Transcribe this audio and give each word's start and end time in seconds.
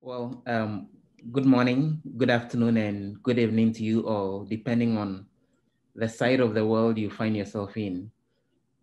Well, 0.00 0.44
um, 0.46 0.86
good 1.32 1.44
morning, 1.44 2.00
good 2.16 2.30
afternoon, 2.30 2.76
and 2.76 3.20
good 3.20 3.36
evening 3.36 3.72
to 3.72 3.82
you 3.82 4.06
all, 4.06 4.44
depending 4.44 4.96
on 4.96 5.26
the 5.96 6.08
side 6.08 6.38
of 6.38 6.54
the 6.54 6.64
world 6.64 6.96
you 6.96 7.10
find 7.10 7.36
yourself 7.36 7.76
in. 7.76 8.08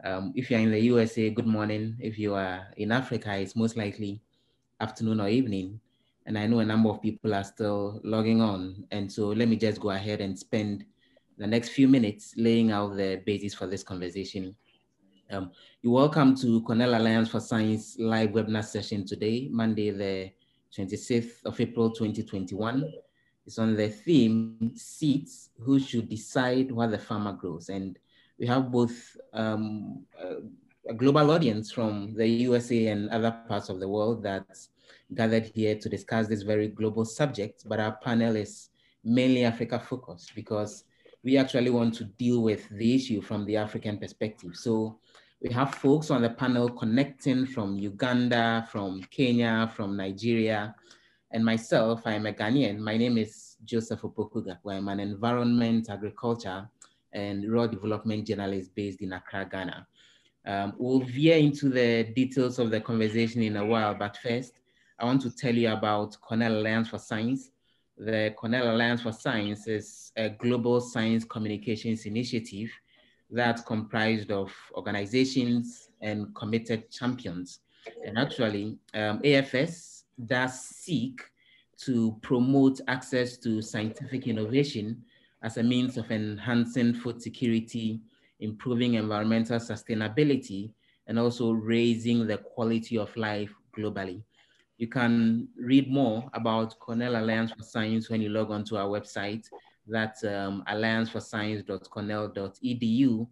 Um, 0.04 0.34
if 0.36 0.52
you're 0.52 0.60
in 0.60 0.72
the 0.72 0.80
USA, 0.80 1.30
good 1.30 1.48
morning. 1.48 1.96
If 2.02 2.20
you 2.20 2.34
are 2.36 2.68
in 2.76 2.92
Africa, 2.92 3.34
it's 3.38 3.56
most 3.56 3.78
likely 3.78 4.22
afternoon 4.82 5.22
or 5.22 5.30
evening. 5.30 5.80
And 6.26 6.38
I 6.38 6.48
know 6.48 6.60
a 6.60 6.66
number 6.66 6.90
of 6.90 7.02
people 7.02 7.34
are 7.34 7.46
still 7.46 8.02
logging 8.04 8.42
on. 8.42 8.86
And 8.92 9.10
so 9.10 9.28
let 9.28 9.48
me 9.48 9.56
just 9.56 9.80
go 9.80 9.92
ahead 9.92 10.20
and 10.20 10.38
spend 10.38 10.84
the 11.38 11.48
next 11.48 11.70
few 11.70 11.88
minutes 11.88 12.34
laying 12.36 12.72
out 12.72 12.98
the 12.98 13.24
basis 13.26 13.54
for 13.54 13.68
this 13.68 13.84
conversation. 13.84 14.54
Um, 15.32 15.52
you're 15.82 15.94
welcome 15.94 16.36
to 16.36 16.62
Cornell 16.64 16.94
Alliance 16.94 17.30
for 17.30 17.40
Science 17.40 17.96
live 17.98 18.32
webinar 18.32 18.66
session 18.66 19.08
today, 19.08 19.48
Monday, 19.50 19.92
the 19.92 20.32
26th 20.78 21.46
of 21.46 21.60
April 21.60 21.90
2021. 21.92 22.92
It's 23.46 23.60
on 23.60 23.76
the 23.76 23.90
theme 23.90 24.72
seeds, 24.76 25.50
who 25.60 25.80
should 25.80 26.10
decide 26.10 26.72
what 26.72 26.92
the 26.92 26.98
farmer 26.98 27.34
grows. 27.34 27.70
And 27.70 27.98
we 28.40 28.48
have 28.48 28.72
both 28.72 29.16
um, 29.34 30.04
a 30.88 30.94
global 30.94 31.32
audience 31.32 31.72
from 31.72 32.14
the 32.16 32.28
USA 32.28 32.88
and 32.88 33.10
other 33.10 33.32
parts 33.48 33.70
of 33.70 33.80
the 33.80 33.88
world 33.88 34.24
that's 34.24 34.70
gathered 35.14 35.52
here 35.54 35.76
to 35.76 35.90
discuss 35.90 36.28
this 36.28 36.42
very 36.42 36.68
global 36.68 37.06
subject, 37.06 37.64
but 37.68 37.80
our 37.80 37.94
panel 37.98 38.36
is 38.36 38.70
mainly 39.04 39.46
Africa 39.46 39.80
focused 39.80 40.34
because 40.36 40.84
we 41.24 41.38
actually 41.38 41.70
want 41.70 41.94
to 41.96 42.04
deal 42.04 42.42
with 42.42 42.68
the 42.70 42.96
issue 42.96 43.22
from 43.22 43.46
the 43.46 43.58
African 43.58 43.98
perspective. 43.98 44.52
So 44.56 45.00
we 45.42 45.52
have 45.54 45.76
folks 45.76 46.12
on 46.12 46.22
the 46.22 46.30
panel 46.30 46.70
connecting 46.70 47.46
from 47.46 47.78
Uganda, 47.78 48.68
from 48.72 49.02
Kenya, 49.12 49.72
from 49.76 49.98
Nigeria, 49.98 50.74
and 51.32 51.44
myself, 51.44 52.02
I'm 52.06 52.26
a 52.26 52.32
Ghanaian. 52.32 52.78
My 52.80 52.96
name 52.96 53.18
is 53.18 53.58
Joseph 53.66 54.02
Opoku 54.02 54.46
Gakpo. 54.46 54.74
I'm 54.74 54.88
an 54.88 55.00
environment, 55.00 55.90
agriculture, 55.90 56.70
and 57.12 57.44
rural 57.44 57.68
development 57.68 58.26
journalist 58.26 58.74
based 58.74 59.02
in 59.02 59.14
Accra, 59.14 59.48
Ghana. 59.52 59.88
Um, 60.46 60.74
we'll 60.78 61.02
veer 61.02 61.38
into 61.38 61.70
the 61.70 62.04
details 62.16 62.58
of 62.60 62.72
the 62.72 62.80
conversation 62.80 63.42
in 63.42 63.58
a 63.58 63.66
while, 63.66 63.94
but 63.94 64.18
first, 64.18 64.54
I 65.00 65.06
want 65.06 65.22
to 65.24 65.36
tell 65.36 65.54
you 65.54 65.70
about 65.72 66.20
Cornell 66.22 66.60
Alliance 66.60 66.90
for 66.90 67.00
Science. 67.00 67.52
The 67.98 68.34
Cornell 68.38 68.74
Alliance 68.74 69.02
for 69.02 69.12
Science 69.12 69.68
is 69.68 70.12
a 70.16 70.30
global 70.30 70.80
science 70.80 71.26
communications 71.26 72.06
initiative 72.06 72.70
that's 73.30 73.62
comprised 73.62 74.32
of 74.32 74.54
organizations 74.74 75.90
and 76.02 76.34
committed 76.36 76.92
champions. 76.92 77.60
And 78.06 78.18
actually, 78.18 78.78
um, 78.94 79.20
AFS 79.20 80.04
does 80.26 80.60
seek 80.60 81.22
to 81.78 82.18
promote 82.22 82.80
access 82.88 83.38
to 83.38 83.62
scientific 83.62 84.28
innovation 84.28 85.04
as 85.44 85.58
a 85.58 85.64
means 85.64 85.98
of 85.98 86.10
enhancing 86.12 86.94
food 86.94 87.22
security, 87.22 88.00
improving 88.40 88.96
environmental 88.96 89.60
sustainability, 89.60 90.72
and 91.08 91.20
also 91.20 91.52
raising 91.52 92.26
the 92.26 92.38
quality 92.38 92.98
of 92.98 93.16
life 93.16 93.54
globally. 93.78 94.24
You 94.78 94.88
can 94.88 95.48
read 95.58 95.90
more 95.90 96.30
about 96.34 96.78
Cornell 96.80 97.16
Alliance 97.16 97.52
for 97.52 97.64
Science 97.64 98.10
when 98.10 98.22
you 98.22 98.30
log 98.30 98.52
onto 98.52 98.76
our 98.76 98.88
website, 98.88 99.48
that's 99.88 100.24
um, 100.24 100.64
allianceforscience.cornell.edu. 100.68 103.28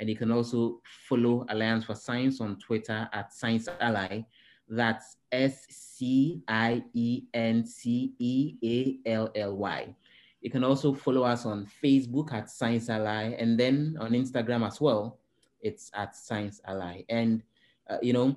And 0.00 0.08
you 0.08 0.16
can 0.16 0.30
also 0.30 0.80
follow 1.08 1.44
Alliance 1.48 1.84
for 1.84 1.94
Science 1.94 2.40
on 2.40 2.56
Twitter 2.58 3.08
at 3.12 3.32
Science 3.32 3.68
Ally. 3.80 4.22
That's 4.68 5.16
S 5.32 5.66
C 5.70 6.42
I 6.46 6.84
E 6.94 7.24
N 7.34 7.66
C 7.66 8.12
E 8.18 8.54
A 8.64 9.00
L 9.10 9.30
L 9.34 9.56
Y. 9.56 9.94
You 10.40 10.50
can 10.50 10.62
also 10.62 10.94
follow 10.94 11.24
us 11.24 11.44
on 11.46 11.66
Facebook 11.82 12.32
at 12.32 12.48
Science 12.48 12.88
Ally 12.88 13.34
and 13.38 13.58
then 13.58 13.96
on 14.00 14.12
Instagram 14.12 14.64
as 14.66 14.80
well. 14.80 15.18
It's 15.60 15.90
at 15.94 16.14
Science 16.14 16.60
Ally. 16.64 17.02
And, 17.08 17.42
uh, 17.90 17.98
you 18.00 18.12
know, 18.12 18.36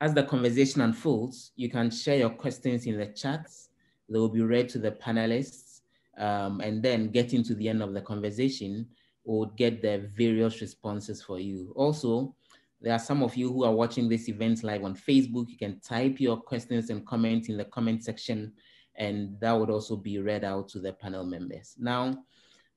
as 0.00 0.12
the 0.12 0.24
conversation 0.24 0.80
unfolds, 0.80 1.52
you 1.54 1.70
can 1.70 1.90
share 1.90 2.16
your 2.16 2.30
questions 2.30 2.86
in 2.86 2.98
the 2.98 3.06
chats. 3.06 3.68
They 4.08 4.18
will 4.18 4.28
be 4.28 4.42
read 4.42 4.68
to 4.70 4.78
the 4.78 4.90
panelists 4.90 5.63
um, 6.18 6.60
and 6.60 6.82
then 6.82 7.10
getting 7.10 7.42
to 7.44 7.54
the 7.54 7.68
end 7.68 7.82
of 7.82 7.94
the 7.94 8.00
conversation 8.00 8.86
would 9.24 9.56
get 9.56 9.82
the 9.82 10.10
various 10.16 10.60
responses 10.60 11.22
for 11.22 11.40
you. 11.40 11.72
Also, 11.76 12.34
there 12.80 12.92
are 12.92 12.98
some 12.98 13.22
of 13.22 13.34
you 13.36 13.50
who 13.50 13.64
are 13.64 13.72
watching 13.72 14.08
this 14.08 14.28
event 14.28 14.62
live 14.62 14.84
on 14.84 14.94
Facebook. 14.94 15.48
You 15.48 15.56
can 15.56 15.80
type 15.80 16.20
your 16.20 16.36
questions 16.36 16.90
and 16.90 17.06
comments 17.06 17.48
in 17.48 17.56
the 17.56 17.64
comment 17.64 18.04
section, 18.04 18.52
and 18.96 19.40
that 19.40 19.52
would 19.52 19.70
also 19.70 19.96
be 19.96 20.18
read 20.18 20.44
out 20.44 20.68
to 20.70 20.80
the 20.80 20.92
panel 20.92 21.24
members. 21.24 21.74
Now, 21.78 22.22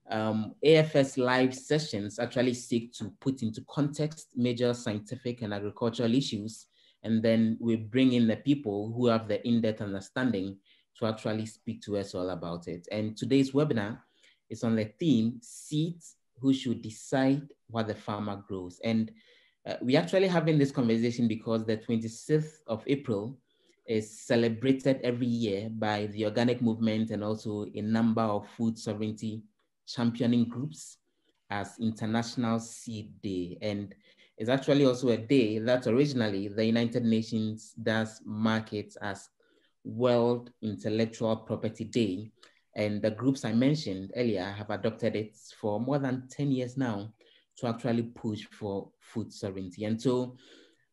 um, 0.10 0.56
AFS 0.66 1.18
live 1.18 1.54
sessions 1.54 2.20
actually 2.20 2.54
seek 2.54 2.94
to 2.94 3.12
put 3.20 3.42
into 3.42 3.62
context 3.68 4.30
major 4.36 4.74
scientific 4.74 5.42
and 5.42 5.54
agricultural 5.54 6.16
issues, 6.16 6.68
and 7.04 7.22
then 7.22 7.58
we 7.60 7.76
bring 7.76 8.14
in 8.14 8.28
the 8.28 8.38
people 8.38 8.94
who 8.96 9.08
have 9.08 9.28
the 9.28 9.46
in-depth 9.46 9.82
understanding 9.82 10.58
to 11.00 11.06
actually 11.06 11.46
speak 11.46 11.82
to 11.84 11.98
us 11.98 12.16
all 12.16 12.30
about 12.30 12.68
it. 12.68 12.88
And 12.92 13.16
today's 13.16 13.52
webinar 13.52 14.00
is 14.50 14.64
on 14.64 14.76
the 14.76 14.86
theme, 15.00 15.40
seeds 15.42 16.16
who 16.40 16.54
should 16.54 16.82
decide 16.82 17.48
what 17.70 17.88
the 17.88 17.96
farmer 17.96 18.44
grows. 18.48 18.80
And 18.84 19.12
uh, 19.66 19.76
we're 19.82 20.00
actually 20.00 20.28
having 20.28 20.58
this 20.58 20.72
conversation 20.72 21.28
because 21.28 21.66
the 21.66 21.78
26th 21.78 22.62
of 22.68 22.84
April 22.88 23.38
is 23.86 24.20
celebrated 24.20 25.00
every 25.04 25.28
year 25.28 25.70
by 25.70 26.08
the 26.08 26.26
organic 26.26 26.62
movement 26.62 27.10
and 27.12 27.24
also 27.24 27.66
a 27.74 27.82
number 27.82 28.22
of 28.22 28.48
food 28.50 28.78
sovereignty 28.78 29.44
championing 29.88 30.46
groups 30.46 30.98
as 31.50 31.78
International 31.80 32.60
Seed 32.60 33.22
Day. 33.22 33.58
And 33.62 33.96
it's 34.38 34.50
actually 34.50 34.86
also 34.86 35.10
a 35.10 35.18
day 35.18 35.60
that 35.60 35.88
originally 35.88 36.48
the 36.48 36.66
United 36.66 37.04
Nations 37.04 37.74
does 37.82 38.22
mark 38.26 38.74
it 38.74 38.96
as 39.02 39.30
World 39.88 40.52
Intellectual 40.62 41.36
Property 41.38 41.86
Day. 41.86 42.32
And 42.76 43.02
the 43.02 43.12
groups 43.12 43.44
I 43.46 43.54
mentioned 43.54 44.12
earlier 44.16 44.44
have 44.44 44.70
adopted 44.70 45.16
it 45.16 45.36
for 45.60 45.80
more 45.80 45.98
than 45.98 46.28
10 46.30 46.52
years 46.52 46.78
now 46.78 47.14
to 47.58 47.68
actually 47.68 48.04
push 48.04 48.46
for 48.46 48.90
food 49.00 49.34
sovereignty. 49.34 49.86
And 49.86 50.00
so 50.00 50.38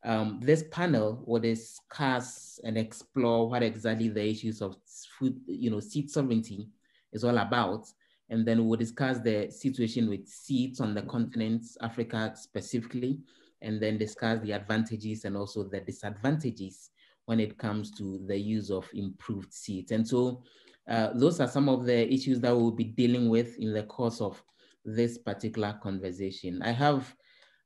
um, 0.05 0.41
this 0.43 0.65
panel 0.71 1.23
will 1.27 1.41
discuss 1.41 2.61
and 2.65 2.79
explore 2.79 3.49
what 3.49 3.63
exactly 3.63 4.09
the 4.09 4.27
issues 4.27 4.63
of 4.63 4.77
food, 5.19 5.41
you 5.47 5.71
know, 5.71 5.81
seed 5.81 6.11
sovereignty 6.11 6.69
is 7.13 7.25
all 7.25 7.39
about. 7.39 7.87
And 8.31 8.47
then 8.47 8.67
we'll 8.67 8.79
discuss 8.79 9.19
the 9.19 9.51
situation 9.51 10.09
with 10.09 10.27
seeds 10.27 10.81
on 10.81 10.95
the 10.95 11.03
continent, 11.03 11.67
Africa 11.83 12.33
specifically, 12.37 13.21
and 13.61 13.81
then 13.81 13.99
discuss 13.99 14.41
the 14.41 14.53
advantages 14.53 15.25
and 15.25 15.37
also 15.37 15.65
the 15.65 15.81
disadvantages 15.81 16.91
when 17.27 17.41
it 17.41 17.59
comes 17.59 17.91
to 17.93 18.21
the 18.27 18.37
use 18.37 18.71
of 18.71 18.89
improved 18.95 19.53
seeds. 19.53 19.93
And 19.93 20.07
so 20.07 20.43
uh, 20.89 21.11
those 21.15 21.41
are 21.41 21.49
some 21.49 21.69
of 21.69 21.87
the 21.87 22.13
issues 22.13 22.41
that 22.41 22.55
we'll 22.55 22.71
be 22.71 22.85
dealing 22.85 23.29
with 23.29 23.59
in 23.59 23.73
the 23.73 23.85
course 23.85 24.21
of 24.21 24.43
this 24.85 25.17
particular 25.19 25.79
conversation. 25.83 26.61
I 26.63 26.73
have 26.73 27.15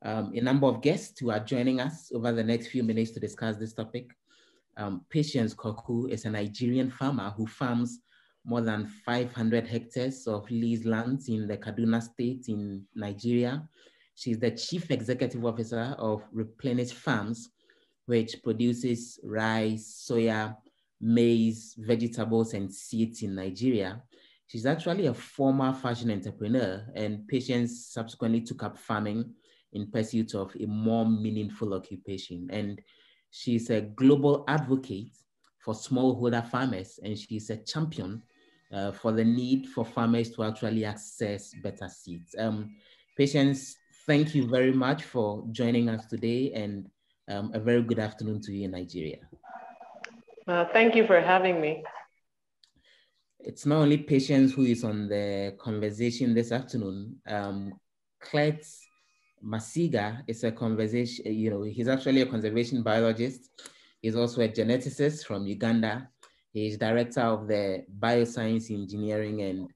um, 0.02 0.32
a 0.34 0.40
number 0.40 0.68
of 0.68 0.80
guests 0.82 1.18
who 1.18 1.30
are 1.30 1.40
joining 1.40 1.80
us 1.80 2.12
over 2.14 2.30
the 2.32 2.44
next 2.44 2.68
few 2.68 2.84
minutes 2.84 3.10
to 3.12 3.20
discuss 3.20 3.56
this 3.56 3.74
topic. 3.74 4.10
Um, 4.76 5.04
Patience 5.10 5.54
Koku 5.54 6.06
is 6.06 6.24
a 6.24 6.30
Nigerian 6.30 6.90
farmer 6.90 7.34
who 7.36 7.46
farms 7.46 8.00
more 8.44 8.60
than 8.60 8.86
500 8.86 9.66
hectares 9.66 10.26
of 10.28 10.48
leased 10.50 10.86
lands 10.86 11.28
in 11.28 11.48
the 11.48 11.56
Kaduna 11.56 12.00
state 12.00 12.44
in 12.48 12.84
Nigeria. 12.94 13.68
She's 14.14 14.38
the 14.38 14.52
chief 14.52 14.90
executive 14.90 15.44
officer 15.44 15.96
of 15.98 16.22
Replenish 16.32 16.92
Farms, 16.92 17.50
which 18.08 18.42
produces 18.42 19.20
rice, 19.22 20.06
soya, 20.08 20.56
maize, 20.98 21.74
vegetables, 21.78 22.54
and 22.54 22.72
seeds 22.72 23.22
in 23.22 23.34
Nigeria. 23.34 24.02
She's 24.46 24.64
actually 24.64 25.06
a 25.08 25.14
former 25.14 25.74
fashion 25.74 26.10
entrepreneur, 26.10 26.86
and 26.94 27.28
Patience 27.28 27.88
subsequently 27.90 28.40
took 28.40 28.62
up 28.62 28.78
farming 28.78 29.30
in 29.74 29.90
pursuit 29.90 30.34
of 30.34 30.56
a 30.58 30.64
more 30.64 31.04
meaningful 31.04 31.74
occupation. 31.74 32.48
And 32.50 32.80
she's 33.30 33.68
a 33.68 33.82
global 33.82 34.42
advocate 34.48 35.12
for 35.62 35.74
smallholder 35.74 36.48
farmers, 36.48 36.98
and 37.04 37.16
she's 37.18 37.50
a 37.50 37.58
champion 37.58 38.22
uh, 38.72 38.92
for 38.92 39.12
the 39.12 39.24
need 39.24 39.66
for 39.68 39.84
farmers 39.84 40.30
to 40.30 40.44
actually 40.44 40.86
access 40.86 41.52
better 41.62 41.90
seeds. 41.90 42.34
Um, 42.38 42.70
Patience, 43.18 43.76
thank 44.06 44.34
you 44.34 44.48
very 44.48 44.72
much 44.72 45.02
for 45.02 45.44
joining 45.52 45.90
us 45.90 46.06
today, 46.06 46.52
and 46.54 46.88
um, 47.28 47.50
a 47.54 47.60
very 47.60 47.82
good 47.82 47.98
afternoon 47.98 48.40
to 48.42 48.52
you 48.52 48.64
in 48.64 48.72
Nigeria. 48.72 49.18
Uh, 50.46 50.64
thank 50.72 50.94
you 50.94 51.06
for 51.06 51.20
having 51.20 51.60
me. 51.60 51.84
It's 53.40 53.66
not 53.66 53.82
only 53.82 53.98
Patience 53.98 54.52
who 54.52 54.62
is 54.64 54.82
on 54.82 55.08
the 55.08 55.54
conversation 55.58 56.34
this 56.34 56.52
afternoon. 56.52 57.16
Um, 57.26 57.74
Clet 58.20 58.64
Masiga 59.44 60.22
is 60.26 60.42
a 60.44 60.50
conversation, 60.50 61.32
you 61.32 61.50
know, 61.50 61.62
he's 61.62 61.88
actually 61.88 62.22
a 62.22 62.26
conservation 62.26 62.82
biologist. 62.82 63.50
He's 64.02 64.16
also 64.16 64.42
a 64.42 64.48
geneticist 64.48 65.24
from 65.24 65.46
Uganda. 65.46 66.08
He's 66.52 66.78
director 66.78 67.20
of 67.20 67.46
the 67.46 67.84
Bioscience 67.98 68.70
Engineering 68.70 69.42
and 69.42 69.68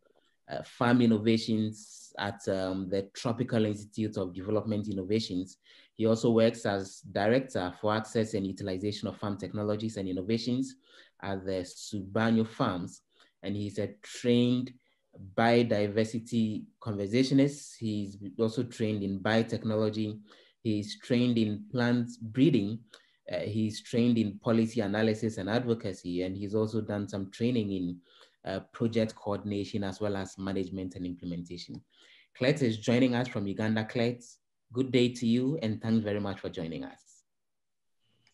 uh, 0.50 0.62
Farm 0.64 1.00
Innovations 1.02 2.12
at 2.18 2.46
um, 2.48 2.88
the 2.88 3.08
Tropical 3.14 3.64
Institute 3.64 4.16
of 4.16 4.34
Development 4.34 4.88
Innovations. 4.88 5.58
He 6.02 6.06
also 6.08 6.32
works 6.32 6.66
as 6.66 7.00
director 7.12 7.72
for 7.80 7.94
access 7.94 8.34
and 8.34 8.44
utilization 8.44 9.06
of 9.06 9.16
farm 9.18 9.38
technologies 9.38 9.96
and 9.98 10.08
innovations 10.08 10.74
at 11.22 11.44
the 11.44 11.62
Subanyo 11.62 12.44
Farms. 12.44 13.02
And 13.44 13.54
he's 13.54 13.78
a 13.78 13.90
trained 14.02 14.72
biodiversity 15.36 16.64
conservationist. 16.80 17.76
He's 17.78 18.16
also 18.36 18.64
trained 18.64 19.04
in 19.04 19.20
biotechnology. 19.20 20.18
He's 20.64 20.98
trained 20.98 21.38
in 21.38 21.66
plant 21.70 22.10
breeding. 22.20 22.80
Uh, 23.32 23.38
he's 23.38 23.80
trained 23.80 24.18
in 24.18 24.40
policy 24.40 24.80
analysis 24.80 25.38
and 25.38 25.48
advocacy, 25.48 26.22
and 26.22 26.36
he's 26.36 26.56
also 26.56 26.80
done 26.80 27.08
some 27.08 27.30
training 27.30 27.70
in 27.70 27.96
uh, 28.44 28.58
project 28.72 29.14
coordination 29.14 29.84
as 29.84 30.00
well 30.00 30.16
as 30.16 30.36
management 30.36 30.96
and 30.96 31.06
implementation. 31.06 31.80
Clet 32.36 32.60
is 32.60 32.78
joining 32.78 33.14
us 33.14 33.28
from 33.28 33.46
Uganda. 33.46 33.84
Clet, 33.84 34.24
good 34.72 34.90
day 34.90 35.08
to 35.08 35.26
you, 35.26 35.58
and 35.62 35.80
thanks 35.82 36.02
very 36.02 36.20
much 36.20 36.40
for 36.40 36.48
joining 36.48 36.84
us. 36.84 37.00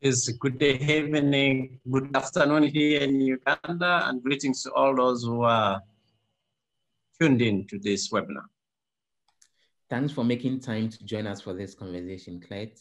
It's 0.00 0.28
good 0.28 0.58
day, 0.58 0.74
evening, 0.74 1.80
good 1.90 2.16
afternoon 2.16 2.64
here 2.64 3.00
in 3.00 3.20
Uganda, 3.20 4.04
and 4.06 4.22
greetings 4.22 4.62
to 4.62 4.72
all 4.72 4.94
those 4.94 5.24
who 5.24 5.42
are 5.42 5.80
tuned 7.20 7.42
in 7.42 7.66
to 7.66 7.78
this 7.80 8.12
webinar. 8.12 8.46
Thanks 9.90 10.12
for 10.12 10.22
making 10.22 10.60
time 10.60 10.88
to 10.90 11.04
join 11.04 11.26
us 11.26 11.40
for 11.40 11.54
this 11.54 11.74
conversation, 11.74 12.40
Clet. 12.40 12.78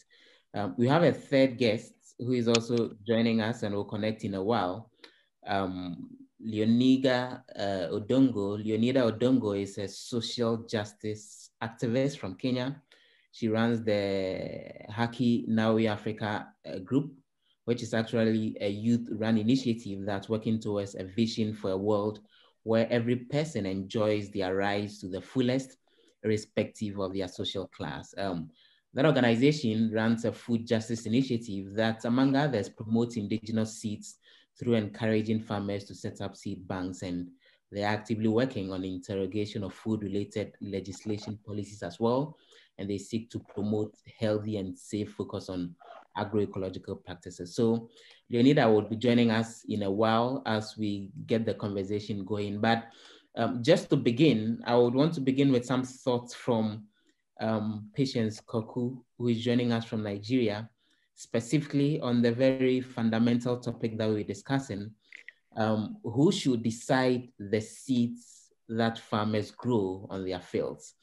Um, 0.54 0.74
we 0.78 0.86
have 0.86 1.02
a 1.02 1.12
third 1.12 1.58
guest 1.58 1.92
who 2.20 2.32
is 2.32 2.46
also 2.46 2.92
joining 3.06 3.40
us 3.40 3.64
and 3.64 3.74
will 3.74 3.84
connect 3.84 4.22
in 4.24 4.34
a 4.34 4.42
while. 4.42 4.90
Um, 5.46 6.10
Leonida 6.40 7.42
uh, 7.56 7.88
Odongo. 7.92 8.62
Leonida 8.64 9.10
Odongo 9.10 9.60
is 9.60 9.76
a 9.78 9.88
social 9.88 10.58
justice 10.58 11.50
activist 11.62 12.18
from 12.18 12.36
Kenya. 12.36 12.80
She 13.38 13.46
runs 13.46 13.84
the 13.84 14.64
Haki 14.90 15.48
Nawiri 15.48 15.88
Africa 15.88 16.48
uh, 16.66 16.80
group, 16.80 17.12
which 17.66 17.84
is 17.84 17.94
actually 17.94 18.56
a 18.60 18.68
youth-run 18.68 19.38
initiative 19.38 20.04
that's 20.04 20.28
working 20.28 20.58
towards 20.58 20.96
a 20.96 21.04
vision 21.04 21.54
for 21.54 21.70
a 21.70 21.76
world 21.76 22.18
where 22.64 22.88
every 22.90 23.14
person 23.14 23.64
enjoys 23.64 24.28
their 24.30 24.56
rights 24.56 24.98
to 25.02 25.08
the 25.08 25.20
fullest, 25.20 25.76
irrespective 26.24 26.98
of 26.98 27.14
their 27.14 27.28
social 27.28 27.68
class. 27.68 28.12
Um, 28.18 28.50
that 28.94 29.06
organization 29.06 29.92
runs 29.92 30.24
a 30.24 30.32
food 30.32 30.66
justice 30.66 31.06
initiative 31.06 31.74
that, 31.76 32.04
among 32.06 32.34
others, 32.34 32.68
promotes 32.68 33.16
indigenous 33.16 33.78
seeds 33.78 34.16
through 34.58 34.74
encouraging 34.74 35.42
farmers 35.42 35.84
to 35.84 35.94
set 35.94 36.20
up 36.20 36.34
seed 36.34 36.66
banks 36.66 37.02
and 37.02 37.28
they're 37.70 37.86
actively 37.86 38.26
working 38.26 38.72
on 38.72 38.82
interrogation 38.82 39.62
of 39.62 39.74
food-related 39.74 40.54
legislation 40.60 41.38
policies 41.46 41.84
as 41.84 42.00
well. 42.00 42.36
And 42.78 42.88
they 42.88 42.98
seek 42.98 43.30
to 43.30 43.38
promote 43.40 43.94
healthy 44.18 44.56
and 44.56 44.78
safe 44.78 45.12
focus 45.12 45.48
on 45.48 45.74
agroecological 46.16 47.04
practices. 47.04 47.54
So 47.54 47.88
Leonida 48.32 48.72
will 48.72 48.82
be 48.82 48.96
joining 48.96 49.30
us 49.30 49.64
in 49.68 49.82
a 49.82 49.90
while 49.90 50.42
as 50.46 50.76
we 50.76 51.10
get 51.26 51.44
the 51.44 51.54
conversation 51.54 52.24
going. 52.24 52.60
But 52.60 52.84
um, 53.36 53.62
just 53.62 53.88
to 53.90 53.96
begin, 53.96 54.60
I 54.64 54.74
would 54.74 54.94
want 54.94 55.14
to 55.14 55.20
begin 55.20 55.52
with 55.52 55.64
some 55.64 55.84
thoughts 55.84 56.34
from 56.34 56.84
um, 57.40 57.88
Patience 57.94 58.40
Koku, 58.40 58.96
who 59.16 59.28
is 59.28 59.42
joining 59.42 59.72
us 59.72 59.84
from 59.84 60.02
Nigeria, 60.02 60.68
specifically 61.14 62.00
on 62.00 62.20
the 62.22 62.32
very 62.32 62.80
fundamental 62.80 63.58
topic 63.58 63.96
that 63.98 64.08
we're 64.08 64.24
discussing, 64.24 64.90
um, 65.56 65.98
who 66.02 66.32
should 66.32 66.62
decide 66.62 67.28
the 67.38 67.60
seeds 67.60 68.50
that 68.68 68.98
farmers 68.98 69.50
grow 69.50 70.06
on 70.10 70.24
their 70.24 70.40
fields? 70.40 70.94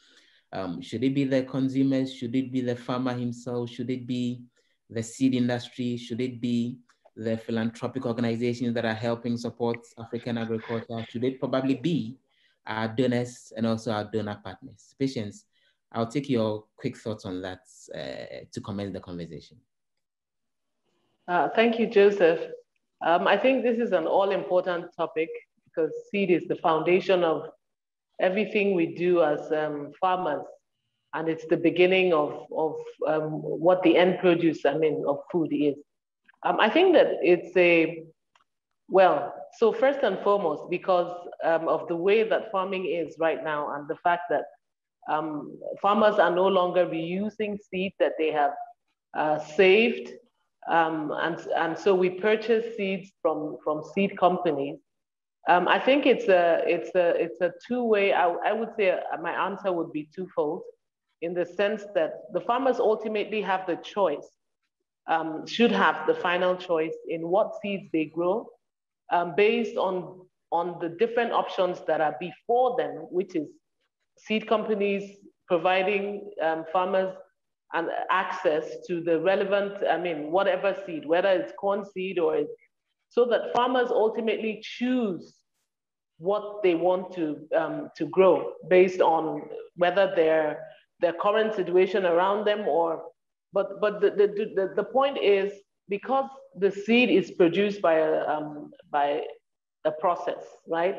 Um, 0.56 0.81
should 0.81 1.04
it 1.04 1.13
be 1.13 1.25
the 1.25 1.44
consumers? 1.44 2.16
Should 2.16 2.34
it 2.34 2.50
be 2.50 2.62
the 2.62 2.78
farmer 2.78 3.13
himself? 3.13 3.69
Should 3.69 3.90
it 3.90 4.07
be 4.07 4.42
the 4.90 5.04
seed 5.04 5.36
industry? 5.36 5.98
Should 5.98 6.22
it 6.22 6.40
be 6.40 6.78
the 7.18 7.36
philanthropic 7.38 8.06
organizations 8.06 8.74
that 8.75 8.86
are 8.86 8.94
helping 8.94 9.36
support 9.36 9.80
African 10.00 10.38
agriculture? 10.38 11.06
Should 11.10 11.25
it 11.25 11.42
probably 11.42 11.75
be 11.75 12.18
our 12.66 12.88
donors 12.88 13.52
and 13.57 13.68
also 13.68 13.92
our 13.92 14.06
donor 14.06 14.40
partners? 14.42 14.96
Patience, 14.98 15.44
I'll 15.92 16.07
take 16.07 16.30
your 16.30 16.63
quick 16.78 16.96
thoughts 16.96 17.25
on 17.25 17.42
that 17.42 17.60
uh, 17.94 18.46
to 18.50 18.62
commence 18.62 18.94
the 18.94 19.01
conversation. 19.01 19.58
Uh, 21.28 21.50
thank 21.54 21.80
you, 21.80 21.88
Joseph. 21.88 22.40
Um, 23.06 23.28
I 23.28 23.38
think 23.38 23.63
this 23.63 23.78
is 23.78 23.92
an 23.92 24.08
all 24.08 24.31
important 24.31 24.96
topic 24.96 25.28
because 25.66 25.92
seed 26.10 26.31
is 26.31 26.48
the 26.48 26.56
foundation 26.56 27.25
of 27.25 27.50
everything 28.19 28.75
we 28.75 28.88
do 28.95 29.23
as 29.23 29.51
um, 29.51 29.91
farmers 30.00 30.45
and 31.15 31.29
it's 31.29 31.45
the 31.47 31.57
beginning 31.57 32.13
of, 32.13 32.45
of 32.56 32.75
um, 33.07 33.41
what 33.41 33.81
the 33.83 33.97
end 33.97 34.19
produce, 34.19 34.65
I 34.65 34.77
mean, 34.77 35.03
of 35.07 35.19
food 35.31 35.50
is. 35.51 35.75
Um, 36.44 36.59
I 36.59 36.69
think 36.69 36.94
that 36.94 37.07
it's 37.21 37.56
a, 37.56 38.03
well, 38.89 39.33
so 39.57 39.71
first 39.71 40.00
and 40.03 40.19
foremost, 40.19 40.69
because 40.69 41.09
um, 41.44 41.69
of 41.69 41.88
the 41.88 41.95
way 41.95 42.23
that 42.23 42.51
farming 42.51 42.85
is 42.85 43.15
right 43.17 43.41
now 43.41 43.75
and 43.75 43.88
the 43.88 43.95
fact 44.03 44.23
that 44.29 44.44
um, 45.09 45.57
farmers 45.81 46.19
are 46.19 46.35
no 46.35 46.47
longer 46.47 46.85
reusing 46.85 47.57
seed 47.71 47.94
that 48.00 48.13
they 48.19 48.31
have 48.33 48.51
uh, 49.17 49.39
saved. 49.39 50.12
Um, 50.69 51.13
and, 51.21 51.39
and 51.56 51.77
so 51.77 51.95
we 51.95 52.09
purchase 52.09 52.75
seeds 52.75 53.13
from, 53.21 53.56
from 53.63 53.83
seed 53.94 54.17
companies. 54.17 54.79
Um, 55.47 55.68
I 55.68 55.80
think 55.80 56.06
it's 56.06 56.27
a, 56.27 56.63
it's 56.65 56.89
a, 56.95 57.09
it's 57.21 57.39
a 57.42 57.51
two-way, 57.68 58.13
I, 58.13 58.30
I 58.30 58.51
would 58.51 58.69
say 58.75 58.89
uh, 58.92 59.21
my 59.21 59.31
answer 59.31 59.71
would 59.71 59.92
be 59.92 60.09
twofold 60.15 60.63
in 61.21 61.33
the 61.33 61.45
sense 61.45 61.83
that 61.94 62.13
the 62.33 62.42
farmers 62.42 62.80
ultimately 62.80 63.42
have 63.42 63.68
the 63.68 63.75
choice, 63.77 64.27
um, 65.07 65.45
should 65.45 65.71
have 65.71 66.07
the 66.07 66.15
final 66.15 66.56
choice 66.56 66.95
in 67.07 67.27
what 67.27 67.51
seeds 67.62 67.89
they 67.94 68.06
grow 68.06 68.47
um, 69.12 69.33
based 69.38 69.77
on, 69.77 70.21
on 70.51 70.80
the 70.81 70.89
different 70.89 71.31
options 71.31 71.80
that 71.86 72.01
are 72.01 72.15
before 72.19 72.75
them, 72.77 73.06
which 73.12 73.36
is 73.36 73.48
seed 74.18 74.48
companies 74.48 75.18
providing 75.48 76.31
um, 76.41 76.65
farmers 76.74 77.13
and 77.74 77.89
access 78.09 78.65
to 78.88 79.01
the 79.01 79.19
relevant, 79.19 79.74
I 79.88 79.98
mean, 79.98 80.31
whatever 80.31 80.75
seed, 80.86 81.06
whether 81.06 81.30
it's 81.30 81.53
corn 81.59 81.86
seed 81.86 82.18
or 82.18 82.36
it's, 82.36 82.51
so 83.15 83.23
that 83.25 83.53
farmers 83.56 83.91
ultimately 83.91 84.59
choose 84.62 85.35
what 86.17 86.62
they 86.63 86.75
want 86.75 87.13
to, 87.13 87.48
um, 87.57 87.89
to 87.95 88.05
grow 88.07 88.51
based 88.69 89.00
on 89.00 89.41
whether 89.77 90.12
they're 90.15 90.60
their 91.00 91.13
current 91.13 91.53
situation 91.55 92.05
around 92.05 92.45
them 92.45 92.62
or 92.67 93.03
but 93.53 93.79
but 93.81 94.01
the, 94.01 94.10
the, 94.12 94.27
the, 94.57 94.74
the 94.75 94.84
point 94.84 95.17
is 95.17 95.51
because 95.89 96.29
the 96.57 96.72
seed 96.72 97.10
is 97.10 97.31
produced 97.31 97.81
by 97.81 97.95
a, 97.95 98.25
um, 98.27 98.72
by 98.91 99.22
a 99.86 99.91
process 99.91 100.43
right? 100.67 100.98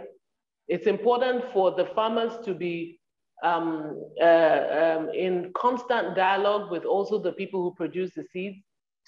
It's 0.69 0.87
important 0.87 1.45
for 1.53 1.71
the 1.71 1.87
farmers 1.95 2.33
to 2.45 2.55
be 2.55 2.99
um, 3.43 4.03
uh, 4.21 4.63
um, 4.83 5.11
in 5.11 5.53
constant 5.55 6.17
dialogue 6.17 6.71
with 6.71 6.85
also 6.85 7.19
the 7.19 7.33
people 7.33 7.63
who 7.63 7.75
produce 7.75 8.13
the 8.15 8.25
seeds 8.33 8.59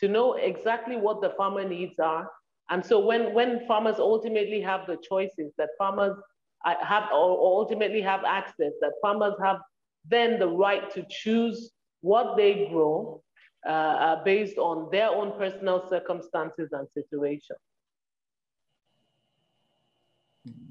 to 0.01 0.09
know 0.09 0.35
exactly 0.35 0.97
what 0.97 1.21
the 1.21 1.31
farmer 1.31 1.67
needs 1.69 1.99
are 1.99 2.29
and 2.71 2.85
so 2.85 2.99
when 2.99 3.33
when 3.35 3.67
farmers 3.67 3.99
ultimately 3.99 4.61
have 4.61 4.87
the 4.87 4.97
choices 5.09 5.53
that 5.59 5.71
farmers 5.79 6.17
uh, 6.65 6.75
have 6.83 7.05
or 7.13 7.61
ultimately 7.61 8.01
have 8.01 8.25
access 8.25 8.73
that 8.81 8.93
farmers 9.01 9.35
have 9.43 9.59
then 10.05 10.39
the 10.39 10.49
right 10.49 10.91
to 10.93 11.05
choose 11.09 11.71
what 12.01 12.37
they 12.37 12.69
grow 12.71 13.23
uh, 13.67 13.71
uh, 13.71 14.25
based 14.25 14.59
on 14.59 14.89
their 14.91 15.11
own 15.11 15.33
personal 15.39 15.87
circumstances 15.89 16.71
and 16.73 16.87
situation. 16.95 17.57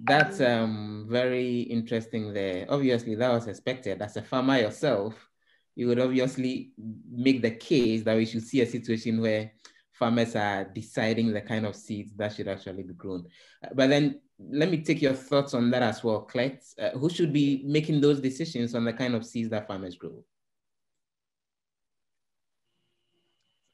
That's 0.03 0.39
um, 0.41 1.05
very 1.09 1.59
interesting 1.61 2.33
there. 2.33 2.65
Obviously, 2.69 3.15
that 3.15 3.31
was 3.31 3.47
expected. 3.47 4.01
As 4.01 4.15
a 4.17 4.21
farmer 4.21 4.57
yourself, 4.57 5.13
you 5.75 5.87
would 5.87 5.99
obviously 5.99 6.71
make 7.11 7.41
the 7.41 7.51
case 7.51 8.03
that 8.03 8.15
we 8.15 8.25
should 8.25 8.43
see 8.43 8.61
a 8.61 8.65
situation 8.65 9.21
where 9.21 9.51
farmers 9.97 10.35
are 10.35 10.65
deciding 10.65 11.31
the 11.31 11.41
kind 11.41 11.65
of 11.65 11.75
seeds 11.75 12.11
that 12.15 12.33
should 12.33 12.47
actually 12.47 12.83
be 12.83 12.93
grown. 12.93 13.25
But 13.73 13.89
then 13.89 14.21
let 14.39 14.69
me 14.69 14.83
take 14.83 15.01
your 15.01 15.13
thoughts 15.13 15.53
on 15.53 15.71
that 15.71 15.81
as 15.81 16.03
well, 16.03 16.21
Clet. 16.21 16.63
Uh, 16.79 16.89
who 16.91 17.09
should 17.09 17.33
be 17.33 17.63
making 17.65 18.01
those 18.01 18.19
decisions 18.19 18.75
on 18.75 18.85
the 18.85 18.93
kind 18.93 19.15
of 19.15 19.25
seeds 19.25 19.49
that 19.49 19.67
farmers 19.67 19.95
grow? 19.95 20.23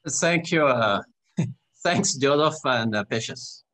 Thank 0.08 0.52
you. 0.52 0.66
Uh, 0.66 1.02
thanks, 1.82 2.14
Joseph 2.14 2.60
and 2.64 2.94
uh, 2.94 3.04
Patience. 3.04 3.64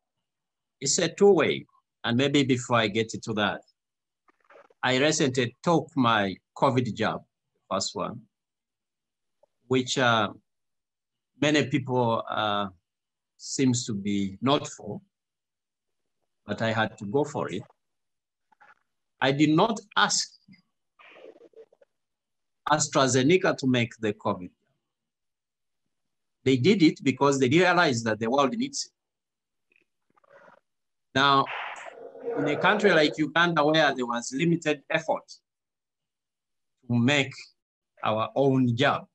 It's 0.80 0.98
a 0.98 1.08
two-way, 1.08 1.66
and 2.04 2.16
maybe 2.16 2.44
before 2.44 2.78
I 2.78 2.88
get 2.88 3.14
into 3.14 3.34
that, 3.34 3.60
I 4.82 4.98
recently 4.98 5.56
took 5.62 5.88
my 5.94 6.34
COVID 6.56 6.94
jab, 6.94 7.20
first 7.70 7.94
one, 7.94 8.22
which 9.66 9.98
uh, 9.98 10.30
many 11.40 11.66
people 11.66 12.22
uh, 12.28 12.68
seems 13.36 13.84
to 13.86 13.94
be 13.94 14.38
not 14.40 14.68
for 14.68 15.00
but 16.50 16.62
I 16.62 16.72
had 16.72 16.98
to 16.98 17.06
go 17.06 17.22
for 17.22 17.48
it. 17.52 17.62
I 19.20 19.30
did 19.30 19.50
not 19.50 19.78
ask 19.96 20.28
AstraZeneca 22.68 23.56
to 23.58 23.66
make 23.68 23.92
the 24.00 24.12
COVID. 24.14 24.50
They 26.42 26.56
did 26.56 26.82
it 26.82 27.04
because 27.04 27.38
they 27.38 27.48
realized 27.48 28.04
that 28.06 28.18
the 28.18 28.28
world 28.28 28.56
needs 28.56 28.86
it. 28.86 28.92
Now, 31.14 31.44
in 32.38 32.48
a 32.48 32.56
country 32.56 32.90
like 32.90 33.16
Uganda 33.18 33.64
where 33.64 33.94
there 33.94 34.06
was 34.06 34.32
limited 34.32 34.82
effort 34.90 35.26
to 36.88 36.98
make 36.98 37.32
our 38.02 38.30
own 38.34 38.74
job, 38.76 39.06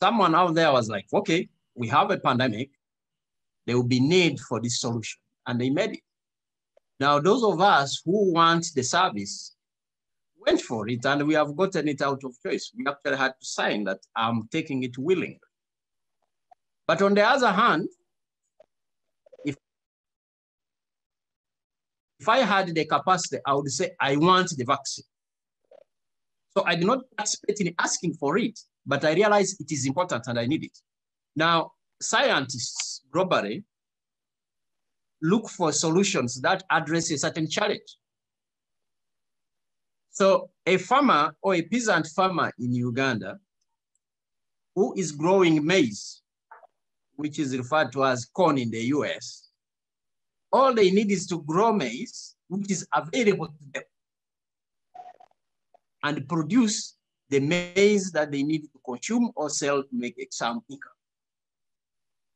someone 0.00 0.34
out 0.34 0.54
there 0.54 0.72
was 0.72 0.88
like, 0.88 1.06
okay, 1.12 1.48
we 1.74 1.88
have 1.88 2.10
a 2.10 2.18
pandemic, 2.18 2.70
there 3.66 3.76
will 3.76 3.84
be 3.84 4.00
need 4.00 4.38
for 4.40 4.60
this 4.60 4.80
solution, 4.80 5.20
and 5.46 5.60
they 5.60 5.70
made 5.70 5.92
it. 5.92 6.00
Now, 7.00 7.18
those 7.18 7.42
of 7.42 7.60
us 7.60 8.02
who 8.04 8.32
want 8.32 8.66
the 8.74 8.82
service 8.82 9.56
went 10.38 10.60
for 10.60 10.88
it, 10.88 11.04
and 11.04 11.26
we 11.26 11.34
have 11.34 11.56
gotten 11.56 11.88
it 11.88 12.02
out 12.02 12.22
of 12.24 12.34
choice. 12.42 12.70
We 12.76 12.86
actually 12.86 13.16
had 13.16 13.32
to 13.40 13.46
sign 13.46 13.84
that 13.84 14.00
I'm 14.14 14.48
taking 14.50 14.82
it 14.82 14.96
willingly. 14.98 15.40
But 16.86 17.00
on 17.02 17.14
the 17.14 17.22
other 17.22 17.50
hand, 17.50 17.88
if, 19.44 19.56
if 22.20 22.28
I 22.28 22.38
had 22.38 22.74
the 22.74 22.84
capacity, 22.84 23.38
I 23.44 23.54
would 23.54 23.70
say, 23.70 23.92
I 24.00 24.16
want 24.16 24.50
the 24.50 24.64
vaccine. 24.64 25.04
So 26.56 26.62
I 26.64 26.76
did 26.76 26.86
not 26.86 27.00
participate 27.16 27.60
in 27.60 27.74
asking 27.78 28.14
for 28.14 28.38
it, 28.38 28.60
but 28.86 29.04
I 29.04 29.14
realized 29.14 29.60
it 29.60 29.72
is 29.72 29.86
important 29.86 30.26
and 30.26 30.38
I 30.38 30.46
need 30.46 30.64
it. 30.64 30.78
Now, 31.36 31.72
scientists 32.00 33.02
globally 33.12 33.64
look 35.22 35.48
for 35.48 35.72
solutions 35.72 36.40
that 36.42 36.62
address 36.70 37.10
a 37.10 37.18
certain 37.18 37.48
challenge. 37.48 37.98
So 40.10 40.50
a 40.66 40.76
farmer 40.76 41.34
or 41.42 41.54
a 41.54 41.62
peasant 41.62 42.06
farmer 42.08 42.52
in 42.58 42.74
Uganda 42.74 43.38
who 44.74 44.94
is 44.96 45.12
growing 45.12 45.64
maize, 45.64 46.22
which 47.16 47.38
is 47.38 47.56
referred 47.56 47.92
to 47.92 48.04
as 48.04 48.26
corn 48.26 48.58
in 48.58 48.70
the 48.70 48.82
US, 48.96 49.48
all 50.52 50.74
they 50.74 50.90
need 50.90 51.10
is 51.10 51.26
to 51.28 51.42
grow 51.42 51.72
maize, 51.72 52.36
which 52.48 52.70
is 52.70 52.86
available 52.94 53.46
to 53.46 53.64
them, 53.72 53.82
and 56.02 56.28
produce 56.28 56.96
the 57.34 57.40
maize 57.40 58.12
that 58.12 58.30
they 58.30 58.44
need 58.44 58.62
to 58.62 58.78
consume 58.84 59.30
or 59.34 59.50
sell 59.50 59.82
to 59.82 59.88
make 59.92 60.14
some 60.30 60.60
income. 60.70 60.92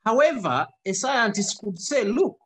However, 0.05 0.67
a 0.85 0.93
scientist 0.93 1.61
could 1.63 1.79
say, 1.79 2.03
look, 2.03 2.37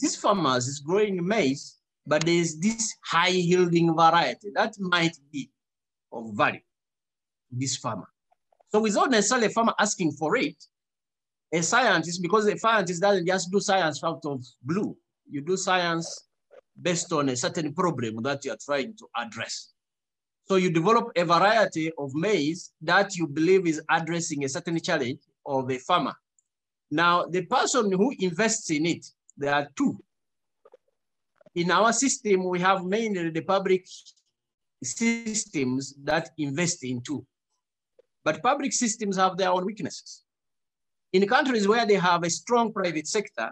this 0.00 0.16
farmer 0.16 0.56
is 0.56 0.80
growing 0.80 1.26
maize, 1.26 1.76
but 2.06 2.24
there's 2.24 2.56
this 2.58 2.94
high 3.04 3.28
yielding 3.28 3.94
variety 3.94 4.50
that 4.54 4.74
might 4.78 5.16
be 5.30 5.50
of 6.10 6.32
value 6.32 6.60
to 7.50 7.56
this 7.58 7.76
farmer. 7.76 8.08
So 8.70 8.80
without 8.80 9.10
necessarily 9.10 9.48
a 9.48 9.50
farmer 9.50 9.74
asking 9.78 10.12
for 10.12 10.36
it, 10.36 10.56
a 11.52 11.62
scientist, 11.62 12.22
because 12.22 12.46
a 12.46 12.56
scientist 12.56 13.02
doesn't 13.02 13.26
just 13.26 13.50
do 13.50 13.60
science 13.60 14.02
out 14.02 14.24
of 14.24 14.42
blue, 14.62 14.96
you 15.28 15.42
do 15.42 15.56
science 15.56 16.28
based 16.80 17.12
on 17.12 17.28
a 17.28 17.36
certain 17.36 17.74
problem 17.74 18.22
that 18.22 18.42
you're 18.44 18.56
trying 18.64 18.94
to 18.96 19.06
address. 19.16 19.72
So 20.48 20.56
you 20.56 20.70
develop 20.70 21.10
a 21.16 21.24
variety 21.24 21.90
of 21.98 22.14
maize 22.14 22.72
that 22.80 23.16
you 23.16 23.26
believe 23.26 23.66
is 23.66 23.82
addressing 23.90 24.44
a 24.44 24.48
certain 24.48 24.80
challenge 24.80 25.20
of 25.44 25.70
a 25.70 25.78
farmer. 25.78 26.14
Now, 26.90 27.24
the 27.24 27.44
person 27.46 27.90
who 27.90 28.12
invests 28.20 28.70
in 28.70 28.86
it, 28.86 29.06
there 29.36 29.52
are 29.52 29.68
two. 29.76 29.98
In 31.56 31.70
our 31.70 31.92
system, 31.92 32.44
we 32.44 32.60
have 32.60 32.84
mainly 32.84 33.30
the 33.30 33.40
public 33.40 33.86
systems 34.82 35.94
that 36.04 36.30
invest 36.38 36.84
in 36.84 37.00
two. 37.00 37.26
But 38.24 38.42
public 38.42 38.72
systems 38.72 39.16
have 39.16 39.36
their 39.36 39.50
own 39.50 39.64
weaknesses. 39.64 40.22
In 41.12 41.26
countries 41.26 41.66
where 41.66 41.86
they 41.86 41.94
have 41.94 42.22
a 42.22 42.30
strong 42.30 42.72
private 42.72 43.08
sector, 43.08 43.50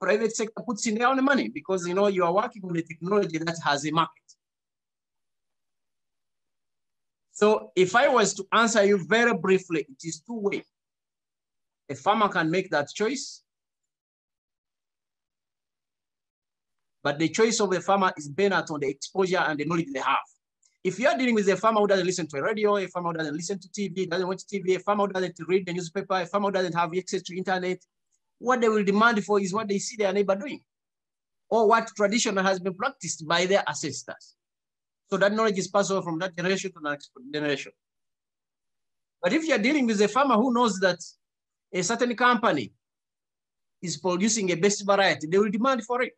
private 0.00 0.36
sector 0.36 0.62
puts 0.64 0.86
in 0.86 0.96
their 0.96 1.08
own 1.08 1.24
money 1.24 1.48
because 1.48 1.88
you 1.88 1.94
know 1.94 2.06
you 2.06 2.24
are 2.24 2.32
working 2.32 2.62
on 2.64 2.76
a 2.76 2.82
technology 2.82 3.38
that 3.38 3.56
has 3.64 3.86
a 3.86 3.90
market. 3.90 4.35
So 7.36 7.70
if 7.76 7.94
I 7.94 8.08
was 8.08 8.32
to 8.34 8.46
answer 8.50 8.82
you 8.82 8.96
very 9.06 9.36
briefly, 9.36 9.80
it 9.86 10.02
is 10.02 10.20
two 10.20 10.40
ways. 10.40 10.64
A 11.90 11.94
farmer 11.94 12.28
can 12.28 12.50
make 12.50 12.70
that 12.70 12.88
choice. 12.88 13.42
But 17.02 17.18
the 17.18 17.28
choice 17.28 17.60
of 17.60 17.70
the 17.70 17.82
farmer 17.82 18.10
is 18.16 18.30
based 18.30 18.70
on 18.70 18.80
the 18.80 18.88
exposure 18.88 19.36
and 19.36 19.60
the 19.60 19.66
knowledge 19.66 19.88
they 19.92 20.00
have. 20.00 20.16
If 20.82 20.98
you're 20.98 21.14
dealing 21.18 21.34
with 21.34 21.46
a 21.50 21.56
farmer 21.56 21.80
who 21.82 21.86
doesn't 21.88 22.06
listen 22.06 22.26
to 22.26 22.38
a 22.38 22.42
radio, 22.42 22.78
a 22.78 22.88
farmer 22.88 23.10
who 23.10 23.18
doesn't 23.18 23.36
listen 23.36 23.58
to 23.58 23.68
TV, 23.68 24.08
doesn't 24.08 24.26
watch 24.26 24.44
TV, 24.50 24.76
a 24.76 24.78
farmer 24.78 25.06
who 25.06 25.12
doesn't 25.12 25.38
read 25.46 25.66
the 25.66 25.74
newspaper, 25.74 26.14
a 26.14 26.24
farmer 26.24 26.46
who 26.46 26.52
doesn't 26.52 26.74
have 26.74 26.90
access 26.96 27.20
to 27.20 27.36
internet, 27.36 27.84
what 28.38 28.62
they 28.62 28.70
will 28.70 28.82
demand 28.82 29.22
for 29.22 29.38
is 29.38 29.52
what 29.52 29.68
they 29.68 29.78
see 29.78 29.96
their 29.96 30.12
neighbor 30.14 30.36
doing 30.36 30.62
or 31.50 31.68
what 31.68 31.86
tradition 31.94 32.34
has 32.38 32.60
been 32.60 32.74
practiced 32.74 33.28
by 33.28 33.44
their 33.44 33.62
ancestors. 33.68 34.36
So 35.10 35.16
that 35.16 35.32
knowledge 35.32 35.58
is 35.58 35.68
passed 35.68 35.90
on 35.92 36.02
from 36.02 36.18
that 36.18 36.36
generation 36.36 36.72
to 36.72 36.80
the 36.80 36.90
next 36.90 37.10
generation. 37.32 37.72
But 39.22 39.32
if 39.32 39.46
you're 39.46 39.58
dealing 39.58 39.86
with 39.86 40.00
a 40.00 40.08
farmer 40.08 40.34
who 40.34 40.52
knows 40.52 40.78
that 40.80 40.98
a 41.72 41.82
certain 41.82 42.14
company 42.16 42.72
is 43.82 43.96
producing 43.96 44.50
a 44.50 44.56
best 44.56 44.84
variety, 44.84 45.26
they 45.26 45.38
will 45.38 45.50
demand 45.50 45.84
for 45.84 46.02
it. 46.02 46.12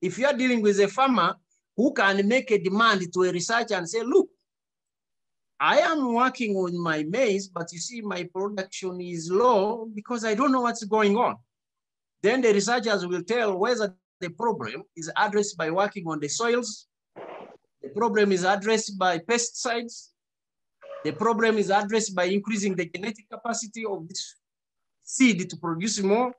If 0.00 0.18
you're 0.18 0.32
dealing 0.32 0.62
with 0.62 0.80
a 0.80 0.88
farmer 0.88 1.36
who 1.76 1.92
can 1.92 2.26
make 2.26 2.50
a 2.50 2.58
demand 2.58 3.12
to 3.12 3.22
a 3.24 3.32
researcher 3.32 3.74
and 3.74 3.88
say, 3.88 4.02
look, 4.02 4.28
I 5.60 5.78
am 5.78 6.12
working 6.12 6.56
on 6.56 6.76
my 6.76 7.04
maize, 7.04 7.46
but 7.48 7.72
you 7.72 7.78
see 7.78 8.00
my 8.00 8.24
production 8.24 9.00
is 9.00 9.30
low 9.30 9.88
because 9.94 10.24
I 10.24 10.34
don't 10.34 10.50
know 10.50 10.62
what's 10.62 10.82
going 10.84 11.16
on. 11.16 11.36
Then 12.20 12.40
the 12.40 12.52
researchers 12.52 13.06
will 13.06 13.22
tell 13.22 13.56
whether 13.56 13.94
the 14.20 14.30
problem 14.30 14.82
is 14.96 15.10
addressed 15.16 15.56
by 15.56 15.70
working 15.70 16.06
on 16.08 16.18
the 16.18 16.28
soils, 16.28 16.88
the 17.82 17.88
problem 17.90 18.32
is 18.32 18.44
addressed 18.44 18.98
by 18.98 19.18
pesticides, 19.18 20.10
the 21.04 21.12
problem 21.12 21.58
is 21.58 21.70
addressed 21.70 22.14
by 22.14 22.24
increasing 22.24 22.76
the 22.76 22.86
genetic 22.86 23.28
capacity 23.28 23.84
of 23.84 24.08
this 24.08 24.36
seed 25.02 25.50
to 25.50 25.56
produce 25.56 26.00
more. 26.00 26.32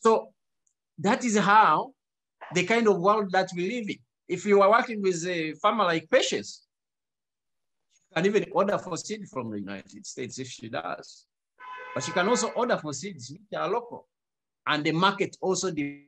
So 0.00 0.28
that 0.98 1.24
is 1.24 1.38
how 1.38 1.92
the 2.54 2.64
kind 2.64 2.86
of 2.86 2.98
world 2.98 3.32
that 3.32 3.50
we 3.56 3.70
live 3.70 3.88
in. 3.88 3.98
If 4.28 4.44
you 4.44 4.60
are 4.60 4.70
working 4.70 5.00
with 5.00 5.26
a 5.26 5.54
farmer 5.54 5.84
like 5.84 6.10
Patience, 6.10 6.66
you 8.10 8.14
can 8.14 8.26
even 8.26 8.46
order 8.52 8.78
for 8.78 8.96
seed 8.96 9.26
from 9.28 9.50
the 9.50 9.58
United 9.58 10.06
States 10.06 10.38
if 10.38 10.48
she 10.48 10.68
does. 10.68 11.26
But 11.94 12.04
she 12.04 12.12
can 12.12 12.28
also 12.28 12.48
order 12.48 12.76
for 12.76 12.92
seeds 12.92 13.30
which 13.30 13.58
are 13.58 13.70
local. 13.70 14.06
And 14.66 14.84
the 14.84 14.92
market 14.92 15.36
also 15.40 15.70
de 15.70 16.04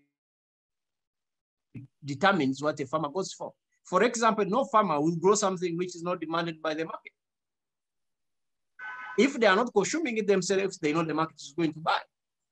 determines 2.04 2.62
what 2.62 2.78
a 2.80 2.86
farmer 2.86 3.08
goes 3.08 3.32
for. 3.32 3.52
For 3.90 4.04
example, 4.04 4.44
no 4.44 4.64
farmer 4.64 5.00
will 5.00 5.16
grow 5.16 5.34
something 5.34 5.76
which 5.76 5.96
is 5.96 6.02
not 6.04 6.20
demanded 6.20 6.62
by 6.62 6.74
the 6.74 6.84
market. 6.84 7.12
If 9.18 9.38
they 9.40 9.48
are 9.48 9.56
not 9.56 9.74
consuming 9.74 10.16
it 10.16 10.28
themselves, 10.28 10.78
they 10.78 10.92
know 10.92 11.02
the 11.02 11.12
market 11.12 11.40
is 11.40 11.52
going 11.56 11.72
to 11.72 11.80
buy. 11.80 11.98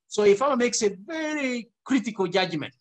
So 0.08 0.24
a 0.24 0.34
farmer 0.34 0.56
makes 0.56 0.82
a 0.82 0.90
very 1.06 1.68
critical 1.84 2.26
judgment, 2.26 2.74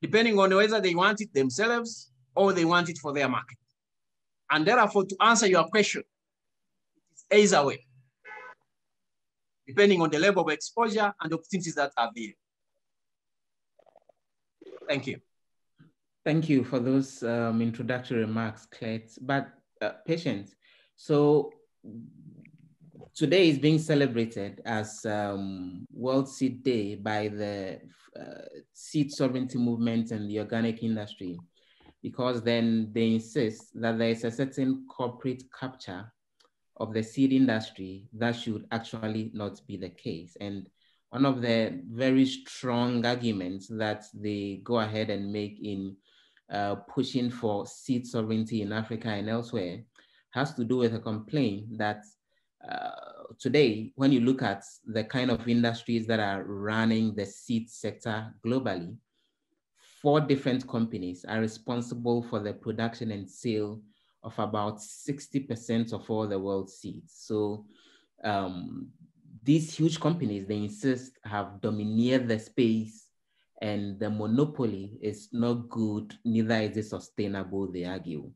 depending 0.00 0.38
on 0.38 0.54
whether 0.54 0.80
they 0.80 0.94
want 0.94 1.20
it 1.20 1.34
themselves 1.34 2.10
or 2.34 2.54
they 2.54 2.64
want 2.64 2.88
it 2.88 2.96
for 2.96 3.12
their 3.12 3.28
market. 3.28 3.58
And 4.50 4.66
therefore, 4.66 5.04
to 5.04 5.16
answer 5.20 5.46
your 5.46 5.64
question, 5.64 6.04
it's 7.12 7.52
either 7.52 7.66
way, 7.66 7.84
depending 9.66 10.00
on 10.00 10.08
the 10.08 10.18
level 10.18 10.42
of 10.42 10.50
exposure 10.50 11.12
and 11.20 11.34
opportunities 11.34 11.74
that 11.74 11.92
are 11.98 12.10
there. 12.16 12.32
Thank 14.88 15.06
you. 15.06 15.20
Thank 16.24 16.48
you 16.48 16.64
for 16.64 16.78
those 16.78 17.22
um, 17.22 17.60
introductory 17.60 18.20
remarks, 18.20 18.66
Clet. 18.66 19.10
But 19.20 19.48
uh, 19.82 19.90
Patience, 20.06 20.54
so 20.96 21.52
today 23.14 23.50
is 23.50 23.58
being 23.58 23.78
celebrated 23.78 24.62
as 24.64 25.04
um, 25.04 25.84
World 25.92 26.26
Seed 26.30 26.62
Day 26.62 26.94
by 26.94 27.28
the 27.28 27.78
uh, 28.18 28.46
seed 28.72 29.12
sovereignty 29.12 29.58
movement 29.58 30.12
and 30.12 30.30
the 30.30 30.38
organic 30.38 30.82
industry, 30.82 31.38
because 32.02 32.40
then 32.40 32.88
they 32.92 33.12
insist 33.12 33.78
that 33.78 33.98
there 33.98 34.08
is 34.08 34.24
a 34.24 34.30
certain 34.30 34.86
corporate 34.88 35.42
capture 35.52 36.10
of 36.78 36.94
the 36.94 37.02
seed 37.02 37.34
industry 37.34 38.08
that 38.14 38.34
should 38.34 38.66
actually 38.72 39.30
not 39.34 39.60
be 39.66 39.76
the 39.76 39.90
case. 39.90 40.38
And 40.40 40.70
one 41.10 41.26
of 41.26 41.42
the 41.42 41.82
very 41.92 42.24
strong 42.24 43.04
arguments 43.04 43.68
that 43.68 44.06
they 44.14 44.62
go 44.64 44.78
ahead 44.80 45.10
and 45.10 45.30
make 45.30 45.58
in 45.62 45.96
uh, 46.50 46.74
pushing 46.74 47.30
for 47.30 47.66
seed 47.66 48.06
sovereignty 48.06 48.62
in 48.62 48.72
Africa 48.72 49.08
and 49.08 49.28
elsewhere 49.28 49.82
has 50.30 50.54
to 50.54 50.64
do 50.64 50.78
with 50.78 50.94
a 50.94 50.98
complaint 50.98 51.78
that 51.78 52.04
uh, 52.68 52.90
today, 53.38 53.92
when 53.94 54.12
you 54.12 54.20
look 54.20 54.42
at 54.42 54.64
the 54.86 55.04
kind 55.04 55.30
of 55.30 55.48
industries 55.48 56.06
that 56.06 56.20
are 56.20 56.44
running 56.44 57.14
the 57.14 57.26
seed 57.26 57.70
sector 57.70 58.32
globally, 58.44 58.96
four 60.00 60.20
different 60.20 60.66
companies 60.68 61.24
are 61.28 61.40
responsible 61.40 62.22
for 62.22 62.40
the 62.40 62.52
production 62.52 63.10
and 63.10 63.28
sale 63.28 63.80
of 64.22 64.38
about 64.38 64.78
60% 64.78 65.92
of 65.92 66.10
all 66.10 66.26
the 66.26 66.38
world's 66.38 66.74
seeds. 66.74 67.14
So 67.16 67.66
um, 68.22 68.88
these 69.42 69.74
huge 69.74 70.00
companies, 70.00 70.46
they 70.46 70.56
insist, 70.56 71.18
have 71.24 71.60
domineered 71.60 72.28
the 72.28 72.38
space 72.38 73.03
and 73.64 73.98
the 73.98 74.10
monopoly 74.10 74.98
is 75.00 75.30
not 75.32 75.70
good, 75.70 76.14
neither 76.22 76.56
is 76.56 76.76
it 76.76 76.84
sustainable, 76.84 77.72
they 77.72 77.84
argue. 77.84 78.30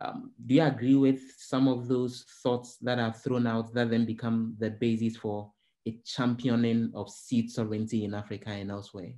Um, 0.00 0.32
do 0.46 0.54
you 0.54 0.62
agree 0.62 0.94
with 0.94 1.20
some 1.36 1.68
of 1.68 1.88
those 1.88 2.24
thoughts 2.42 2.78
that 2.78 2.98
are 2.98 3.12
thrown 3.12 3.46
out 3.46 3.74
that 3.74 3.90
then 3.90 4.06
become 4.06 4.56
the 4.58 4.70
basis 4.70 5.18
for 5.18 5.52
a 5.86 5.98
championing 6.06 6.90
of 6.94 7.10
seed 7.10 7.50
sovereignty 7.50 8.04
in 8.04 8.14
Africa 8.14 8.48
and 8.48 8.70
elsewhere? 8.70 9.12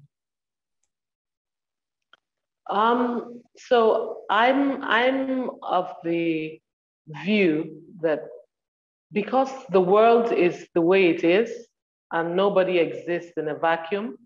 Um, 2.68 3.40
so 3.56 4.22
I'm 4.28 4.82
I'm 4.82 5.50
of 5.62 5.94
the 6.02 6.60
view 7.06 7.80
that 8.00 8.22
because 9.12 9.52
the 9.70 9.80
world 9.80 10.32
is 10.32 10.66
the 10.74 10.80
way 10.80 11.10
it 11.10 11.22
is 11.22 11.68
and 12.10 12.34
nobody 12.34 12.78
exists 12.78 13.34
in 13.36 13.48
a 13.48 13.54
vacuum, 13.54 14.18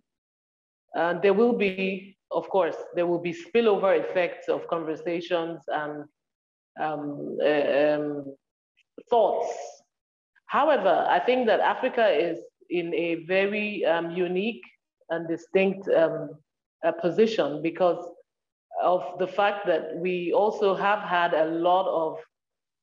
uh, 0.99 1.14
there 1.21 1.33
will 1.33 1.57
be, 1.57 2.17
of 2.33 2.49
course, 2.49 2.76
there 2.97 3.07
will 3.07 3.21
be 3.21 3.33
spillover 3.33 3.93
effects 3.99 4.49
of 4.49 4.67
conversations 4.67 5.61
and 5.69 6.05
um, 6.81 7.38
uh, 7.40 7.73
um, 7.88 8.37
thoughts. 9.09 9.49
However, 10.47 11.07
I 11.09 11.21
think 11.21 11.47
that 11.47 11.61
Africa 11.61 12.09
is 12.09 12.38
in 12.71 12.93
a 12.95 13.25
very 13.26 13.85
um, 13.85 14.11
unique 14.11 14.62
and 15.11 15.28
distinct 15.28 15.88
um, 15.88 16.31
uh, 16.85 16.93
position 16.93 17.62
because 17.62 18.05
of 18.83 19.02
the 19.19 19.26
fact 19.26 19.67
that 19.67 19.97
we 19.97 20.33
also 20.33 20.75
have 20.75 21.00
had 21.00 21.33
a 21.35 21.47
lot 21.47 21.87
of 21.87 22.19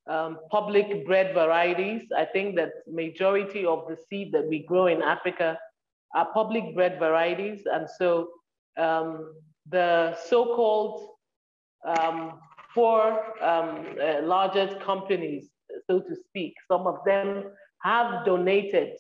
um, 0.08 0.40
public 0.52 1.06
bred 1.06 1.34
varieties. 1.34 2.04
I 2.16 2.26
think 2.26 2.56
that 2.56 2.72
majority 2.88 3.66
of 3.66 3.88
the 3.90 3.98
seed 4.10 4.32
that 4.34 4.48
we 4.48 4.60
grow 4.60 4.88
in 4.88 5.02
Africa 5.02 5.58
are 6.16 6.28
public 6.34 6.74
bred 6.74 6.98
varieties. 6.98 7.62
And 7.72 7.88
so 8.00 8.30
um, 8.78 9.34
the 9.70 10.18
so-called 10.30 11.10
um, 11.86 12.40
four 12.74 13.00
um, 13.44 13.86
uh, 14.02 14.22
largest 14.24 14.80
companies, 14.80 15.50
so 15.88 16.00
to 16.00 16.16
speak, 16.28 16.54
some 16.72 16.88
of 16.88 16.98
them 17.06 17.44
have 17.84 18.26
donated 18.26 18.98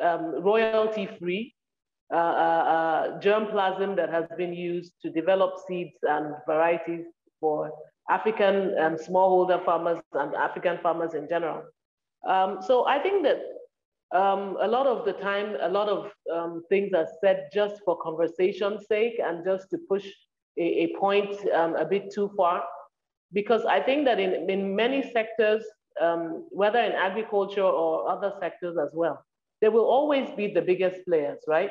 um, 0.00 0.42
royalty-free 0.42 1.54
uh, 2.12 2.16
uh, 2.16 2.64
uh, 2.76 3.20
germplasm 3.20 3.96
that 3.96 4.10
has 4.10 4.26
been 4.36 4.52
used 4.52 4.92
to 5.02 5.10
develop 5.10 5.54
seeds 5.66 5.96
and 6.02 6.34
varieties 6.46 7.06
for 7.40 7.72
African 8.08 8.78
um, 8.78 8.96
smallholder 8.96 9.64
farmers 9.64 9.98
and 10.12 10.34
African 10.34 10.78
farmers 10.82 11.14
in 11.14 11.28
general. 11.28 11.62
Um, 12.28 12.58
so 12.62 12.86
I 12.86 12.98
think 13.00 13.24
that 13.24 13.38
um, 14.14 14.56
a 14.60 14.68
lot 14.68 14.86
of 14.86 15.04
the 15.04 15.12
time, 15.14 15.56
a 15.60 15.68
lot 15.68 15.88
of 15.88 16.10
um, 16.32 16.62
things 16.68 16.92
are 16.94 17.08
said 17.20 17.48
just 17.52 17.82
for 17.84 17.98
conversation's 18.00 18.86
sake 18.86 19.20
and 19.22 19.44
just 19.44 19.68
to 19.70 19.78
push 19.88 20.06
a, 20.58 20.84
a 20.84 20.96
point 20.98 21.34
um, 21.52 21.74
a 21.76 21.84
bit 21.84 22.12
too 22.12 22.30
far. 22.36 22.64
Because 23.32 23.64
I 23.64 23.80
think 23.80 24.04
that 24.04 24.20
in, 24.20 24.48
in 24.48 24.76
many 24.76 25.10
sectors, 25.12 25.64
um, 26.00 26.46
whether 26.50 26.78
in 26.78 26.92
agriculture 26.92 27.64
or 27.64 28.08
other 28.08 28.32
sectors 28.40 28.76
as 28.78 28.90
well, 28.94 29.24
there 29.60 29.70
will 29.70 29.86
always 29.86 30.30
be 30.36 30.52
the 30.52 30.62
biggest 30.62 31.04
players, 31.06 31.40
right? 31.48 31.70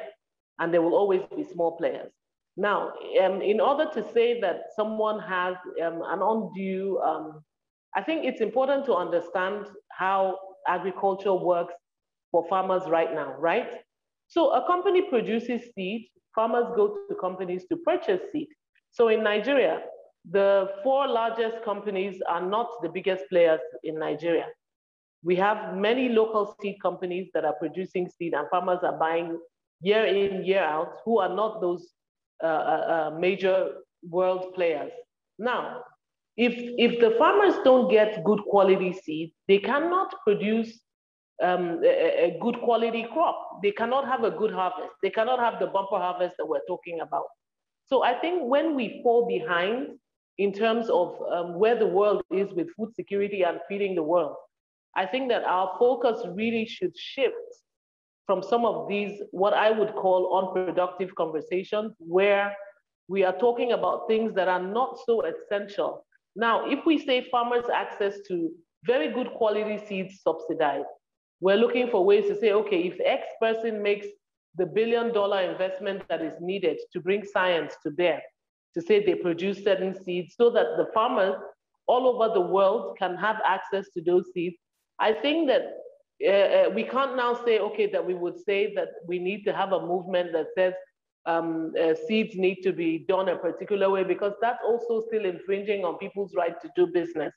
And 0.59 0.73
there 0.73 0.81
will 0.81 0.95
always 0.95 1.21
be 1.35 1.43
small 1.43 1.77
players. 1.77 2.11
Now, 2.57 2.93
um, 3.21 3.41
in 3.41 3.59
order 3.59 3.89
to 3.93 4.11
say 4.13 4.39
that 4.41 4.63
someone 4.75 5.19
has 5.19 5.55
um, 5.83 6.01
an 6.05 6.21
undue, 6.21 6.99
I 7.95 8.01
think 8.01 8.25
it's 8.25 8.41
important 8.41 8.85
to 8.85 8.95
understand 8.95 9.67
how 9.89 10.37
agriculture 10.67 11.33
works 11.33 11.73
for 12.31 12.45
farmers 12.49 12.83
right 12.87 13.13
now, 13.13 13.35
right? 13.39 13.69
So 14.27 14.51
a 14.51 14.65
company 14.65 15.03
produces 15.03 15.61
seed, 15.73 16.09
farmers 16.33 16.65
go 16.75 16.97
to 17.09 17.15
companies 17.15 17.65
to 17.69 17.77
purchase 17.77 18.21
seed. 18.31 18.47
So 18.91 19.09
in 19.09 19.23
Nigeria, 19.23 19.81
the 20.31 20.69
four 20.83 21.07
largest 21.07 21.63
companies 21.63 22.21
are 22.27 22.41
not 22.45 22.67
the 22.81 22.89
biggest 22.89 23.25
players 23.29 23.59
in 23.83 23.99
Nigeria. 23.99 24.47
We 25.23 25.35
have 25.35 25.75
many 25.75 26.09
local 26.09 26.55
seed 26.61 26.77
companies 26.81 27.29
that 27.33 27.45
are 27.45 27.53
producing 27.53 28.09
seed 28.09 28.33
and 28.33 28.47
farmers 28.49 28.79
are 28.83 28.97
buying 28.97 29.39
year 29.81 30.05
in, 30.05 30.43
year 30.45 30.63
out, 30.63 30.93
who 31.03 31.19
are 31.19 31.33
not 31.33 31.61
those 31.61 31.89
uh, 32.43 32.47
uh, 32.47 32.49
uh, 33.13 33.19
major 33.19 33.69
world 34.03 34.53
players. 34.53 34.91
Now, 35.39 35.81
if, 36.37 36.53
if 36.55 36.99
the 36.99 37.15
farmers 37.17 37.55
don't 37.63 37.89
get 37.89 38.23
good 38.23 38.41
quality 38.49 38.93
seed, 38.93 39.31
they 39.47 39.59
cannot 39.59 40.13
produce 40.23 40.81
um, 41.43 41.81
a, 41.83 42.25
a, 42.25 42.37
good 42.39 42.61
quality 42.61 43.05
crop. 43.11 43.59
They 43.61 43.71
cannot 43.71 44.07
have 44.07 44.23
a 44.23 44.31
good 44.31 44.51
harvest. 44.51 44.93
They 45.03 45.09
cannot 45.09 45.39
have 45.39 45.59
the 45.59 45.67
bumper 45.67 45.97
harvest 45.97 46.35
that 46.37 46.47
we're 46.47 46.65
talking 46.67 47.01
about. 47.01 47.25
So 47.87 48.03
I 48.03 48.13
think 48.13 48.43
when 48.43 48.75
we 48.75 49.01
fall 49.03 49.27
behind 49.27 49.97
in 50.37 50.53
terms 50.53 50.89
of 50.89 51.21
um, 51.31 51.59
where 51.59 51.77
the 51.77 51.85
world 51.85 52.23
is 52.31 52.47
with 52.53 52.67
food 52.75 52.93
security 52.95 53.43
and 53.43 53.59
feeding 53.67 53.95
the 53.95 54.03
world, 54.03 54.35
I 54.95 55.05
think 55.05 55.29
that 55.29 55.43
our 55.43 55.75
focus 55.77 56.25
really 56.33 56.65
should 56.65 56.97
shift 56.97 57.35
from 58.25 58.41
some 58.41 58.65
of 58.65 58.87
these, 58.87 59.21
what 59.31 59.53
I 59.53 59.69
would 59.71 59.93
call 59.93 60.39
unproductive 60.39 61.13
conversations, 61.15 61.93
where 61.99 62.55
we 63.07 63.23
are 63.23 63.37
talking 63.37 63.73
about 63.73 64.07
things 64.07 64.33
that 64.35 64.47
are 64.47 64.61
not 64.61 64.97
so 65.05 65.23
essential. 65.23 66.05
Now, 66.35 66.69
if 66.69 66.85
we 66.85 66.97
say 66.97 67.27
farmers' 67.29 67.69
access 67.71 68.17
to 68.27 68.51
very 68.83 69.11
good 69.13 69.31
quality 69.33 69.83
seeds 69.85 70.21
subsidized, 70.21 70.87
we're 71.45 71.57
looking 71.57 71.87
for 71.91 72.03
ways 72.03 72.25
to 72.27 72.35
say, 72.35 72.53
okay, 72.53 72.81
if 72.91 72.95
X 73.05 73.27
person 73.39 73.79
makes 73.79 74.07
the 74.57 74.65
billion 74.65 75.13
dollar 75.13 75.41
investment 75.41 76.01
that 76.09 76.23
is 76.23 76.33
needed 76.41 76.77
to 76.91 76.99
bring 76.99 77.23
science 77.23 77.75
to 77.83 77.91
bear, 77.91 78.19
to 78.73 78.81
say 78.81 79.05
they 79.05 79.13
produce 79.13 79.63
certain 79.63 79.93
seeds 80.03 80.33
so 80.35 80.49
that 80.49 80.65
the 80.79 80.87
farmers 80.91 81.35
all 81.85 82.07
over 82.07 82.33
the 82.33 82.41
world 82.41 82.97
can 82.97 83.15
have 83.15 83.35
access 83.45 83.85
to 83.93 84.01
those 84.01 84.25
seeds. 84.33 84.55
I 84.97 85.13
think 85.13 85.47
that 85.49 85.63
uh, 86.25 86.31
uh, 86.31 86.69
we 86.73 86.83
can't 86.83 87.15
now 87.15 87.39
say, 87.45 87.59
okay, 87.59 87.91
that 87.91 88.03
we 88.03 88.15
would 88.15 88.39
say 88.39 88.73
that 88.73 88.89
we 89.07 89.19
need 89.19 89.43
to 89.43 89.53
have 89.53 89.71
a 89.71 89.85
movement 89.85 90.31
that 90.33 90.47
says 90.57 90.73
um, 91.27 91.73
uh, 91.79 91.93
seeds 92.07 92.35
need 92.35 92.63
to 92.63 92.73
be 92.73 93.05
done 93.07 93.29
a 93.29 93.35
particular 93.35 93.91
way 93.91 94.03
because 94.03 94.33
that's 94.41 94.63
also 94.65 95.03
still 95.09 95.25
infringing 95.25 95.85
on 95.85 95.99
people's 95.99 96.33
right 96.35 96.59
to 96.59 96.69
do 96.75 96.87
business. 96.87 97.35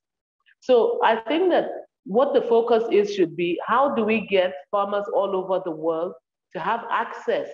So 0.61 0.99
I 1.05 1.17
think 1.17 1.51
that 1.51 1.67
what 2.09 2.33
the 2.33 2.41
focus 2.41 2.85
is 2.91 3.15
should 3.15 3.37
be 3.37 3.61
how 3.67 3.95
do 3.95 4.03
we 4.03 4.27
get 4.27 4.55
farmers 4.71 5.05
all 5.15 5.37
over 5.37 5.61
the 5.63 5.71
world 5.71 6.15
to 6.55 6.59
have 6.59 6.85
access 6.91 7.49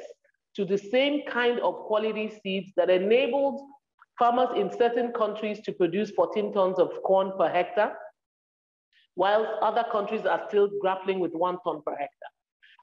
to 0.55 0.64
the 0.64 0.79
same 0.79 1.23
kind 1.27 1.59
of 1.59 1.75
quality 1.88 2.33
seeds 2.40 2.71
that 2.77 2.88
enabled 2.88 3.61
farmers 4.17 4.51
in 4.57 4.71
certain 4.79 5.12
countries 5.12 5.59
to 5.64 5.73
produce 5.73 6.12
14 6.12 6.53
tons 6.53 6.79
of 6.79 6.90
corn 7.03 7.33
per 7.37 7.49
hectare 7.49 7.97
whilst 9.17 9.51
other 9.61 9.85
countries 9.90 10.25
are 10.25 10.43
still 10.49 10.71
grappling 10.81 11.19
with 11.19 11.33
one 11.33 11.59
ton 11.64 11.83
per 11.85 11.93
hectare. 11.93 12.35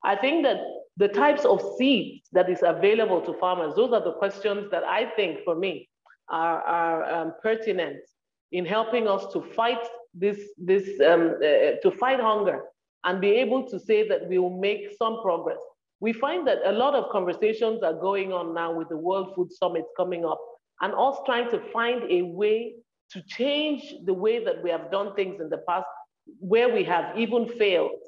I 0.03 0.17
think 0.17 0.43
that 0.43 0.57
the 0.97 1.07
types 1.07 1.45
of 1.45 1.61
seeds 1.77 2.27
that 2.33 2.49
is 2.49 2.63
available 2.63 3.21
to 3.21 3.33
farmers, 3.39 3.75
those 3.75 3.93
are 3.93 4.03
the 4.03 4.13
questions 4.13 4.69
that 4.71 4.83
I 4.83 5.09
think 5.15 5.39
for 5.45 5.55
me 5.55 5.87
are, 6.29 6.61
are 6.63 7.13
um, 7.13 7.33
pertinent 7.41 7.99
in 8.51 8.65
helping 8.65 9.07
us 9.07 9.31
to 9.33 9.41
fight 9.41 9.83
this, 10.13 10.37
this 10.57 10.99
um, 11.01 11.35
uh, 11.37 11.79
to 11.81 11.91
fight 11.99 12.19
hunger 12.19 12.61
and 13.05 13.21
be 13.21 13.29
able 13.29 13.67
to 13.67 13.79
say 13.79 14.07
that 14.07 14.27
we 14.27 14.37
will 14.37 14.59
make 14.59 14.91
some 14.97 15.21
progress. 15.21 15.59
We 15.99 16.13
find 16.13 16.47
that 16.47 16.59
a 16.65 16.71
lot 16.71 16.95
of 16.95 17.11
conversations 17.11 17.83
are 17.83 17.93
going 17.93 18.33
on 18.33 18.53
now 18.53 18.73
with 18.73 18.89
the 18.89 18.97
World 18.97 19.33
Food 19.35 19.51
Summit 19.51 19.85
coming 19.95 20.25
up 20.25 20.39
and 20.81 20.93
us 20.93 21.17
trying 21.25 21.49
to 21.51 21.59
find 21.71 22.11
a 22.11 22.23
way 22.23 22.75
to 23.11 23.21
change 23.27 23.93
the 24.05 24.13
way 24.13 24.43
that 24.43 24.63
we 24.63 24.69
have 24.69 24.91
done 24.91 25.13
things 25.15 25.39
in 25.39 25.49
the 25.49 25.59
past 25.69 25.85
where 26.39 26.73
we 26.73 26.83
have 26.83 27.17
even 27.17 27.47
failed, 27.47 28.01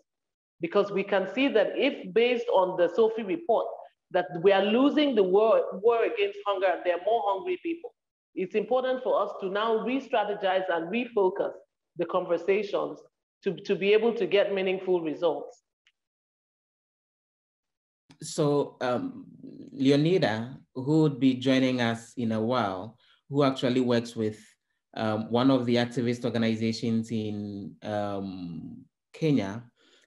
because 0.61 0.91
we 0.91 1.03
can 1.03 1.27
see 1.33 1.47
that 1.49 1.71
if 1.75 2.13
based 2.13 2.47
on 2.49 2.77
the 2.77 2.87
SOFI 2.87 3.27
report, 3.27 3.67
that 4.11 4.25
we 4.41 4.51
are 4.51 4.63
losing 4.63 5.15
the 5.15 5.23
war, 5.23 5.61
war 5.73 6.03
against 6.03 6.39
hunger 6.45 6.67
and 6.67 6.81
there 6.85 6.95
are 6.95 7.05
more 7.05 7.21
hungry 7.25 7.59
people, 7.63 7.93
it's 8.35 8.55
important 8.55 9.03
for 9.03 9.21
us 9.21 9.31
to 9.41 9.49
now 9.49 9.83
re-strategize 9.85 10.65
and 10.69 10.91
refocus 10.91 11.53
the 11.97 12.05
conversations 12.05 12.99
to, 13.43 13.55
to 13.55 13.75
be 13.75 13.93
able 13.93 14.13
to 14.13 14.25
get 14.25 14.53
meaningful 14.53 15.01
results. 15.01 15.63
So 18.21 18.77
um, 18.81 19.25
Leonida, 19.75 20.57
who 20.73 21.01
would 21.01 21.19
be 21.19 21.35
joining 21.35 21.81
us 21.81 22.13
in 22.17 22.31
a 22.31 22.41
while, 22.41 22.97
who 23.29 23.43
actually 23.43 23.81
works 23.81 24.15
with 24.15 24.39
um, 24.95 25.29
one 25.31 25.51
of 25.51 25.65
the 25.65 25.75
activist 25.75 26.23
organizations 26.23 27.11
in 27.11 27.75
um, 27.83 28.85
Kenya 29.13 29.63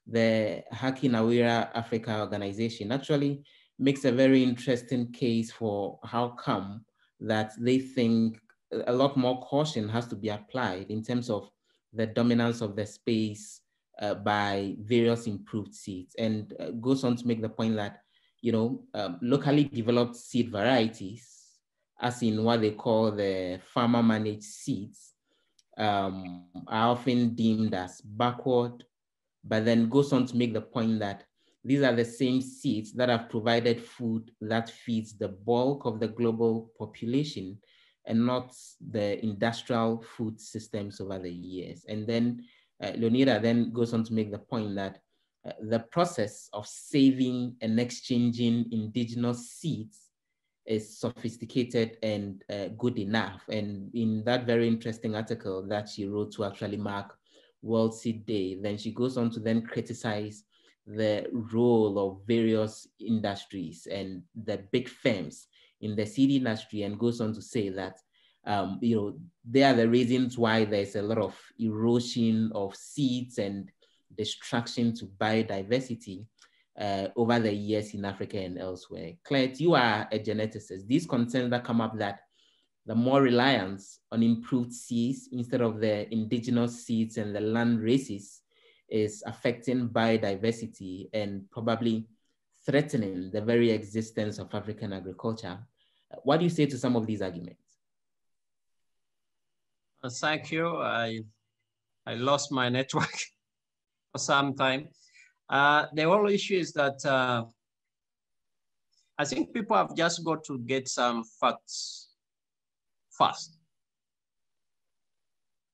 the 0.07 0.63
Haki 0.73 1.11
Nawiri 1.11 1.69
Africa 1.75 2.21
organization 2.21 2.93
actually 2.93 3.43
makes 3.79 4.05
a 4.05 4.13
very 4.13 4.43
interesting 4.43 5.13
case 5.13 5.51
for 5.51 5.99
how 6.05 6.29
come 6.29 6.85
that 7.21 7.53
they 7.59 7.79
think 7.79 8.39
a 8.87 8.93
lot 8.93 9.17
more 9.17 9.41
caution 9.43 9.89
has 9.89 10.07
to 10.09 10.17
be 10.17 10.29
applied 10.29 10.87
in 10.91 11.03
terms 11.03 11.31
of 11.31 11.51
the 11.93 12.07
dominance 12.07 12.61
of 12.61 12.77
the 12.77 12.87
space 12.87 13.61
uh, 14.01 14.15
by 14.15 14.75
various 14.81 15.27
improved 15.27 15.75
seeds 15.75 16.15
and 16.19 16.55
uh, 16.61 16.71
goes 16.73 17.05
on 17.05 17.17
to 17.17 17.27
make 17.27 17.41
the 17.41 17.49
point 17.49 17.77
that, 17.77 18.01
you 18.43 18.53
know, 18.53 18.83
um, 18.95 19.19
locally 19.23 19.65
developed 19.65 20.17
seed 20.17 20.51
varieties, 20.51 21.59
as 22.01 22.23
in 22.23 22.45
what 22.45 22.61
they 22.61 22.73
call 22.73 23.11
the 23.11 23.59
farmer 23.73 24.03
managed 24.03 24.45
seeds, 24.45 25.15
um, 25.79 26.45
are 26.69 26.89
often 26.89 27.35
deemed 27.35 27.75
as 27.75 28.01
backward, 28.03 28.85
but 29.45 29.65
then 29.65 29.89
goes 29.89 30.13
on 30.13 30.27
to 30.27 30.37
make 30.37 30.53
the 30.53 30.61
point 30.61 30.99
that 30.99 31.25
these 31.67 31.83
are 31.83 31.95
the 31.95 32.05
same 32.05 32.41
seeds 32.41 32.93
that 32.93 33.09
have 33.09 33.29
provided 33.29 33.83
food 33.83 34.31
that 34.41 34.71
feeds 34.71 35.19
the 35.19 35.29
bulk 35.29 35.85
of 35.85 35.99
the 35.99 36.07
global 36.07 36.71
population 36.79 37.59
and 38.07 38.25
not 38.25 38.55
the 38.93 39.23
industrial 39.25 40.01
food 40.17 40.41
systems 40.41 41.01
over 41.01 41.19
the 41.19 41.33
years. 41.33 41.85
And 41.89 42.07
then 42.07 42.45
uh, 42.81 42.93
Leonida 42.93 43.43
then 43.43 43.73
goes 43.73 43.93
on 43.93 44.05
to 44.05 44.15
make 44.15 44.31
the 44.31 44.39
point 44.39 44.77
that 44.77 44.99
uh, 45.45 45.53
the 45.69 45.81
process 45.81 46.49
of 46.53 46.69
saving 46.69 47.57
and 47.61 47.81
exchanging 47.81 48.67
indigenous 48.71 49.51
seeds 49.51 50.11
is 50.67 51.01
sophisticated 51.01 51.97
and 52.03 52.45
uh, 52.49 52.69
good 52.79 52.99
enough. 52.99 53.43
And 53.49 53.93
in 53.93 54.23
that 54.25 54.47
very 54.47 54.69
interesting 54.69 55.17
article 55.17 55.67
that 55.69 55.89
she 55.89 56.07
wrote 56.07 56.33
to 56.35 56.45
actually 56.45 56.77
mark 56.77 57.19
World 57.63 57.99
Seed 57.99 58.25
Day, 58.25 58.57
then 58.61 58.79
she 58.79 58.93
goes 58.93 59.17
on 59.17 59.31
to 59.31 59.41
then 59.41 59.63
criticize 59.63 60.45
the 60.87 61.27
role 61.53 61.99
of 61.99 62.27
various 62.27 62.87
industries 63.01 63.87
and 63.91 64.23
the 64.45 64.59
big 64.71 64.89
firms 64.89 65.49
in 65.81 65.97
the 65.97 66.07
seed 66.07 66.31
industry 66.31 66.83
and 66.83 66.99
goes 66.99 67.21
on 67.21 67.33
to 67.33 67.43
say 67.43 67.69
that 67.69 67.99
um, 68.47 68.79
you 68.81 68.95
know 68.95 69.19
they 69.49 69.65
are 69.65 69.75
the 69.75 69.89
reasons 69.89 70.39
why 70.39 70.65
there's 70.65 70.95
a 70.95 71.03
lot 71.03 71.19
of 71.19 71.37
erosion 71.59 72.51
of 72.55 72.75
seeds 72.77 73.39
and 73.39 73.71
destruction 74.17 74.95
to 74.95 75.07
biodiversity 75.07 76.25
uh, 76.79 77.09
over 77.17 77.41
the 77.41 77.53
years 77.53 77.95
in 77.95 78.05
Africa 78.05 78.39
and 78.39 78.59
elsewhere. 78.59 79.13
Clet, 79.25 79.59
you 79.61 79.75
are 79.75 80.07
a 80.13 80.19
geneticist. 80.19 80.87
These 80.87 81.07
concerns 81.07 81.51
that 81.51 81.65
come 81.65 81.81
up 81.81 81.99
that 81.99 82.21
the 82.85 82.95
more 82.95 83.21
reliance 83.21 83.99
on 84.13 84.23
improved 84.23 84.73
seeds 84.73 85.29
instead 85.33 85.61
of 85.61 85.81
the 85.81 86.13
indigenous 86.13 86.85
seeds 86.85 87.17
and 87.17 87.35
the 87.35 87.41
land 87.41 87.81
races 87.81 88.43
is 88.89 89.23
affecting 89.27 89.89
biodiversity 89.89 91.09
and 91.13 91.51
probably 91.51 92.07
threatening 92.65 93.31
the 93.33 93.41
very 93.41 93.71
existence 93.71 94.39
of 94.39 94.53
African 94.55 94.93
agriculture. 94.93 95.59
What 96.23 96.39
do 96.39 96.45
you 96.45 96.51
say 96.51 96.67
to 96.67 96.79
some 96.79 96.97
of 96.97 97.07
these 97.07 97.23
arguments? 97.23 97.63
Uh, 100.03 100.11
thank 100.11 100.53
you. 100.53 100.77
I, 100.77 101.21
I 102.07 102.15
lost 102.15 102.53
my 102.53 102.69
network 102.69 103.13
for 104.13 104.19
some 104.19 104.55
time. 104.55 104.89
Uh, 105.49 105.87
the 105.95 106.03
whole 106.03 106.29
issue 106.29 106.57
is 106.57 106.73
that 106.73 107.05
uh, 107.05 107.45
I 109.19 109.25
think 109.25 109.55
people 109.55 109.77
have 109.77 109.97
just 109.97 110.25
got 110.25 110.45
to 110.45 110.59
get 110.59 110.89
some 110.89 111.25
facts 111.41 112.09
fast. 113.17 113.59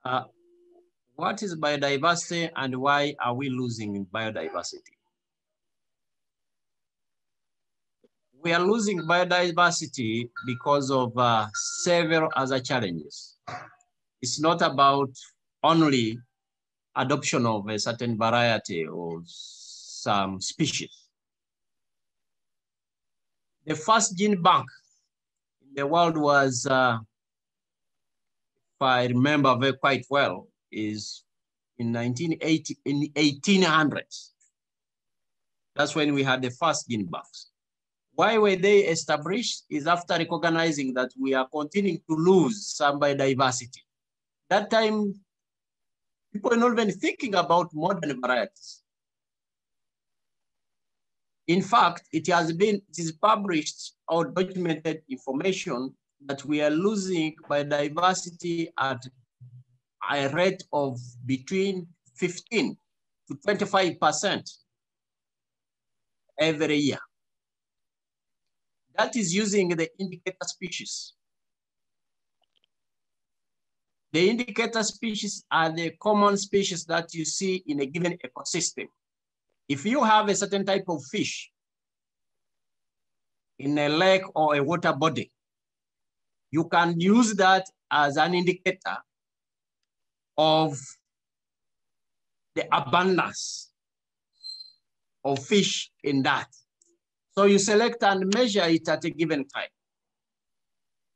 Uh, 0.05 0.25
what 1.22 1.40
is 1.40 1.54
biodiversity 1.54 2.50
and 2.56 2.76
why 2.76 3.14
are 3.24 3.32
we 3.32 3.48
losing 3.48 4.04
biodiversity? 4.06 4.96
We 8.42 8.52
are 8.52 8.61
losing 8.61 9.02
biodiversity 9.02 10.30
because 10.44 10.90
of 10.90 11.16
uh, 11.16 11.46
several 11.85 12.28
other 12.35 12.58
challenges. 12.58 13.37
It's 14.20 14.40
not 14.40 14.62
about 14.62 15.11
only 15.62 16.18
adoption 16.96 17.46
of 17.46 17.68
a 17.68 17.78
certain 17.78 18.18
variety 18.18 18.85
or 18.87 19.22
some 19.24 20.40
species. 20.40 20.90
The 23.64 23.76
first 23.76 24.18
gene 24.18 24.42
bank 24.42 24.66
in 25.62 25.74
the 25.76 25.87
world 25.87 26.16
was, 26.16 26.66
uh, 26.66 26.98
if 28.74 28.82
I 28.82 29.04
remember 29.06 29.56
very 29.56 29.74
quite 29.74 30.04
well, 30.11 30.48
is 30.72 31.24
in 31.78 31.92
1980, 31.92 32.78
in 32.85 33.08
1800s. 33.14 34.30
That's 35.74 35.94
when 35.94 36.14
we 36.14 36.22
had 36.22 36.42
the 36.42 36.50
first 36.50 36.88
gene 36.88 37.06
banks. 37.06 37.50
Why 38.14 38.37
were 38.37 38.56
they 38.56 38.80
established 38.80 39.64
is 39.70 39.87
after 39.87 40.14
recognizing 40.14 40.92
that 40.94 41.11
we 41.18 41.32
are 41.35 41.48
continuing 41.48 41.98
to 42.11 42.16
lose 42.16 42.66
some 42.66 43.00
biodiversity. 43.00 43.80
That 44.50 44.70
time, 44.70 45.14
people 46.32 46.50
were 46.50 46.56
not 46.56 46.72
even 46.72 46.90
thinking 46.90 47.35
about 47.35 47.70
modern 47.72 48.20
varieties. 48.20 48.82
In 51.46 51.62
fact, 51.62 52.02
it 52.12 52.26
has 52.28 52.52
been, 52.52 52.76
it 52.76 52.98
is 52.98 53.12
published 53.12 53.94
or 54.08 54.26
documented 54.26 55.02
information 55.08 55.94
that 56.26 56.44
we 56.44 56.61
are 56.62 56.70
losing 56.70 57.35
biodiversity 57.48 58.68
at 58.78 59.02
a 60.11 60.29
rate 60.29 60.62
of 60.73 60.99
between 61.25 61.87
15 62.17 62.77
to 63.29 63.35
25% 63.35 64.51
every 66.38 66.77
year. 66.77 66.99
That 68.97 69.17
is 69.17 69.35
using 69.35 69.69
the 69.71 69.88
indicator 69.99 70.37
species. 70.45 71.15
The 74.12 74.29
indicator 74.29 74.83
species 74.83 75.45
are 75.51 75.71
the 75.71 75.93
common 76.03 76.37
species 76.37 76.85
that 76.85 77.15
you 77.15 77.25
see 77.25 77.62
in 77.67 77.81
a 77.81 77.87
given 77.87 78.19
ecosystem. 78.25 78.87
If 79.69 79.87
you 79.87 80.05
have 80.05 80.29
a 80.29 80.35
certain 80.35 80.67
type 80.67 80.85
of 80.88 81.03
fish 81.05 81.51
in 83.59 83.79
a 83.79 83.88
lake 83.88 84.25
or 84.35 84.57
a 84.57 84.62
water 84.62 84.93
body, 84.93 85.31
you 86.51 86.69
can 86.69 87.01
use 87.01 87.35
that 87.37 87.67
as 87.91 88.19
an 88.19 88.35
indicator 88.35 88.99
of 90.37 90.79
the 92.55 92.66
abundance 92.75 93.71
of 95.25 95.45
fish 95.45 95.90
in 96.03 96.23
that. 96.23 96.49
So 97.33 97.45
you 97.45 97.59
select 97.59 98.03
and 98.03 98.33
measure 98.35 98.64
it 98.64 98.88
at 98.88 99.05
a 99.05 99.11
given 99.11 99.47
time. 99.49 99.68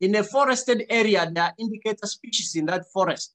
In 0.01 0.15
a 0.15 0.23
forested 0.23 0.85
area, 0.89 1.31
there 1.31 1.45
are 1.45 1.53
indicator 1.59 2.07
species 2.07 2.55
in 2.55 2.67
that 2.67 2.85
forest. 2.93 3.35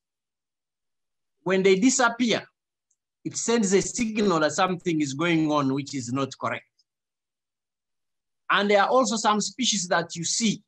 When 1.43 1.63
they 1.63 1.75
disappear, 1.75 2.43
it 3.23 3.37
sends 3.37 3.73
a 3.73 3.81
signal 3.81 4.39
that 4.39 4.51
something 4.51 5.01
is 5.01 5.13
going 5.13 5.51
on 5.51 5.73
which 5.73 5.95
is 5.95 6.11
not 6.11 6.29
correct. 6.39 6.65
And 8.49 8.69
there 8.69 8.81
are 8.81 8.89
also 8.89 9.15
some 9.15 9.41
species 9.41 9.87
that 9.87 10.15
you 10.15 10.23
see 10.23 10.61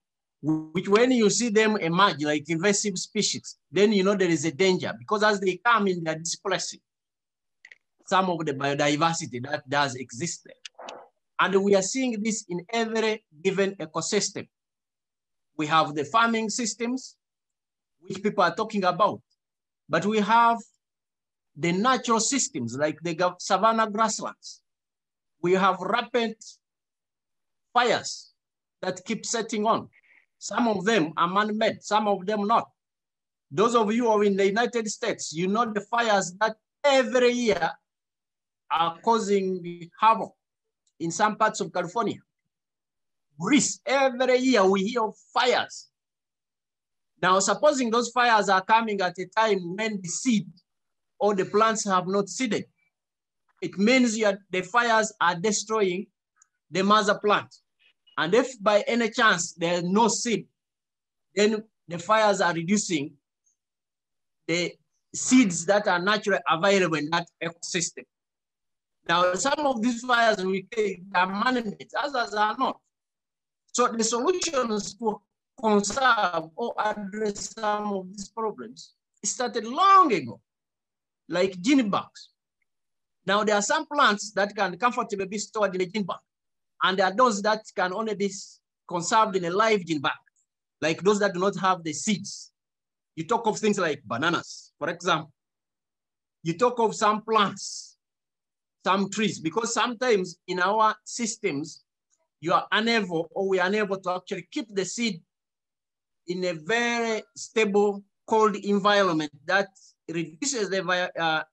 which 0.43 0.89
when 0.89 1.10
you 1.12 1.29
see 1.29 1.47
them 1.47 1.77
emerge 1.77 2.21
like 2.21 2.49
invasive 2.49 2.97
species, 2.97 3.58
then 3.71 3.93
you 3.93 4.03
know 4.03 4.13
there 4.13 4.29
is 4.29 4.43
a 4.43 4.51
danger 4.51 4.93
because 4.99 5.23
as 5.23 5.39
they 5.39 5.58
come 5.65 5.88
in, 5.88 6.03
they're 6.03 6.19
displacing 6.19 6.82
some 8.06 8.29
of 8.29 8.45
the 8.45 8.53
biodiversity 8.53 9.41
that 9.49 9.67
does 9.69 9.95
exist 9.95 10.41
there. 10.45 10.97
And 11.39 11.63
we 11.63 11.75
are 11.75 11.82
seeing 11.82 12.21
this 12.21 12.43
in 12.49 12.65
every 12.73 13.23
given 13.41 13.75
ecosystem. 13.75 14.47
We 15.56 15.65
have 15.67 15.95
the 15.95 16.03
farming 16.03 16.49
systems, 16.49 17.15
which 18.01 18.21
people 18.21 18.43
are 18.43 18.53
talking 18.53 18.84
about, 18.84 19.21
but 19.88 20.06
we 20.06 20.19
have 20.19 20.58
the 21.56 21.71
natural 21.71 22.19
systems 22.19 22.75
like 22.75 22.99
the 23.01 23.36
savanna 23.39 23.89
grasslands. 23.89 24.62
We 25.41 25.53
have 25.53 25.79
rapid 25.79 26.36
fires 27.73 28.34
that 28.82 29.06
keep 29.06 29.25
setting 29.25 29.65
on. 29.65 29.88
Some 30.43 30.67
of 30.67 30.84
them 30.84 31.13
are 31.15 31.29
man-made, 31.29 31.82
some 31.82 32.06
of 32.06 32.25
them 32.25 32.45
not. 32.45 32.69
Those 33.49 33.75
of 33.75 33.93
you 33.93 34.03
who 34.03 34.10
are 34.10 34.25
in 34.25 34.36
the 34.36 34.45
United 34.45 34.89
States, 34.89 35.32
you 35.32 35.47
know 35.47 35.71
the 35.71 35.79
fires 35.79 36.34
that 36.41 36.58
every 36.84 37.29
year 37.29 37.71
are 38.69 38.99
causing 38.99 39.89
havoc 39.97 40.34
in 40.99 41.12
some 41.12 41.38
parts 41.38 41.62
of 41.62 41.71
California. 41.71 42.17
Greece, 43.39 43.79
every 43.86 44.38
year 44.39 44.65
we 44.65 44.84
hear 44.84 45.03
of 45.03 45.15
fires. 45.34 45.88
Now, 47.21 47.39
supposing 47.39 47.89
those 47.89 48.10
fires 48.10 48.49
are 48.49 48.65
coming 48.65 48.99
at 48.99 49.17
a 49.17 49.25
time 49.27 49.77
when 49.77 50.01
the 50.01 50.10
seed 50.10 50.49
or 51.19 51.34
the 51.36 51.45
plants 51.45 51.86
have 51.86 52.06
not 52.06 52.27
seeded, 52.27 52.65
it 53.62 53.77
means 53.77 54.15
the 54.17 54.62
fires 54.62 55.13
are 55.21 55.36
destroying 55.36 56.08
the 56.69 56.84
mother 56.84 57.17
plant. 57.17 57.62
And 58.17 58.34
if 58.34 58.62
by 58.62 58.84
any 58.88 59.10
chance 59.10 59.54
there's 59.54 59.84
no 59.84 60.08
seed, 60.08 60.47
then 61.36 61.63
the 61.88 61.97
fires 61.99 62.41
are 62.41 62.54
reducing 62.54 63.13
the 64.47 64.73
seeds 65.13 65.65
that 65.65 65.88
are 65.88 65.99
naturally 65.99 66.39
available 66.49 66.97
in 66.97 67.10
that 67.10 67.28
ecosystem. 67.41 68.04
Now, 69.08 69.34
some 69.34 69.65
of 69.65 69.82
these 69.82 70.02
fires 70.02 70.43
we 70.43 70.67
are 71.13 71.28
man-made, 71.28 71.89
others 72.02 72.34
are 72.34 72.56
not. 72.58 72.80
So 73.73 73.88
the 73.88 74.04
solutions 74.04 74.95
to 74.95 75.21
conserve 75.60 76.49
or 76.56 76.73
address 76.80 77.54
some 77.54 77.93
of 77.93 78.08
these 78.10 78.30
problems 78.30 78.93
started 79.23 79.65
long 79.65 80.13
ago, 80.13 80.39
like 81.28 81.60
gene 81.60 81.89
banks. 81.89 82.30
Now 83.26 83.43
there 83.43 83.56
are 83.56 83.62
some 83.62 83.86
plants 83.86 84.32
that 84.32 84.56
can 84.56 84.78
comfortably 84.78 85.26
be 85.26 85.38
stored 85.38 85.76
in 85.76 85.82
a 85.82 85.86
gene 85.86 86.04
bank, 86.04 86.19
and 86.84 87.00
there 87.00 87.06
are 87.06 87.15
those 87.15 87.41
that 87.41 87.63
can 87.76 87.93
only 87.93 88.13
be 88.13 88.30
conserved 88.88 89.36
in 89.38 89.46
a 89.46 89.50
live 89.50 89.86
gene 89.86 90.02
bank, 90.02 90.15
like 90.82 91.02
those 91.02 91.19
that 91.19 91.34
do 91.34 91.39
not 91.39 91.58
have 91.58 91.84
the 91.84 91.93
seeds. 91.93 92.52
You 93.15 93.26
talk 93.26 93.48
of 93.48 93.58
things 93.58 93.80
like 93.80 94.04
bananas, 94.04 94.74
for 94.78 94.89
example. 94.89 95.32
You 96.43 96.58
talk 96.58 96.80
of 96.80 96.93
some 96.93 97.22
plants, 97.22 97.98
some 98.84 99.10
trees, 99.10 99.39
because 99.39 99.74
sometimes 99.74 100.38
in 100.48 100.60
our 100.60 100.93
systems, 101.06 101.86
you 102.41 102.52
are 102.52 102.67
unable 102.74 103.30
or 103.32 103.48
we 103.48 103.60
are 103.60 103.67
unable 103.67 103.98
to 104.02 104.12
actually 104.12 104.48
keep 104.52 104.67
the 104.76 104.84
seed 104.84 105.22
in 106.28 106.43
a 106.43 106.54
very 106.54 107.24
stable, 107.36 108.04
cold 108.28 108.56
environment 108.58 109.32
that 109.46 109.69
reduces 110.10 110.69
the, 110.69 111.12
uh, 111.17 111.43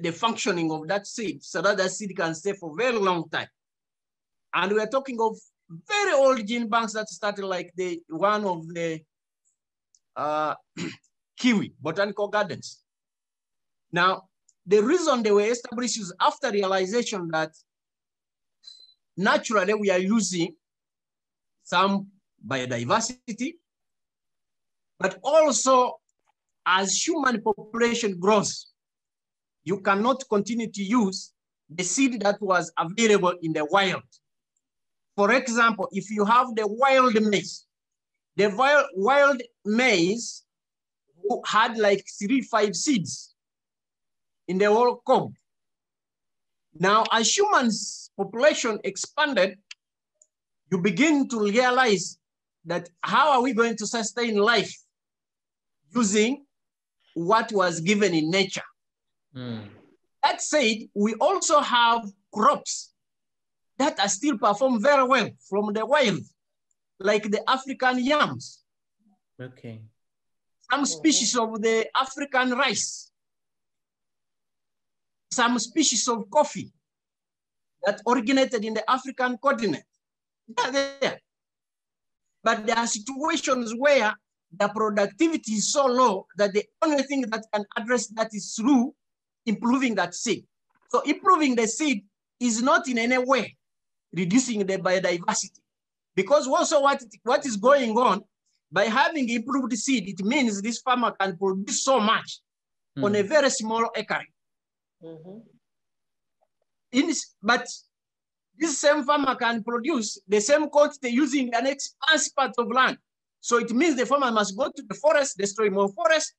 the 0.00 0.12
functioning 0.12 0.70
of 0.70 0.86
that 0.86 1.06
seed 1.06 1.42
so 1.42 1.60
that 1.62 1.76
the 1.76 1.88
seed 1.88 2.16
can 2.16 2.34
stay 2.34 2.52
for 2.52 2.70
a 2.70 2.74
very 2.74 2.98
long 2.98 3.28
time. 3.28 3.48
And 4.56 4.72
we 4.72 4.80
are 4.80 4.86
talking 4.86 5.20
of 5.20 5.36
very 5.86 6.14
old 6.14 6.46
gene 6.46 6.66
banks 6.66 6.94
that 6.94 7.10
started 7.10 7.44
like 7.44 7.72
the 7.76 8.00
one 8.08 8.42
of 8.46 8.66
the 8.68 9.02
uh, 10.16 10.54
Kew 11.38 11.68
Botanical 11.78 12.28
Gardens. 12.28 12.82
Now, 13.92 14.22
the 14.64 14.82
reason 14.82 15.22
they 15.22 15.30
were 15.30 15.42
established 15.42 16.00
is 16.00 16.10
after 16.18 16.50
realization 16.50 17.28
that 17.32 17.50
naturally 19.14 19.74
we 19.74 19.90
are 19.90 19.98
losing 19.98 20.54
some 21.62 22.06
biodiversity, 22.44 23.56
but 24.98 25.18
also 25.22 26.00
as 26.64 27.06
human 27.06 27.42
population 27.42 28.18
grows, 28.18 28.72
you 29.64 29.80
cannot 29.80 30.24
continue 30.30 30.70
to 30.70 30.82
use 30.82 31.34
the 31.68 31.84
seed 31.84 32.22
that 32.22 32.40
was 32.40 32.72
available 32.78 33.34
in 33.42 33.52
the 33.52 33.66
wild. 33.66 34.02
For 35.16 35.32
example, 35.32 35.88
if 35.92 36.10
you 36.10 36.26
have 36.26 36.54
the 36.54 36.66
wild 36.66 37.14
maize, 37.22 37.64
the 38.36 38.52
wild, 38.94 39.42
maize 39.64 40.44
had 41.46 41.78
like 41.78 42.04
three, 42.18 42.42
five 42.42 42.76
seeds 42.76 43.34
in 44.46 44.58
the 44.58 44.66
whole 44.66 44.96
cob. 45.06 45.32
Now, 46.78 47.04
as 47.10 47.34
humans 47.34 48.10
population 48.16 48.78
expanded, 48.84 49.58
you 50.70 50.78
begin 50.78 51.26
to 51.28 51.40
realize 51.40 52.18
that 52.66 52.90
how 53.00 53.32
are 53.32 53.42
we 53.42 53.54
going 53.54 53.76
to 53.78 53.86
sustain 53.86 54.36
life 54.36 54.76
using 55.94 56.44
what 57.14 57.50
was 57.52 57.80
given 57.80 58.12
in 58.12 58.30
nature? 58.30 58.68
Mm. 59.34 59.68
That 60.22 60.42
said, 60.42 60.76
we 60.94 61.14
also 61.14 61.60
have 61.60 62.04
crops 62.32 62.92
that 63.78 63.98
are 64.00 64.08
still 64.08 64.38
perform 64.38 64.80
very 64.82 65.04
well 65.04 65.28
from 65.48 65.72
the 65.72 65.84
wild, 65.84 66.20
like 66.98 67.30
the 67.30 67.42
African 67.48 68.04
yams. 68.04 68.62
Okay. 69.40 69.82
Some 70.70 70.86
species 70.86 71.36
of 71.36 71.60
the 71.60 71.86
African 71.94 72.52
rice. 72.52 73.10
Some 75.30 75.58
species 75.58 76.08
of 76.08 76.30
coffee 76.30 76.72
that 77.84 78.00
originated 78.06 78.64
in 78.64 78.74
the 78.74 78.90
African 78.90 79.36
continent. 79.38 79.84
They're 80.48 80.98
there. 81.00 81.20
But 82.42 82.66
there 82.66 82.78
are 82.78 82.86
situations 82.86 83.74
where 83.76 84.14
the 84.56 84.68
productivity 84.68 85.52
is 85.52 85.72
so 85.72 85.86
low 85.86 86.26
that 86.38 86.52
the 86.52 86.64
only 86.82 87.02
thing 87.02 87.22
that 87.22 87.44
can 87.52 87.64
address 87.76 88.06
that 88.08 88.30
is 88.32 88.54
through 88.54 88.94
improving 89.44 89.94
that 89.96 90.14
seed. 90.14 90.46
So 90.88 91.00
improving 91.02 91.54
the 91.54 91.66
seed 91.66 92.04
is 92.40 92.62
not 92.62 92.88
in 92.88 92.98
any 92.98 93.18
way 93.18 93.56
reducing 94.12 94.66
the 94.66 94.78
biodiversity. 94.78 95.60
Because 96.14 96.46
also 96.46 96.82
what, 96.82 97.02
what 97.22 97.44
is 97.46 97.56
going 97.56 97.96
on, 97.96 98.22
by 98.72 98.84
having 98.84 99.28
improved 99.28 99.72
seed, 99.74 100.08
it 100.08 100.24
means 100.24 100.60
this 100.60 100.80
farmer 100.80 101.12
can 101.20 101.36
produce 101.36 101.84
so 101.84 102.00
much 102.00 102.40
mm. 102.98 103.04
on 103.04 103.14
a 103.14 103.22
very 103.22 103.50
small 103.50 103.90
acre. 103.94 104.24
Mm 105.02 105.18
-hmm. 105.22 105.42
In, 106.92 107.12
but 107.42 107.66
this 108.58 108.78
same 108.78 109.04
farmer 109.04 109.36
can 109.36 109.62
produce 109.62 110.18
the 110.28 110.40
same 110.40 110.68
quantity 110.70 111.10
using 111.10 111.54
an 111.54 111.66
expansive 111.66 112.34
part 112.34 112.52
of 112.58 112.68
land. 112.72 112.96
So 113.40 113.58
it 113.58 113.70
means 113.70 113.96
the 113.96 114.06
farmer 114.06 114.32
must 114.32 114.56
go 114.56 114.70
to 114.70 114.82
the 114.88 114.94
forest, 114.94 115.36
destroy 115.36 115.70
more 115.70 115.92
forest 115.92 116.34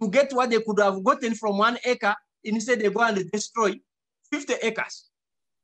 to 0.00 0.08
get 0.08 0.32
what 0.32 0.50
they 0.50 0.60
could 0.60 0.78
have 0.80 1.02
gotten 1.02 1.34
from 1.34 1.58
one 1.58 1.78
acre. 1.84 2.14
Instead, 2.44 2.80
they 2.80 2.90
go 2.90 3.00
and 3.00 3.30
destroy 3.30 3.80
50 4.30 4.54
acres. 4.62 5.10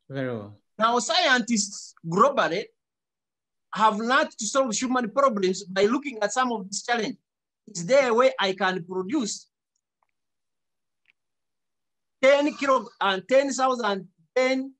Very 0.09 0.29
well. 0.29 0.59
Now, 0.79 0.99
scientists 0.99 1.95
globally 2.07 2.65
have 3.73 3.99
learned 3.99 4.31
to 4.39 4.47
solve 4.47 4.75
human 4.75 5.11
problems 5.11 5.65
by 5.65 5.85
looking 5.85 6.19
at 6.23 6.33
some 6.33 6.53
of 6.53 6.65
these 6.65 6.83
challenges. 6.83 7.17
Is 7.67 7.85
there 7.87 8.11
a 8.11 8.15
way 8.15 8.33
I 8.39 8.53
can 8.53 8.85
produce 8.85 9.49
10 12.23 12.55
kilo 12.57 12.89
uh, 13.01 13.13
and 13.13 13.29
10,000 13.29 14.09
10 14.35 14.73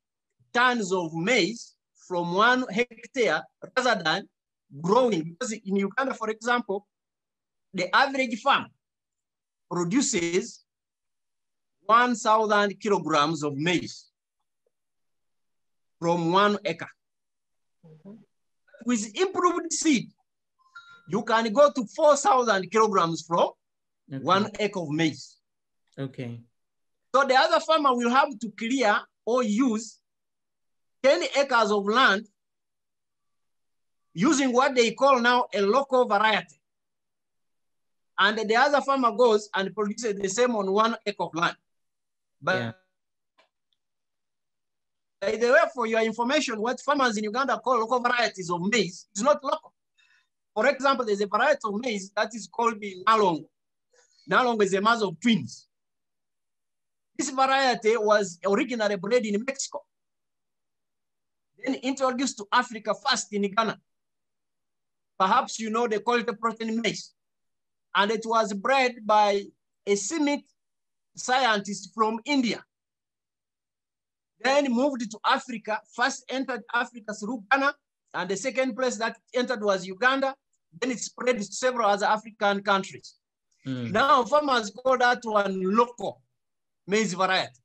tons 0.53 0.93
of 0.93 1.13
maize 1.13 1.75
from 2.07 2.33
one 2.33 2.65
hectare 2.69 3.43
rather 3.75 4.03
than 4.03 4.29
growing. 4.81 5.23
Because 5.31 5.51
in 5.53 5.75
Uganda, 5.75 6.13
for 6.13 6.29
example, 6.29 6.87
the 7.73 7.93
average 7.95 8.39
farm 8.41 8.67
produces 9.69 10.63
1,000 11.85 12.79
kilograms 12.79 13.43
of 13.43 13.55
maize 13.55 14.07
from 15.99 16.31
one 16.33 16.57
acre. 16.65 16.91
Mm 17.83 17.99
-hmm. 18.03 18.17
With 18.85 19.15
improved 19.15 19.73
seed, 19.73 20.11
you 21.07 21.23
can 21.23 21.53
go 21.53 21.71
to 21.71 21.85
4,000 21.95 22.69
kilograms 22.69 23.25
from 23.25 23.51
okay. 24.13 24.23
one 24.23 24.49
acre 24.59 24.79
of 24.79 24.89
maize. 24.89 25.37
Okay. 25.97 26.43
So 27.15 27.23
the 27.25 27.35
other 27.35 27.59
farmer 27.59 27.95
will 27.95 28.09
have 28.09 28.37
to 28.39 28.51
clear 28.51 29.01
or 29.25 29.43
use 29.43 29.99
10 31.03 31.23
acres 31.35 31.71
of 31.71 31.85
land 31.85 32.27
using 34.13 34.51
what 34.51 34.75
they 34.75 34.91
call 34.91 35.19
now 35.19 35.45
a 35.53 35.61
local 35.61 36.05
variety. 36.05 36.59
And 38.19 38.37
the 38.49 38.55
other 38.55 38.81
farmer 38.81 39.11
goes 39.11 39.49
and 39.53 39.73
produces 39.75 40.15
the 40.15 40.29
same 40.29 40.55
on 40.55 40.71
one 40.71 40.95
acre 41.05 41.23
of 41.23 41.35
land. 41.35 41.55
But 42.41 42.55
yeah. 42.55 42.71
By 45.19 45.31
the 45.31 45.51
way, 45.51 45.59
for 45.73 45.87
your 45.87 46.01
information, 46.01 46.61
what 46.61 46.79
farmers 46.79 47.17
in 47.17 47.23
Uganda 47.23 47.59
call 47.59 47.79
local 47.79 47.99
varieties 47.99 48.51
of 48.51 48.61
maize 48.61 49.07
is 49.15 49.23
not 49.23 49.43
local. 49.43 49.73
For 50.53 50.67
example, 50.67 51.05
there's 51.05 51.21
a 51.21 51.27
variety 51.27 51.59
of 51.65 51.79
maize 51.79 52.11
that 52.15 52.33
is 52.35 52.47
called 52.47 52.79
the 52.79 53.03
nalong. 53.07 53.45
Nalong 54.29 54.61
is 54.61 54.73
a 54.73 54.81
mother 54.81 55.05
of 55.07 55.19
twins. 55.19 55.67
This 57.17 57.31
variety 57.31 57.97
was 57.97 58.39
originally 58.45 58.95
bred 58.95 59.25
in 59.25 59.43
Mexico, 59.43 59.81
then 61.63 61.75
introduced 61.75 62.37
to 62.37 62.45
Africa 62.51 62.93
first 62.93 63.33
in 63.33 63.41
Ghana. 63.53 63.79
Perhaps 65.17 65.59
you 65.59 65.71
know 65.71 65.87
they 65.87 65.99
call 65.99 66.19
it 66.19 66.39
protein 66.39 66.79
maize. 66.79 67.13
And 67.95 68.11
it 68.11 68.21
was 68.23 68.53
bred 68.53 68.97
by 69.03 69.45
a 69.87 69.93
CIMMYT 69.95 70.43
scientist 71.15 71.91
from 71.95 72.19
India. 72.25 72.63
Then 74.39 74.71
moved 74.71 75.09
to 75.11 75.19
Africa, 75.25 75.81
first 75.95 76.25
entered 76.29 76.61
Africa 76.73 77.13
through 77.13 77.43
Ghana, 77.51 77.73
and 78.13 78.29
the 78.29 78.37
second 78.37 78.75
place 78.75 78.97
that 78.97 79.17
entered 79.33 79.63
was 79.63 79.85
Uganda. 79.85 80.35
Then 80.79 80.91
it 80.91 80.99
spread 80.99 81.37
to 81.37 81.43
several 81.43 81.89
other 81.89 82.05
African 82.05 82.61
countries. 82.61 83.15
Mm. 83.65 83.91
Now 83.91 84.23
farmers 84.23 84.69
call 84.71 84.97
that 84.97 85.19
one 85.23 85.61
local 85.75 86.21
maize 86.85 87.13
variety. 87.13 87.59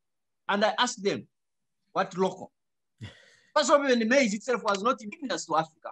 And 0.48 0.64
I 0.64 0.74
asked 0.78 1.02
them, 1.02 1.26
what 1.92 2.16
local? 2.16 2.52
First 3.54 3.70
of 3.70 3.80
all, 3.80 3.86
the 3.96 4.04
maize 4.04 4.34
itself 4.34 4.62
was 4.64 4.82
not 4.82 5.02
indigenous 5.02 5.46
to 5.46 5.56
Africa. 5.56 5.90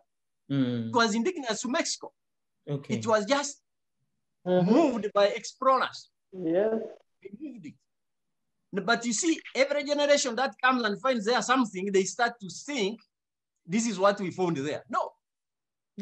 Mm. 0.50 0.88
It 0.88 0.94
was 0.94 1.14
indigenous 1.14 1.62
to 1.62 1.68
Mexico. 1.68 2.12
Okay. 2.68 2.94
It 2.94 3.06
was 3.06 3.24
just 3.24 3.62
mm 4.46 4.60
-hmm. 4.60 4.72
moved 4.72 5.10
by 5.12 5.26
explorers. 5.40 6.10
Yeah. 6.32 6.78
They 7.22 7.30
moved 7.38 7.66
it. 7.66 7.74
But 8.72 9.04
you 9.04 9.12
see, 9.12 9.40
every 9.54 9.85
generation 9.85 10.37
that 10.37 10.54
comes 10.62 10.83
and 10.85 11.00
finds 11.00 11.24
there 11.24 11.42
something, 11.42 11.90
they 11.92 12.04
start 12.04 12.35
to 12.40 12.48
think, 12.48 13.00
this 13.66 13.87
is 13.87 13.98
what 13.98 14.20
we 14.20 14.30
found 14.30 14.56
there. 14.59 14.85
No. 14.88 15.11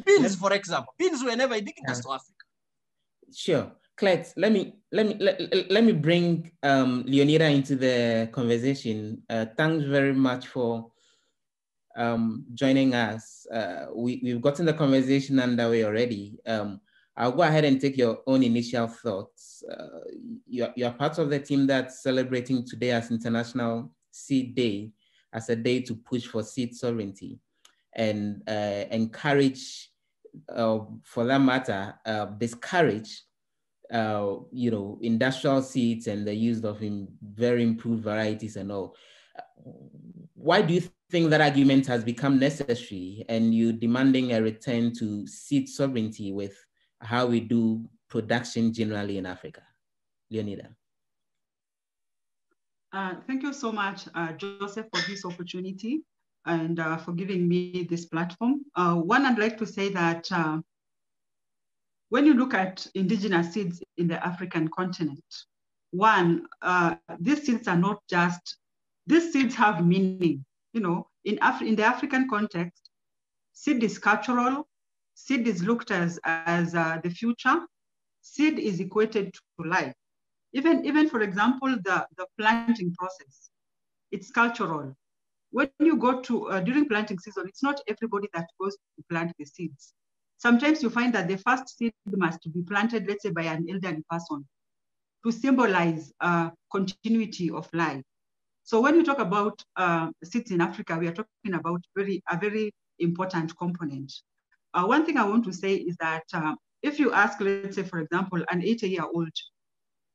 Beans, 0.05 0.37
for 0.37 0.53
example. 0.53 0.93
Beans 0.99 1.25
were 1.25 1.35
never 1.35 1.55
indigenous 1.55 1.99
yeah. 1.99 2.03
to 2.03 2.13
Africa. 2.13 2.45
Sure. 3.35 3.73
Clet, 3.97 4.33
let 4.37 4.53
me 4.53 4.75
let 4.93 5.07
me 5.07 5.17
let, 5.19 5.71
let 5.71 5.83
me 5.83 5.91
bring 5.93 6.53
um, 6.63 7.03
Leonida 7.03 7.53
into 7.53 7.75
the 7.75 8.29
conversation. 8.31 9.21
Uh, 9.29 9.47
thanks 9.57 9.85
very 9.87 10.15
much 10.15 10.47
for 10.47 10.93
um, 11.97 12.45
joining 12.55 12.95
us. 12.95 13.45
Uh, 13.53 13.87
we, 13.93 14.21
we've 14.23 14.41
gotten 14.41 14.67
the 14.67 14.73
conversation 14.73 15.41
underway 15.41 15.85
already. 15.85 16.39
Um, 16.47 16.81
I'll 17.19 17.33
go 17.33 17.43
ahead 17.43 17.65
and 17.65 17.81
take 17.81 17.97
your 17.97 18.21
own 18.29 18.45
initial 18.45 18.87
thoughts. 18.87 19.65
Uh, 19.69 19.99
you're, 20.47 20.73
you're 20.77 20.93
part 20.93 21.19
of 21.19 21.31
the 21.31 21.41
team 21.41 21.67
that's 21.67 22.01
celebrating 22.01 22.65
today 22.65 22.93
as 22.93 23.11
International 23.11 23.91
Seed 24.13 24.55
Day 24.55 24.93
as 25.33 25.49
a 25.49 25.57
day 25.57 25.81
to 25.81 25.97
push 25.97 26.27
for 26.27 26.45
seed 26.45 26.77
sovereignty 26.77 27.41
and 27.97 28.43
uh, 28.49 28.85
encourage, 28.93 29.91
uh, 30.55 30.79
for 31.03 31.25
that 31.25 31.41
matter, 31.41 31.95
uh, 32.07 32.27
discourage, 32.27 33.23
uh, 33.93 34.37
you 34.53 34.71
know, 34.71 34.97
industrial 35.03 35.61
seeds 35.61 36.07
and 36.07 36.25
the 36.25 36.35
use 36.35 36.63
of 36.63 36.81
very 37.35 37.65
improved 37.65 38.05
varieties 38.05 38.55
and 38.55 38.71
all. 38.71 38.95
Why 40.35 40.63
do 40.63 40.73
you 40.73 40.83
think 41.11 41.31
that 41.31 41.41
argument 41.41 41.87
has 41.89 42.05
become 42.05 42.39
necessary 42.39 43.25
and 43.29 43.53
you 43.53 43.73
demanding 43.73 44.35
a 44.35 44.41
return 44.41 44.93
to 44.95 45.27
seed 45.27 45.69
sovereignty 45.69 46.33
with 46.33 46.57
how 47.01 47.27
we 47.27 47.41
do 47.41 47.85
production 48.09 48.73
generally 48.73 49.19
in 49.19 49.27
Africa? 49.27 49.63
Leonida. 50.33 50.69
Uh, 52.93 53.15
thank 53.27 53.43
you 53.43 53.53
so 53.53 53.71
much, 53.71 54.09
uh, 54.15 54.33
Joseph, 54.33 54.87
for 54.93 55.03
this 55.09 55.25
opportunity 55.25 56.03
and 56.47 56.81
uh, 56.81 56.97
for 56.97 57.13
giving 57.13 57.47
me 57.47 57.87
this 57.89 58.07
platform. 58.07 58.63
Uh, 58.75 58.95
one, 58.95 59.27
I'd 59.27 59.39
like 59.39 59.59
to 59.59 59.67
say 59.67 59.91
that 59.91 60.31
uh, 60.33 60.59
when 62.09 62.25
you 62.25 62.35
look 62.35 62.55
at 62.55 62.87
indigenous 62.95 63.53
seeds 63.53 63.83
in 63.99 64.09
the 64.09 64.25
African 64.25 64.69
continent, 64.69 65.25
one, 65.91 66.47
uh, 66.63 66.95
these 67.21 67.45
seeds 67.45 67.69
are 67.69 67.77
not 67.77 68.01
just, 68.09 68.57
these 69.07 69.33
seeds 69.33 69.55
have 69.55 69.85
meaning. 69.87 70.45
You 70.73 70.81
know, 70.81 71.09
in, 71.25 71.39
Af 71.43 71.61
in 71.61 71.77
the 71.77 71.85
African 71.85 72.29
context, 72.29 72.91
seed 73.53 73.83
is 73.83 73.99
cultural, 73.99 74.67
seed 75.19 75.49
is 75.49 75.63
looked 75.63 75.91
as, 75.91 76.21
as 76.25 76.73
the 76.73 77.11
future, 77.11 77.59
seed 78.23 78.59
is 78.59 78.81
equated 78.81 79.35
to 79.35 79.69
life. 79.69 79.95
Even, 80.53 80.85
even 80.87 81.09
for 81.09 81.21
example, 81.23 81.69
the, 81.69 82.07
the 82.17 82.27
planting 82.39 82.95
process, 82.99 83.51
it's 84.11 84.31
cultural. 84.31 84.95
When 85.51 85.71
you 85.81 85.97
go 85.97 86.21
to, 86.21 86.49
uh, 86.51 86.61
during 86.61 86.87
planting 86.89 87.19
season, 87.19 87.45
it's 87.49 87.63
not 87.63 87.81
everybody 87.89 88.29
that 88.35 88.47
goes 88.61 88.75
to 88.75 89.05
plant 89.11 89.33
the 89.39 89.45
seeds. 89.45 89.95
Sometimes 90.37 90.83
you 90.83 90.91
find 90.91 91.13
that 91.15 91.29
the 91.29 91.37
first 91.39 91.77
seed 91.77 91.93
must 92.07 92.53
be 92.53 92.63
planted, 92.63 93.07
let's 93.09 93.23
say 93.25 93.31
by 93.31 93.43
an 93.43 93.67
elderly 93.69 94.05
person 94.09 94.47
to 95.25 95.33
symbolize 95.33 96.13
uh, 96.21 96.51
continuity 96.71 97.51
of 97.51 97.69
life. 97.73 98.03
So 98.63 98.81
when 98.81 98.95
you 98.95 99.05
talk 99.05 99.19
about 99.19 99.63
uh, 99.77 100.11
seeds 100.23 100.51
in 100.53 100.61
Africa, 100.61 100.97
we 100.97 101.09
are 101.09 101.13
talking 101.13 101.55
about 101.55 101.83
very 101.97 102.23
a 102.31 102.37
very 102.37 102.73
important 103.01 103.57
component. 103.57 104.13
Uh, 104.75 104.85
one 104.85 105.05
thing 105.05 105.17
I 105.17 105.25
want 105.25 105.45
to 105.45 105.53
say 105.53 105.75
is 105.75 105.97
that 106.01 106.25
uh, 106.33 106.55
if 106.83 106.99
you 106.99 107.13
ask, 107.13 107.41
let's 107.41 107.77
say, 107.77 107.83
for 107.83 108.01
example, 108.01 108.45
an 108.51 108.61
80-year-old 108.61 109.33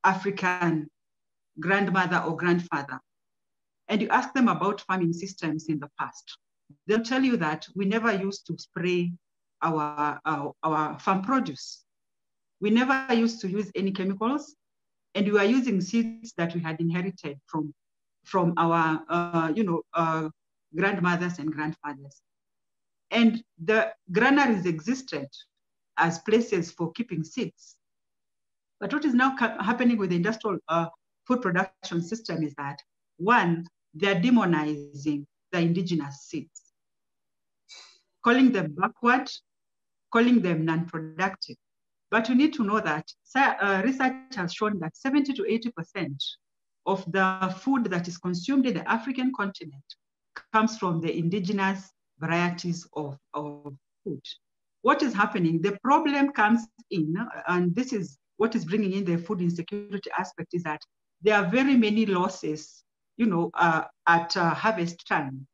African 0.03 0.87
grandmother 1.59 2.23
or 2.25 2.35
grandfather, 2.35 2.99
and 3.89 4.01
you 4.01 4.09
ask 4.09 4.33
them 4.33 4.47
about 4.47 4.81
farming 4.81 5.13
systems 5.13 5.67
in 5.67 5.79
the 5.79 5.89
past, 5.99 6.37
they'll 6.87 7.03
tell 7.03 7.23
you 7.23 7.37
that 7.37 7.65
we 7.75 7.85
never 7.85 8.13
used 8.13 8.47
to 8.47 8.57
spray 8.57 9.11
our, 9.61 10.19
our, 10.25 10.53
our 10.63 10.99
farm 10.99 11.21
produce. 11.21 11.83
We 12.61 12.69
never 12.69 13.13
used 13.13 13.41
to 13.41 13.49
use 13.49 13.71
any 13.75 13.91
chemicals, 13.91 14.55
and 15.15 15.25
we 15.25 15.33
were 15.33 15.43
using 15.43 15.81
seeds 15.81 16.33
that 16.37 16.53
we 16.53 16.61
had 16.61 16.79
inherited 16.79 17.37
from, 17.47 17.73
from 18.23 18.53
our, 18.57 19.01
uh, 19.09 19.51
you 19.55 19.63
know, 19.63 19.81
uh, 19.93 20.29
grandmothers 20.75 21.39
and 21.39 21.51
grandfathers. 21.51 22.21
And 23.13 23.43
the 23.63 23.93
granaries 24.11 24.65
existed 24.65 25.27
as 25.97 26.19
places 26.19 26.71
for 26.71 26.91
keeping 26.91 27.23
seeds. 27.23 27.75
But 28.79 28.91
what 28.91 29.05
is 29.05 29.13
now 29.13 29.37
happening 29.37 29.97
with 29.97 30.09
the 30.09 30.17
industrial 30.17 30.57
uh, 30.67 30.87
food 31.25 31.41
production 31.41 32.01
system 32.01 32.43
is 32.43 32.53
that 32.55 32.79
one, 33.17 33.65
they're 33.93 34.19
demonizing 34.19 35.25
the 35.51 35.59
indigenous 35.59 36.23
seeds, 36.23 36.73
calling 38.23 38.51
them 38.51 38.75
backward, 38.77 39.29
calling 40.11 40.41
them 40.41 40.65
non-productive. 40.65 41.55
But 42.09 42.27
you 42.27 42.35
need 42.35 42.53
to 42.55 42.63
know 42.63 42.79
that 42.79 43.05
uh, 43.35 43.81
research 43.85 44.35
has 44.35 44.53
shown 44.53 44.79
that 44.79 44.97
70 44.97 45.33
to 45.33 45.43
80% 45.43 46.15
of 46.85 47.09
the 47.11 47.55
food 47.59 47.85
that 47.85 48.07
is 48.07 48.17
consumed 48.17 48.65
in 48.65 48.73
the 48.73 48.89
African 48.89 49.31
continent 49.35 49.83
comes 50.51 50.77
from 50.77 50.99
the 50.99 51.15
indigenous 51.15 51.91
varieties 52.19 52.87
of, 52.93 53.17
of 53.33 53.73
food. 54.03 54.21
What 54.81 55.01
is 55.01 55.13
happening? 55.13 55.61
The 55.61 55.77
problem 55.83 56.31
comes 56.31 56.67
in, 56.91 57.15
and 57.47 57.73
this 57.73 57.93
is 57.93 58.17
what 58.37 58.55
is 58.55 58.65
bringing 58.65 58.93
in 58.93 59.05
the 59.05 59.17
food 59.17 59.41
insecurity 59.41 60.09
aspect 60.17 60.53
is 60.53 60.63
that 60.63 60.81
there 61.21 61.35
are 61.35 61.49
very 61.49 61.77
many 61.77 62.05
losses, 62.05 62.83
you 63.17 63.25
know, 63.25 63.49
uh, 63.53 63.83
at 64.07 64.35
uh, 64.35 64.53
harvest 64.53 65.07
time. 65.07 65.47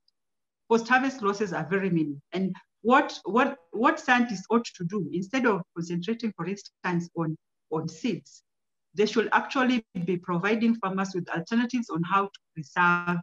Post-harvest 0.70 1.22
losses 1.22 1.54
are 1.54 1.68
very 1.70 1.90
many. 1.90 2.16
And 2.32 2.56
what, 2.82 3.20
what, 3.26 3.58
what 3.72 4.00
scientists 4.00 4.46
ought 4.50 4.66
to 4.66 4.84
do, 4.86 5.08
instead 5.14 5.46
of 5.46 5.62
concentrating, 5.76 6.34
for 6.36 6.48
instance, 6.48 7.10
on, 7.16 7.36
on 7.72 7.88
seeds, 7.88 8.44
they 8.96 9.06
should 9.06 9.30
actually 9.32 9.86
be 10.06 10.18
providing 10.18 10.76
farmers 10.76 11.12
with 11.14 11.30
alternatives 11.30 11.90
on 11.90 12.02
how 12.04 12.24
to 12.26 12.40
preserve 12.56 13.18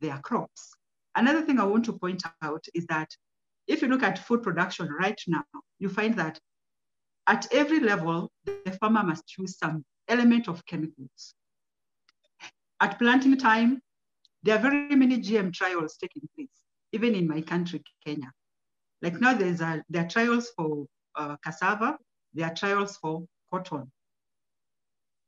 their 0.00 0.18
crops. 0.18 0.74
Another 1.14 1.42
thing 1.42 1.58
I 1.58 1.64
want 1.64 1.84
to 1.86 1.92
point 1.92 2.22
out 2.42 2.64
is 2.74 2.86
that 2.86 3.08
if 3.66 3.82
you 3.82 3.88
look 3.88 4.02
at 4.02 4.18
food 4.18 4.42
production 4.42 4.88
right 4.88 5.20
now, 5.26 5.44
you 5.78 5.88
find 5.88 6.16
that 6.16 6.38
at 7.26 7.46
every 7.52 7.80
level, 7.80 8.30
the 8.44 8.76
farmer 8.80 9.04
must 9.04 9.38
use 9.38 9.58
some 9.58 9.84
element 10.08 10.48
of 10.48 10.64
chemicals. 10.66 11.34
At 12.80 12.98
planting 12.98 13.36
time, 13.36 13.80
there 14.42 14.56
are 14.56 14.60
very 14.60 14.96
many 14.96 15.18
GM 15.18 15.52
trials 15.52 15.96
taking 15.96 16.22
place, 16.34 16.48
even 16.92 17.14
in 17.14 17.28
my 17.28 17.40
country, 17.40 17.82
Kenya. 18.04 18.32
Like 19.00 19.20
now, 19.20 19.34
there's 19.34 19.60
a, 19.60 19.82
there 19.88 20.04
are 20.04 20.08
trials 20.08 20.50
for 20.56 20.86
uh, 21.14 21.36
cassava, 21.44 21.96
there 22.34 22.46
are 22.46 22.54
trials 22.54 22.96
for 22.96 23.24
cotton. 23.52 23.90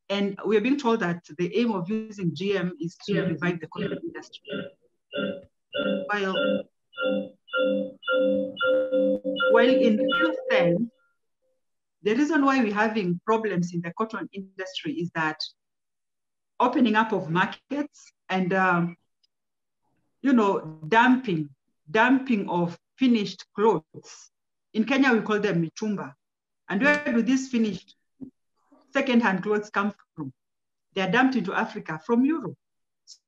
And 0.09 0.39
we're 0.45 0.61
being 0.61 0.79
told 0.79 1.01
that 1.01 1.23
the 1.39 1.57
aim 1.57 1.73
of 1.73 1.89
using 1.89 2.33
GM 2.33 2.73
is 2.81 2.97
to 3.07 3.23
revive 3.23 3.61
the 3.61 3.69
cotton 3.69 3.99
industry. 4.03 4.43
While, 5.85 6.65
while 9.51 9.69
in 9.69 9.97
real 9.99 10.35
sense, 10.51 10.81
the 12.03 12.15
reason 12.15 12.45
why 12.45 12.63
we're 12.63 12.73
having 12.73 13.21
problems 13.25 13.75
in 13.75 13.81
the 13.81 13.93
cotton 13.97 14.29
industry 14.33 14.93
is 14.93 15.11
that 15.15 15.41
opening 16.61 16.95
up 16.97 17.13
of 17.13 17.31
markets 17.31 18.13
and, 18.29 18.53
um, 18.53 18.97
you 20.23 20.33
know, 20.33 20.79
dumping, 20.89 21.49
dumping 21.91 22.49
of 22.49 22.79
finished 22.97 23.45
clothes. 23.55 24.31
In 24.73 24.85
Kenya, 24.85 25.13
we 25.13 25.21
call 25.21 25.41
them 25.41 25.63
mitumba. 25.63 26.15
And 26.69 26.83
where 26.83 27.05
do 27.05 27.23
these 27.23 27.49
finished 27.49 27.97
second-hand 28.93 29.43
clothes 29.43 29.71
come 29.71 29.93
from? 30.15 30.33
They 30.95 31.03
are 31.03 31.11
dumped 31.11 31.37
into 31.37 31.53
Africa 31.53 32.01
from 32.07 32.25
Europe. 32.25 32.57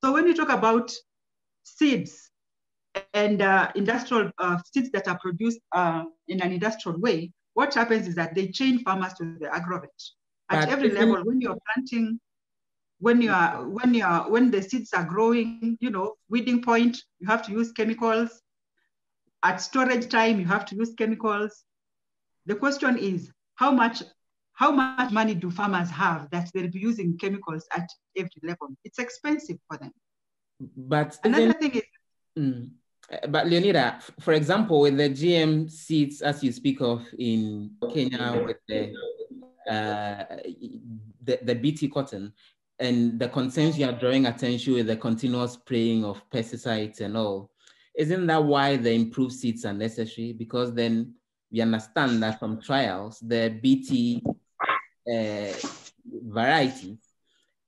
So 0.03 0.13
when 0.13 0.27
you 0.27 0.35
talk 0.35 0.51
about 0.51 0.93
seeds 1.63 2.31
and 3.17 3.41
uh, 3.41 3.73
industrial 3.75 4.31
uh, 4.39 4.59
seeds 4.71 4.91
that 4.91 5.09
are 5.09 5.19
produced 5.19 5.61
uh, 5.73 6.05
in 6.29 6.43
an 6.43 6.53
industrial 6.53 7.01
way, 7.01 7.33
what 7.55 7.73
happens 7.73 8.07
is 8.07 8.15
that 8.15 8.35
they 8.35 8.49
chain 8.49 8.85
farmers 8.85 9.15
to 9.15 9.39
the 9.41 9.47
agrovet. 9.47 9.99
At 10.51 10.61
but 10.61 10.69
every 10.69 10.91
level, 10.91 11.25
when 11.25 11.41
you're 11.41 11.59
planting, 11.67 12.21
when 13.01 13.23
you 13.23 13.33
are 13.33 13.67
when 13.67 13.95
you 13.95 14.05
are 14.05 14.31
when 14.31 14.51
the 14.51 14.63
seeds 14.63 14.93
are 14.93 15.05
growing, 15.05 15.79
you 15.81 15.91
know, 15.91 16.15
weeding 16.29 16.63
point, 16.63 16.99
you 17.19 17.27
have 17.27 17.43
to 17.47 17.53
use 17.53 17.73
chemicals. 17.73 18.31
At 19.43 19.63
storage 19.63 20.09
time, 20.09 20.39
you 20.39 20.47
have 20.47 20.67
to 20.67 20.77
use 20.77 20.93
chemicals. 20.97 21.65
The 22.45 22.55
question 22.55 22.99
is, 22.99 23.33
how 23.55 23.71
much 23.71 24.03
how 24.53 24.71
much 24.71 25.11
money 25.11 25.35
do 25.35 25.51
farmers 25.51 25.91
have 25.91 26.29
that 26.33 26.51
they'll 26.53 26.71
be 26.71 26.81
using 26.81 27.17
chemicals 27.17 27.67
at 27.75 27.89
every 28.17 28.41
level? 28.43 28.69
It's 28.85 28.99
expensive 28.99 29.59
for 29.69 29.79
them. 29.79 29.93
But 30.77 31.19
another 31.25 31.55
thing 31.55 31.73
is 31.81 31.83
mm. 32.39 32.71
Uh, 33.13 33.27
but 33.29 33.47
Leonida, 33.47 34.03
for 34.21 34.33
example, 34.33 34.81
with 34.81 34.97
the 34.97 35.11
GM 35.11 35.71
seeds, 35.71 36.23
as 36.23 36.43
you 36.43 36.53
speak 36.53 36.81
of 36.81 37.05
in 37.19 37.71
Kenya 37.93 38.43
with 38.45 38.59
the, 38.69 38.93
uh, 39.71 40.25
the, 41.23 41.39
the 41.43 41.55
BT 41.55 41.89
cotton, 41.89 42.33
and 42.79 43.19
the 43.19 43.29
concerns 43.29 43.79
you 43.79 43.87
are 43.87 43.93
drawing 43.93 44.27
attention 44.27 44.75
with 44.75 44.87
the 44.87 44.97
continuous 44.97 45.55
spraying 45.55 46.05
of 46.05 46.21
pesticides 46.31 47.01
and 47.01 47.17
all, 47.17 47.51
isn't 47.97 48.27
that 48.27 48.45
why 48.45 48.77
the 48.77 48.93
improved 48.93 49.33
seeds 49.33 49.65
are 49.65 49.73
necessary? 49.73 50.35
Because 50.35 50.75
then 50.75 51.15
we 51.51 51.61
understand 51.61 52.23
that 52.23 52.39
from 52.39 52.61
trials, 52.61 53.19
the 53.21 53.59
BT 53.63 54.23
uh, 55.11 55.53
varieties 56.05 57.06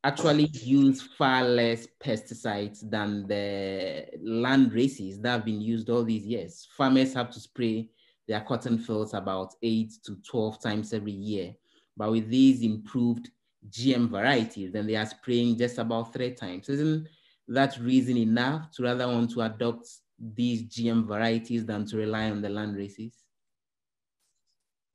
actually 0.05 0.47
use 0.53 1.03
far 1.03 1.43
less 1.45 1.87
pesticides 2.03 2.89
than 2.89 3.27
the 3.27 4.07
land 4.23 4.73
races 4.73 5.21
that 5.21 5.31
have 5.31 5.45
been 5.45 5.61
used 5.61 5.91
all 5.91 6.05
these 6.05 6.25
years. 6.25 6.69
Farmers 6.77 7.15
have 7.15 7.31
to 7.33 7.41
spray 7.41 7.89
their 8.27 8.41
cotton 8.43 8.79
fields 8.79 9.15
about 9.15 9.55
eight 9.63 9.93
to 10.05 10.17
12 10.29 10.63
times 10.63 10.93
every 10.93 11.13
year. 11.13 11.55
But 11.97 12.13
with 12.13 12.29
these 12.29 12.63
improved 12.63 13.31
GM 13.71 14.09
varieties, 14.09 14.73
then 14.73 14.87
they 14.87 14.95
are 14.95 15.07
spraying 15.07 15.59
just 15.59 15.79
about 15.79 16.13
three 16.13 16.33
times. 16.33 16.69
Isn't 16.69 17.09
that 17.49 17.79
reason 17.79 18.17
enough 18.17 18.71
to 18.73 18.85
rather 18.85 19.09
want 19.09 19.33
to 19.33 19.41
adopt 19.43 19.89
these 20.19 20.65
GM 20.65 21.07
varieties 21.07 21.67
than 21.67 21.87
to 21.87 21.97
rely 21.97 22.31
on 22.31 22.41
the 22.41 22.49
land 22.49 22.77
races? 22.77 23.15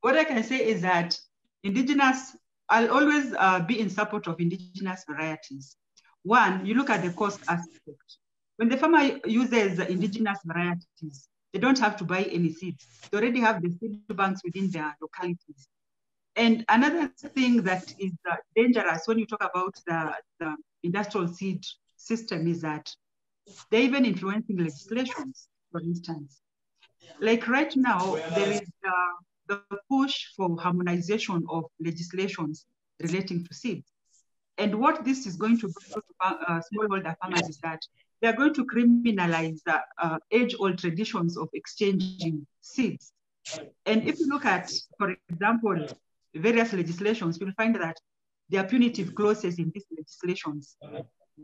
What 0.02 0.16
I 0.16 0.24
can 0.24 0.44
say 0.44 0.66
is 0.68 0.82
that 0.82 1.18
indigenous 1.64 2.36
I'll 2.74 2.92
always 2.92 3.36
uh, 3.38 3.60
be 3.60 3.80
in 3.80 3.88
support 3.88 4.26
of 4.26 4.40
indigenous 4.40 5.04
varieties. 5.08 5.78
One, 6.24 6.66
you 6.66 6.74
look 6.74 6.90
at 6.90 7.04
the 7.04 7.12
cost 7.12 7.40
aspect. 7.48 8.08
When 8.58 8.68
the 8.68 8.78
farmer 8.78 9.20
uses 9.26 9.78
indigenous 9.78 10.40
varieties, 10.44 11.30
they 11.52 11.60
don't 11.60 11.78
have 11.78 11.96
to 11.98 12.04
buy 12.04 12.24
any 12.24 12.52
seeds. 12.52 12.88
They 13.12 13.20
already 13.20 13.42
have 13.42 13.62
the 13.62 13.70
seed 13.78 14.02
banks 14.16 14.42
within 14.44 14.72
their 14.72 14.96
localities. 15.00 15.68
And 16.36 16.66
another 16.68 17.10
thing 17.36 17.62
that 17.62 17.94
is 18.00 18.14
uh, 18.28 18.38
dangerous 18.56 19.04
when 19.06 19.20
you 19.20 19.28
talk 19.28 19.44
about 19.44 19.76
the, 19.86 20.16
the 20.40 20.56
industrial 20.82 21.28
seed 21.28 21.64
system 21.96 22.48
is 22.48 22.62
that 22.62 22.90
they're 23.70 23.82
even 23.82 24.04
influencing 24.04 24.58
legislations, 24.58 25.48
for 25.72 25.80
instance. 25.82 26.42
Like 27.20 27.48
right 27.48 27.76
now, 27.76 28.16
there 28.36 28.50
is 28.50 28.62
uh, 28.84 29.14
the 29.48 29.62
push 29.90 30.28
for 30.36 30.56
harmonization 30.60 31.44
of 31.50 31.66
legislations 31.80 32.66
relating 33.02 33.46
to 33.46 33.54
seeds. 33.54 33.88
And 34.58 34.80
what 34.80 35.04
this 35.04 35.26
is 35.26 35.36
going 35.36 35.60
to 35.60 35.68
do 35.68 35.74
to 35.94 36.02
uh, 36.22 36.62
smallholder 36.72 37.16
farmers 37.20 37.50
is 37.50 37.58
that 37.60 37.82
they're 38.22 38.36
going 38.36 38.54
to 38.54 38.66
criminalize 38.66 39.60
the 39.66 39.82
uh, 40.02 40.18
age-old 40.32 40.78
traditions 40.78 41.38
of 41.38 41.50
exchanging 41.54 42.46
seeds. 42.62 43.12
And 43.86 44.08
if 44.08 44.20
you 44.20 44.28
look 44.28 44.46
at, 44.46 44.72
for 44.98 45.16
example, 45.30 45.88
various 46.34 46.72
legislations, 46.72 47.38
you'll 47.40 47.52
find 47.54 47.76
that 47.76 47.98
there 48.50 48.64
are 48.64 48.68
punitive 48.68 49.14
clauses 49.16 49.60
in 49.60 49.72
these 49.74 49.86
legislations 49.92 50.78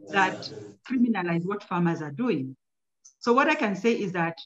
that 0.10 0.52
criminalize 0.90 1.46
what 1.46 1.64
farmers 1.64 2.02
are 2.02 2.12
doing. 2.12 2.56
So 3.20 3.34
what 3.34 3.50
I 3.50 3.56
can 3.56 3.76
say 3.76 3.94
is 3.94 4.14
that 4.14 4.38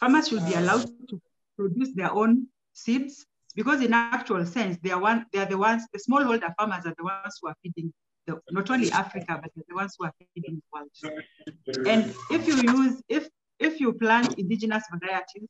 farmers 0.00 0.28
should 0.28 0.46
be 0.46 0.54
allowed 0.54 0.86
to 1.10 1.20
produce 1.56 1.92
their 1.94 2.12
own 2.12 2.46
seeds 2.74 3.26
because 3.56 3.80
in 3.80 3.92
actual 3.94 4.44
sense, 4.44 4.76
they 4.82 4.90
are 4.90 5.00
one, 5.00 5.26
they 5.32 5.38
are 5.38 5.46
the 5.46 5.56
ones, 5.56 5.84
the 5.92 5.98
smallholder 5.98 6.52
farmers 6.58 6.84
are 6.86 6.94
the 6.98 7.04
ones 7.04 7.38
who 7.40 7.48
are 7.48 7.56
feeding 7.62 7.92
the, 8.26 8.40
not 8.50 8.70
only 8.70 8.90
Africa, 8.90 9.38
but 9.40 9.50
the 9.54 9.74
ones 9.74 9.94
who 9.98 10.06
are 10.06 10.12
feeding 10.34 10.60
the 10.60 10.62
world. 10.72 11.86
And 11.86 12.14
if 12.30 12.46
you 12.46 12.56
use, 12.56 13.02
if 13.08 13.28
if 13.60 13.80
you 13.80 13.92
plant 13.92 14.38
indigenous 14.38 14.82
varieties, 14.92 15.48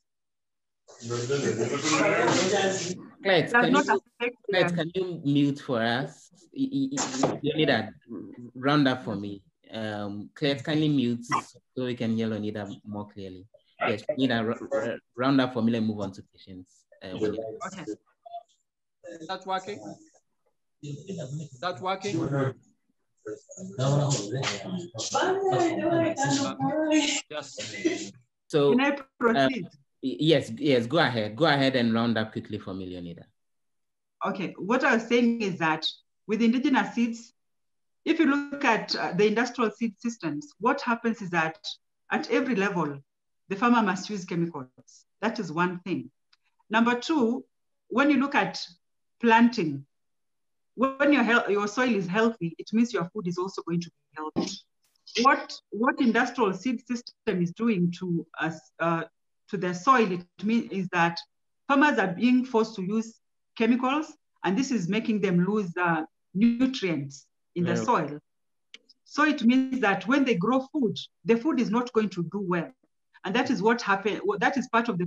Claire, 3.22 3.48
can, 3.48 3.74
you, 3.74 4.00
Claire, 4.50 4.70
can 4.70 4.90
you 4.94 5.20
mute 5.24 5.60
for 5.60 5.82
us? 5.82 6.30
You, 6.52 6.90
need 7.56 7.70
a 7.70 7.90
round 8.54 8.86
up 8.86 9.04
for 9.04 9.16
me. 9.16 9.42
Um, 9.72 10.30
Claire, 10.34 10.56
kindly 10.56 10.88
mute 10.88 11.24
so 11.24 11.84
we 11.84 11.94
can 11.94 12.14
hear 12.16 12.28
Leonida 12.28 12.70
more 12.86 13.08
clearly. 13.08 13.46
Yes, 13.80 14.02
need 14.16 14.30
a 14.30 14.56
round 15.16 15.40
up 15.40 15.54
for 15.54 15.62
me 15.62 15.74
and 15.76 15.86
move 15.86 16.00
on 16.00 16.12
to 16.12 16.22
Patience. 16.32 16.83
Uh, 17.04 17.16
okay. 17.66 17.84
Is 19.20 19.26
that 19.28 19.46
working? 19.46 19.78
Is 20.82 21.60
that 21.60 21.80
working? 21.80 22.16
Yes. 27.30 28.12
So, 28.48 28.70
Can 28.70 28.80
I 28.80 28.98
proceed? 29.18 29.66
Uh, 29.66 29.68
yes, 30.00 30.50
yes, 30.56 30.86
go 30.86 30.98
ahead. 30.98 31.36
Go 31.36 31.46
ahead 31.46 31.76
and 31.76 31.92
round 31.92 32.16
up 32.16 32.32
quickly 32.32 32.58
for 32.58 32.72
me, 32.72 32.86
Leonida. 32.92 33.24
Okay, 34.26 34.54
what 34.58 34.84
I 34.84 34.94
was 34.94 35.06
saying 35.06 35.42
is 35.42 35.58
that 35.58 35.86
with 36.26 36.40
indigenous 36.40 36.94
seeds, 36.94 37.32
if 38.04 38.18
you 38.18 38.26
look 38.26 38.64
at 38.64 38.94
uh, 38.96 39.12
the 39.12 39.26
industrial 39.26 39.70
seed 39.70 39.94
systems, 39.98 40.52
what 40.60 40.80
happens 40.80 41.20
is 41.20 41.30
that 41.30 41.58
at 42.10 42.30
every 42.30 42.54
level, 42.54 42.98
the 43.48 43.56
farmer 43.56 43.82
must 43.82 44.08
use 44.08 44.24
chemicals. 44.24 44.68
That 45.20 45.38
is 45.38 45.52
one 45.52 45.80
thing. 45.80 46.10
Number 46.70 46.98
two, 46.98 47.44
when 47.88 48.10
you 48.10 48.18
look 48.18 48.34
at 48.34 48.60
planting, 49.20 49.86
when 50.76 51.12
your, 51.12 51.50
your 51.50 51.68
soil 51.68 51.94
is 51.94 52.06
healthy, 52.06 52.54
it 52.58 52.68
means 52.72 52.92
your 52.92 53.08
food 53.10 53.28
is 53.28 53.38
also 53.38 53.62
going 53.62 53.80
to 53.80 53.90
be 53.90 54.16
healthy. 54.16 54.52
What, 55.22 55.54
what 55.70 56.00
industrial 56.00 56.52
seed 56.54 56.80
system 56.86 57.42
is 57.42 57.52
doing 57.52 57.92
to 58.00 58.26
us, 58.40 58.58
uh, 58.80 59.04
to 59.50 59.56
the 59.56 59.72
soil, 59.74 60.10
it 60.10 60.26
means 60.42 60.72
is 60.72 60.88
that 60.92 61.18
farmers 61.68 61.98
are 61.98 62.08
being 62.08 62.44
forced 62.44 62.74
to 62.76 62.82
use 62.82 63.20
chemicals, 63.56 64.16
and 64.42 64.58
this 64.58 64.70
is 64.70 64.88
making 64.88 65.20
them 65.20 65.44
lose 65.44 65.72
the 65.74 66.06
nutrients 66.34 67.26
in 67.54 67.64
the 67.64 67.76
soil. 67.76 68.18
So 69.04 69.24
it 69.24 69.44
means 69.44 69.80
that 69.80 70.08
when 70.08 70.24
they 70.24 70.34
grow 70.34 70.66
food, 70.72 70.98
the 71.24 71.36
food 71.36 71.60
is 71.60 71.70
not 71.70 71.92
going 71.92 72.08
to 72.10 72.24
do 72.24 72.40
well. 72.40 72.72
And 73.24 73.34
that 73.34 73.50
is 73.50 73.62
what 73.62 73.80
happened. 73.80 74.20
That 74.38 74.56
is 74.56 74.68
part 74.68 74.88
of 74.88 74.98
the 74.98 75.06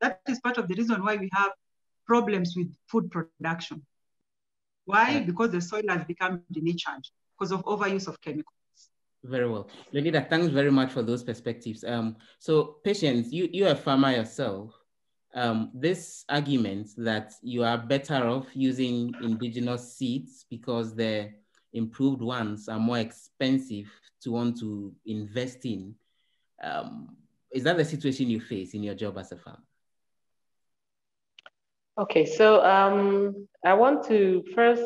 that 0.00 0.20
is 0.28 0.40
part 0.40 0.58
of 0.58 0.68
the 0.68 0.74
reason 0.74 1.04
why 1.04 1.16
we 1.16 1.30
have 1.32 1.52
problems 2.06 2.54
with 2.56 2.74
food 2.88 3.10
production. 3.10 3.82
Why? 4.86 5.20
Because 5.20 5.50
the 5.50 5.60
soil 5.60 5.82
has 5.88 6.04
become 6.04 6.42
denatured 6.52 7.06
because 7.38 7.52
of 7.52 7.64
overuse 7.64 8.08
of 8.08 8.20
chemicals. 8.20 8.54
Very 9.22 9.48
well. 9.48 9.70
Leonida, 9.92 10.28
thanks 10.28 10.48
very 10.48 10.70
much 10.70 10.92
for 10.92 11.02
those 11.02 11.22
perspectives. 11.22 11.82
Um, 11.84 12.16
so 12.38 12.76
patience, 12.84 13.32
you, 13.32 13.48
you're 13.50 13.70
a 13.70 13.76
farmer 13.76 14.10
yourself. 14.10 14.74
Um, 15.34 15.70
this 15.74 16.24
argument 16.28 16.90
that 16.98 17.32
you 17.42 17.64
are 17.64 17.78
better 17.78 18.28
off 18.28 18.46
using 18.52 19.14
indigenous 19.22 19.96
seeds 19.96 20.44
because 20.50 20.94
the 20.94 21.30
improved 21.72 22.20
ones 22.20 22.68
are 22.68 22.78
more 22.78 22.98
expensive 22.98 23.90
to 24.22 24.30
want 24.30 24.58
to 24.60 24.94
invest 25.06 25.64
in. 25.64 25.94
Um, 26.62 27.16
is 27.54 27.62
that 27.62 27.76
the 27.76 27.84
situation 27.84 28.28
you 28.28 28.40
face 28.40 28.74
in 28.74 28.82
your 28.82 28.94
job 28.94 29.16
as 29.16 29.30
a 29.32 29.36
farmer? 29.36 29.62
Okay, 31.96 32.26
so 32.26 32.64
um, 32.64 33.46
I 33.64 33.74
want 33.74 34.04
to 34.08 34.42
first 34.54 34.82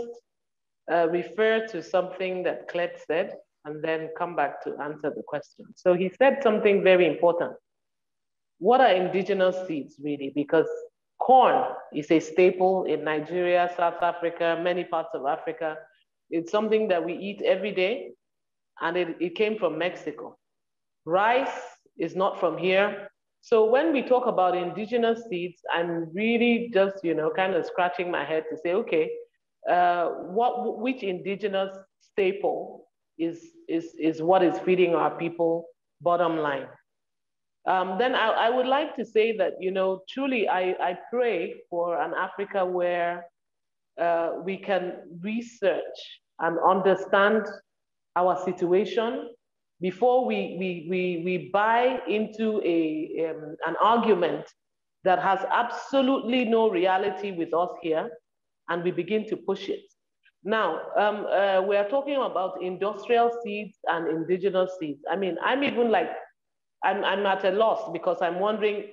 uh, 0.92 1.08
refer 1.08 1.66
to 1.68 1.82
something 1.82 2.42
that 2.42 2.68
Clet 2.68 3.00
said 3.06 3.36
and 3.64 3.82
then 3.82 4.10
come 4.18 4.36
back 4.36 4.62
to 4.64 4.76
answer 4.82 5.10
the 5.16 5.22
question. 5.26 5.64
So 5.74 5.94
he 5.94 6.10
said 6.18 6.42
something 6.42 6.84
very 6.84 7.06
important. 7.06 7.54
What 8.58 8.82
are 8.82 8.92
indigenous 8.92 9.56
seeds 9.66 9.96
really? 10.02 10.32
Because 10.34 10.68
corn 11.18 11.64
is 11.94 12.10
a 12.10 12.20
staple 12.20 12.84
in 12.84 13.04
Nigeria, 13.04 13.70
South 13.76 14.02
Africa, 14.02 14.60
many 14.62 14.84
parts 14.84 15.10
of 15.14 15.24
Africa. 15.24 15.78
It's 16.30 16.52
something 16.52 16.88
that 16.88 17.02
we 17.02 17.14
eat 17.14 17.40
every 17.40 17.72
day 17.72 18.10
and 18.82 18.96
it, 18.98 19.16
it 19.18 19.34
came 19.34 19.56
from 19.56 19.78
Mexico. 19.78 20.36
Rice 21.06 21.77
is 21.98 22.16
not 22.16 22.38
from 22.38 22.56
here. 22.58 23.08
So 23.40 23.64
when 23.64 23.92
we 23.92 24.02
talk 24.02 24.26
about 24.26 24.56
indigenous 24.56 25.22
seeds, 25.28 25.60
I'm 25.72 26.10
really 26.12 26.70
just, 26.72 26.96
you 27.04 27.14
know, 27.14 27.30
kind 27.30 27.54
of 27.54 27.64
scratching 27.66 28.10
my 28.10 28.24
head 28.24 28.44
to 28.50 28.56
say, 28.56 28.72
okay, 28.74 29.10
uh, 29.70 30.08
what, 30.30 30.78
which 30.80 31.02
indigenous 31.02 31.76
staple 32.00 32.86
is, 33.18 33.38
is, 33.68 33.94
is 33.98 34.22
what 34.22 34.42
is 34.42 34.58
feeding 34.58 34.94
our 34.94 35.16
people 35.18 35.66
bottom 36.00 36.38
line? 36.38 36.66
Um, 37.66 37.96
then 37.98 38.14
I, 38.14 38.28
I 38.28 38.50
would 38.50 38.66
like 38.66 38.96
to 38.96 39.04
say 39.04 39.36
that, 39.36 39.52
you 39.60 39.70
know, 39.70 40.00
truly 40.08 40.48
I, 40.48 40.74
I 40.80 40.98
pray 41.12 41.54
for 41.68 42.00
an 42.00 42.14
Africa 42.14 42.64
where 42.64 43.26
uh, 44.00 44.32
we 44.44 44.56
can 44.56 44.94
research 45.20 45.82
and 46.40 46.56
understand 46.66 47.44
our 48.16 48.42
situation 48.44 49.28
before 49.80 50.24
we, 50.26 50.56
we, 50.58 50.86
we, 50.90 51.22
we 51.24 51.50
buy 51.52 52.00
into 52.08 52.60
a, 52.64 53.30
um, 53.30 53.56
an 53.66 53.76
argument 53.82 54.44
that 55.04 55.20
has 55.20 55.40
absolutely 55.52 56.44
no 56.44 56.70
reality 56.70 57.30
with 57.30 57.54
us 57.54 57.70
here, 57.82 58.10
and 58.68 58.82
we 58.82 58.90
begin 58.90 59.26
to 59.28 59.36
push 59.36 59.68
it. 59.68 59.80
Now, 60.44 60.80
um, 60.96 61.26
uh, 61.26 61.62
we 61.62 61.76
are 61.76 61.88
talking 61.88 62.16
about 62.16 62.62
industrial 62.62 63.30
seeds 63.42 63.76
and 63.86 64.08
indigenous 64.08 64.70
seeds. 64.78 65.00
I 65.10 65.16
mean, 65.16 65.36
I'm 65.44 65.62
even 65.64 65.90
like, 65.90 66.10
I'm, 66.84 67.04
I'm 67.04 67.26
at 67.26 67.44
a 67.44 67.50
loss 67.50 67.90
because 67.92 68.18
I'm 68.20 68.38
wondering, 68.40 68.84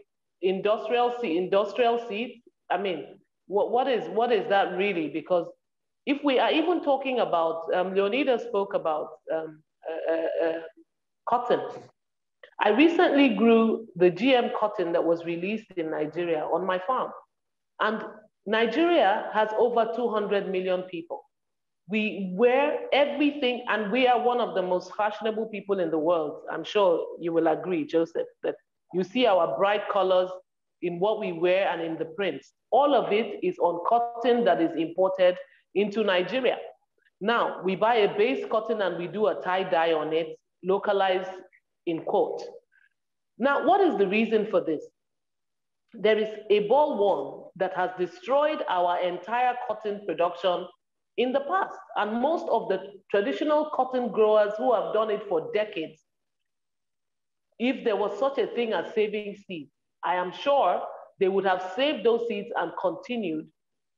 industrial 0.42 1.16
seed, 1.20 1.38
industrial 1.38 2.06
seeds. 2.08 2.42
I 2.70 2.78
mean, 2.78 3.20
what, 3.48 3.72
what 3.72 3.88
is 3.88 4.08
what 4.10 4.32
is 4.32 4.48
that 4.50 4.76
really? 4.76 5.10
Because 5.10 5.48
if 6.06 6.24
we 6.24 6.40
are 6.40 6.52
even 6.52 6.84
talking 6.84 7.20
about, 7.20 7.64
um, 7.74 7.92
Leonida 7.94 8.40
spoke 8.40 8.74
about 8.74 9.10
um, 9.34 9.62
Uh, 9.90 10.14
uh, 10.14 10.48
uh, 10.48 10.60
cotton. 11.30 11.60
I 12.60 12.70
recently 12.70 13.30
grew 13.36 13.88
the 13.96 14.10
GM 14.10 14.52
cotton 14.58 14.92
that 14.94 15.04
was 15.04 15.26
released 15.26 15.66
in 15.76 15.92
Nigeria 15.92 16.44
on 16.44 16.66
my 16.66 16.80
farm. 16.80 17.12
And 17.80 18.04
Nigeria 18.46 19.30
has 19.34 19.50
over 19.58 19.92
200 19.96 20.50
million 20.50 20.84
people. 20.84 21.24
We 21.88 22.32
wear 22.34 22.80
everything, 22.94 23.66
and 23.70 23.92
we 23.92 24.08
are 24.08 24.20
one 24.20 24.40
of 24.40 24.56
the 24.56 24.62
most 24.62 24.96
fashionable 24.96 25.48
people 25.48 25.80
in 25.80 25.92
the 25.92 26.00
world. 26.00 26.42
I'm 26.52 26.64
sure 26.64 27.06
you 27.20 27.32
will 27.34 27.48
agree, 27.48 27.86
Joseph, 27.86 28.28
that 28.44 28.56
you 28.94 29.04
see 29.04 29.26
our 29.28 29.56
bright 29.58 29.88
colors 29.92 30.30
in 30.82 31.00
what 31.00 31.20
we 31.20 31.32
wear 31.32 31.68
and 31.70 31.82
in 31.82 31.98
the 31.98 32.06
prints. 32.06 32.54
All 32.72 32.96
of 32.96 33.12
it 33.12 33.40
is 33.44 33.58
on 33.60 33.82
cotton 33.88 34.46
that 34.46 34.62
is 34.62 34.76
imported 34.76 35.36
into 35.76 36.04
Nigeria. 36.04 36.58
Now, 37.22 37.62
we 37.64 37.76
buy 37.76 37.96
a 37.96 38.18
base 38.18 38.46
cotton 38.52 38.82
and 38.82 38.98
we 38.98 39.08
do 39.08 39.28
a 39.28 39.42
tie 39.42 39.64
dye 39.64 39.94
on 39.94 40.14
it, 40.14 40.38
localized 40.64 41.32
in 41.86 42.04
quote. 42.04 42.42
Now, 43.38 43.66
what 43.66 43.82
is 43.82 43.98
the 43.98 44.08
reason 44.08 44.48
for 44.50 44.62
this? 44.62 44.84
There 45.94 46.18
is 46.18 46.30
a 46.50 46.68
bollworm 46.68 47.50
that 47.56 47.74
has 47.76 47.92
destroyed 47.98 48.64
our 48.68 49.00
entire 49.02 49.56
cotton 49.68 50.02
production 50.06 50.68
in 51.18 51.32
the 51.32 51.42
past. 51.42 51.78
And 51.96 52.22
most 52.22 52.48
of 52.50 52.68
the 52.68 52.80
traditional 53.10 53.70
cotton 53.74 54.12
growers 54.12 54.54
who 54.58 54.74
have 54.74 54.94
done 54.94 55.10
it 55.10 55.24
for 55.30 55.52
decades, 55.54 56.02
if 57.60 57.86
there 57.86 57.96
was 57.96 58.18
such 58.20 58.38
a 58.38 58.48
thing 58.48 58.74
as 58.74 58.94
saving 58.94 59.36
seeds, 59.48 59.72
I 60.04 60.16
am 60.16 60.32
sure 60.34 60.82
they 61.20 61.30
would 61.30 61.46
have 61.46 61.72
saved 61.76 62.06
those 62.06 62.28
seeds 62.28 62.50
and 62.58 62.72
continued. 62.80 63.48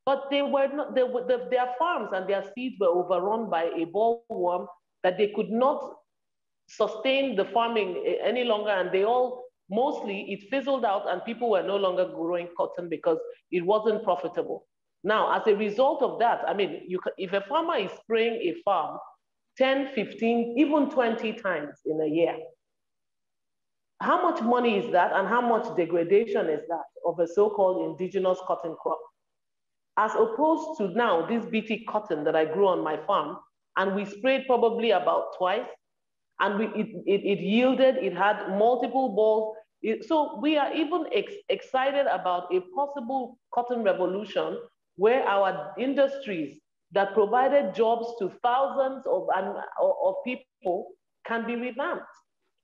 But 0.08 0.30
they 0.30 0.40
were 0.40 0.68
not, 0.68 0.94
they, 0.94 1.02
the, 1.02 1.48
their 1.50 1.74
farms 1.78 2.12
and 2.14 2.26
their 2.26 2.42
seeds 2.54 2.76
were 2.80 2.86
overrun 2.86 3.50
by 3.50 3.64
a 3.64 3.84
bollworm 3.84 4.66
that 5.02 5.18
they 5.18 5.34
could 5.36 5.50
not 5.50 5.82
sustain 6.66 7.36
the 7.36 7.44
farming 7.44 8.02
eh, 8.06 8.14
any 8.24 8.42
longer. 8.42 8.70
And 8.70 8.90
they 8.90 9.04
all, 9.04 9.44
mostly, 9.68 10.32
it 10.32 10.48
fizzled 10.48 10.86
out 10.86 11.10
and 11.10 11.22
people 11.26 11.50
were 11.50 11.62
no 11.62 11.76
longer 11.76 12.06
growing 12.06 12.48
cotton 12.56 12.88
because 12.88 13.18
it 13.50 13.60
wasn't 13.66 14.02
profitable. 14.02 14.66
Now, 15.04 15.38
as 15.38 15.46
a 15.46 15.54
result 15.54 16.02
of 16.02 16.18
that, 16.20 16.40
I 16.48 16.54
mean, 16.54 16.84
you, 16.88 17.00
if 17.18 17.34
a 17.34 17.42
farmer 17.42 17.76
is 17.76 17.90
spraying 18.00 18.40
a 18.48 18.54
farm 18.62 18.98
10, 19.58 19.90
15, 19.94 20.54
even 20.56 20.88
20 20.88 21.34
times 21.34 21.80
in 21.84 22.00
a 22.00 22.06
year, 22.06 22.34
how 24.00 24.22
much 24.22 24.40
money 24.40 24.78
is 24.78 24.90
that 24.90 25.12
and 25.12 25.28
how 25.28 25.42
much 25.42 25.76
degradation 25.76 26.48
is 26.48 26.62
that 26.70 26.86
of 27.04 27.18
a 27.18 27.26
so-called 27.26 27.90
indigenous 27.90 28.38
cotton 28.46 28.74
crop? 28.80 28.98
As 29.98 30.14
opposed 30.14 30.78
to 30.78 30.88
now, 30.88 31.26
this 31.26 31.44
BT 31.44 31.84
cotton 31.84 32.22
that 32.22 32.36
I 32.36 32.44
grew 32.44 32.68
on 32.68 32.84
my 32.84 32.96
farm, 33.04 33.36
and 33.76 33.96
we 33.96 34.04
sprayed 34.04 34.46
probably 34.46 34.92
about 34.92 35.36
twice, 35.36 35.66
and 36.38 36.56
we, 36.56 36.66
it, 36.66 36.86
it, 37.04 37.24
it 37.24 37.40
yielded, 37.40 37.96
it 37.96 38.16
had 38.16 38.56
multiple 38.56 39.08
balls. 39.08 39.56
It, 39.82 40.04
so 40.04 40.38
we 40.40 40.56
are 40.56 40.72
even 40.72 41.06
ex 41.12 41.32
excited 41.48 42.06
about 42.06 42.54
a 42.54 42.60
possible 42.76 43.38
cotton 43.52 43.82
revolution 43.82 44.58
where 44.94 45.24
our 45.24 45.74
industries 45.78 46.60
that 46.92 47.12
provided 47.12 47.74
jobs 47.74 48.06
to 48.20 48.30
thousands 48.42 49.04
of, 49.06 49.26
of 49.80 50.14
people 50.24 50.92
can 51.26 51.44
be 51.44 51.56
revamped. 51.56 52.04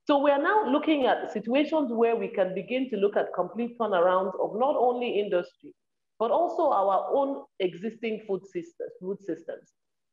So 0.06 0.18
we 0.18 0.30
are 0.30 0.42
now 0.42 0.70
looking 0.70 1.06
at 1.06 1.32
situations 1.32 1.90
where 1.92 2.14
we 2.14 2.28
can 2.28 2.54
begin 2.54 2.88
to 2.90 2.96
look 2.96 3.16
at 3.16 3.26
complete 3.34 3.76
turnarounds 3.78 4.38
of 4.40 4.54
not 4.54 4.76
only 4.76 5.18
industry, 5.18 5.72
but 6.18 6.30
also 6.30 6.70
our 6.70 7.08
own 7.12 7.42
existing 7.60 8.22
food 8.26 8.42
systems. 8.46 8.92
Food 9.00 9.18
systems. 9.20 9.72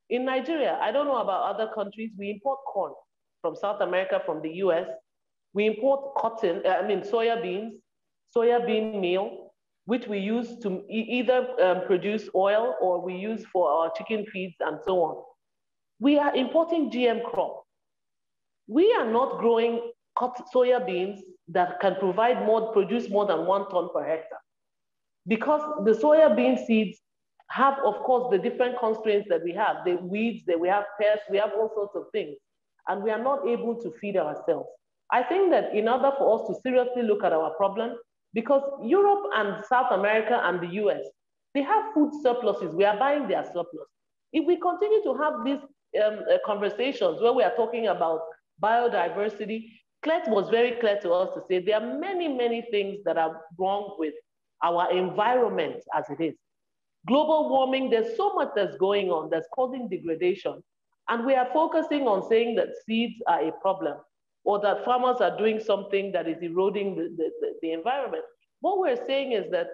In 0.10 0.26
Nigeria, 0.26 0.78
I 0.82 0.92
don't 0.92 1.06
know 1.06 1.22
about 1.22 1.56
other 1.56 1.72
countries, 1.74 2.12
we 2.18 2.32
import 2.32 2.60
corn 2.66 2.94
from 3.42 3.56
South 3.56 3.82
America, 3.82 4.22
from 4.26 4.42
the 4.42 4.50
US. 4.66 4.88
We 5.54 5.68
import 5.68 6.16
cotton, 6.16 6.62
I 6.68 6.86
mean 6.88 7.02
soya 7.02 7.42
beans, 7.42 7.76
soya 8.36 8.66
bean 8.66 9.00
meal, 9.02 9.52
which 9.86 10.08
we 10.08 10.20
use 10.20 10.58
to 10.60 10.84
either 10.90 11.48
um, 11.62 11.86
produce 11.86 12.30
oil 12.36 12.76
or 12.82 13.02
we 13.02 13.16
use 13.16 13.44
for 13.52 13.70
our 13.70 13.92
chicken 13.98 14.26
feeds 14.32 14.56
and 14.60 14.80
so 14.86 15.02
on. 15.04 15.24
We 16.00 16.18
are 16.18 16.36
importing 16.36 16.92
GM 16.92 17.24
crop. 17.24 17.64
We 18.68 18.94
are 18.94 19.10
not 19.10 19.40
growing 19.40 19.92
soya 20.54 20.86
beans 20.86 21.22
that 21.50 21.80
can 21.80 21.96
provide 21.96 22.46
more, 22.46 22.72
produce 22.72 23.10
more 23.10 23.26
than 23.26 23.46
one 23.46 23.70
ton 23.70 23.90
per 23.94 24.04
hectare. 24.04 24.40
Because 25.28 25.62
the 25.86 25.92
soya 25.92 26.36
bean 26.36 26.58
seeds 26.66 27.00
have, 27.50 27.78
of 27.86 27.96
course, 28.04 28.32
the 28.32 28.38
different 28.38 28.80
constraints 28.80 29.28
that 29.30 29.44
we 29.44 29.54
have, 29.54 29.78
the 29.86 29.96
weeds, 29.98 30.44
that 30.48 30.60
we 30.60 30.68
have 30.68 30.86
pests, 31.00 31.26
we 31.30 31.38
have 31.38 31.52
all 31.58 31.70
sorts 31.74 31.96
of 31.96 32.06
things, 32.12 32.38
and 32.88 33.04
we 33.04 33.12
are 33.12 33.22
not 33.22 33.48
able 33.48 33.76
to 33.82 33.92
feed 34.00 34.18
ourselves. 34.18 34.70
I 35.12 35.24
think 35.24 35.52
that 35.52 35.76
in 35.76 35.90
order 35.90 36.12
for 36.18 36.40
us 36.40 36.48
to 36.48 36.62
seriously 36.62 37.04
look 37.04 37.24
at 37.24 37.34
our 37.34 37.52
problem, 37.56 37.98
because 38.34 38.64
Europe 38.84 39.24
and 39.36 39.64
South 39.66 39.92
America 39.92 40.40
and 40.44 40.62
the 40.62 40.74
US, 40.84 41.06
they 41.54 41.62
have 41.62 41.94
food 41.94 42.12
surpluses. 42.24 42.74
We 42.74 42.86
are 42.86 42.98
buying 42.98 43.28
their 43.28 43.44
surplus. 43.44 43.88
If 44.32 44.48
we 44.48 44.56
continue 44.56 45.04
to 45.04 45.14
have 45.16 45.34
these 45.44 45.60
um, 46.02 46.20
uh, 46.32 46.38
conversations 46.46 47.22
where 47.22 47.34
we 47.34 47.44
are 47.44 47.56
talking 47.56 47.88
about 47.88 48.22
biodiversity, 48.64 49.66
Clet 50.04 50.30
was 50.30 50.50
very 50.50 50.80
clear 50.80 50.98
to 51.02 51.12
us 51.12 51.34
to 51.36 51.42
say 51.48 51.60
there 51.60 51.82
are 51.82 52.00
many, 52.00 52.30
many 52.30 52.64
things 52.72 53.04
that 53.04 53.18
are 53.18 53.42
wrong 53.58 53.96
with 54.00 54.14
our 54.64 54.92
environment 54.92 55.84
as 55.96 56.06
it 56.10 56.22
is. 56.24 56.36
Global 57.08 57.50
warming, 57.50 57.90
there's 57.90 58.16
so 58.16 58.34
much 58.34 58.50
that's 58.56 58.78
going 58.78 59.10
on 59.10 59.30
that's 59.30 59.48
causing 59.54 59.90
degradation. 59.90 60.62
And 61.10 61.26
we 61.26 61.34
are 61.34 61.50
focusing 61.52 62.08
on 62.08 62.28
saying 62.30 62.56
that 62.56 62.70
seeds 62.86 63.22
are 63.28 63.48
a 63.48 63.52
problem 63.54 63.98
or 64.44 64.60
that 64.62 64.86
farmers 64.86 65.20
are 65.20 65.38
doing 65.38 65.60
something 65.60 66.12
that 66.12 66.28
is 66.28 66.42
eroding 66.42 66.96
the, 66.96 67.10
the, 67.18 67.54
the 67.62 67.72
environment. 67.72 68.24
What 68.62 68.80
we're 68.80 69.04
saying 69.08 69.32
is 69.32 69.50
that 69.52 69.68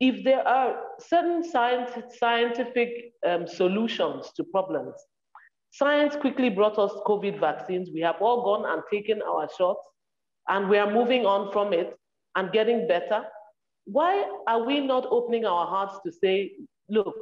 if 0.00 0.24
there 0.24 0.46
are 0.46 0.76
certain 0.98 1.42
scientific 1.42 3.12
um, 3.26 3.46
solutions 3.46 4.32
to 4.36 4.44
problems, 4.44 4.94
Science 5.76 6.16
quickly 6.16 6.48
brought 6.48 6.78
us 6.78 6.90
COVID 7.06 7.38
vaccines. 7.38 7.90
We 7.92 8.00
have 8.00 8.16
all 8.22 8.42
gone 8.42 8.64
and 8.64 8.82
taken 8.90 9.20
our 9.20 9.46
shots, 9.58 9.80
and 10.48 10.70
we 10.70 10.78
are 10.78 10.90
moving 10.90 11.26
on 11.26 11.52
from 11.52 11.74
it 11.74 11.94
and 12.34 12.50
getting 12.50 12.88
better. 12.88 13.24
Why 13.86 14.24
are 14.46 14.64
we 14.64 14.80
not 14.80 15.06
opening 15.10 15.44
our 15.44 15.66
hearts 15.66 15.98
to 16.04 16.12
say, 16.12 16.52
look, 16.88 17.14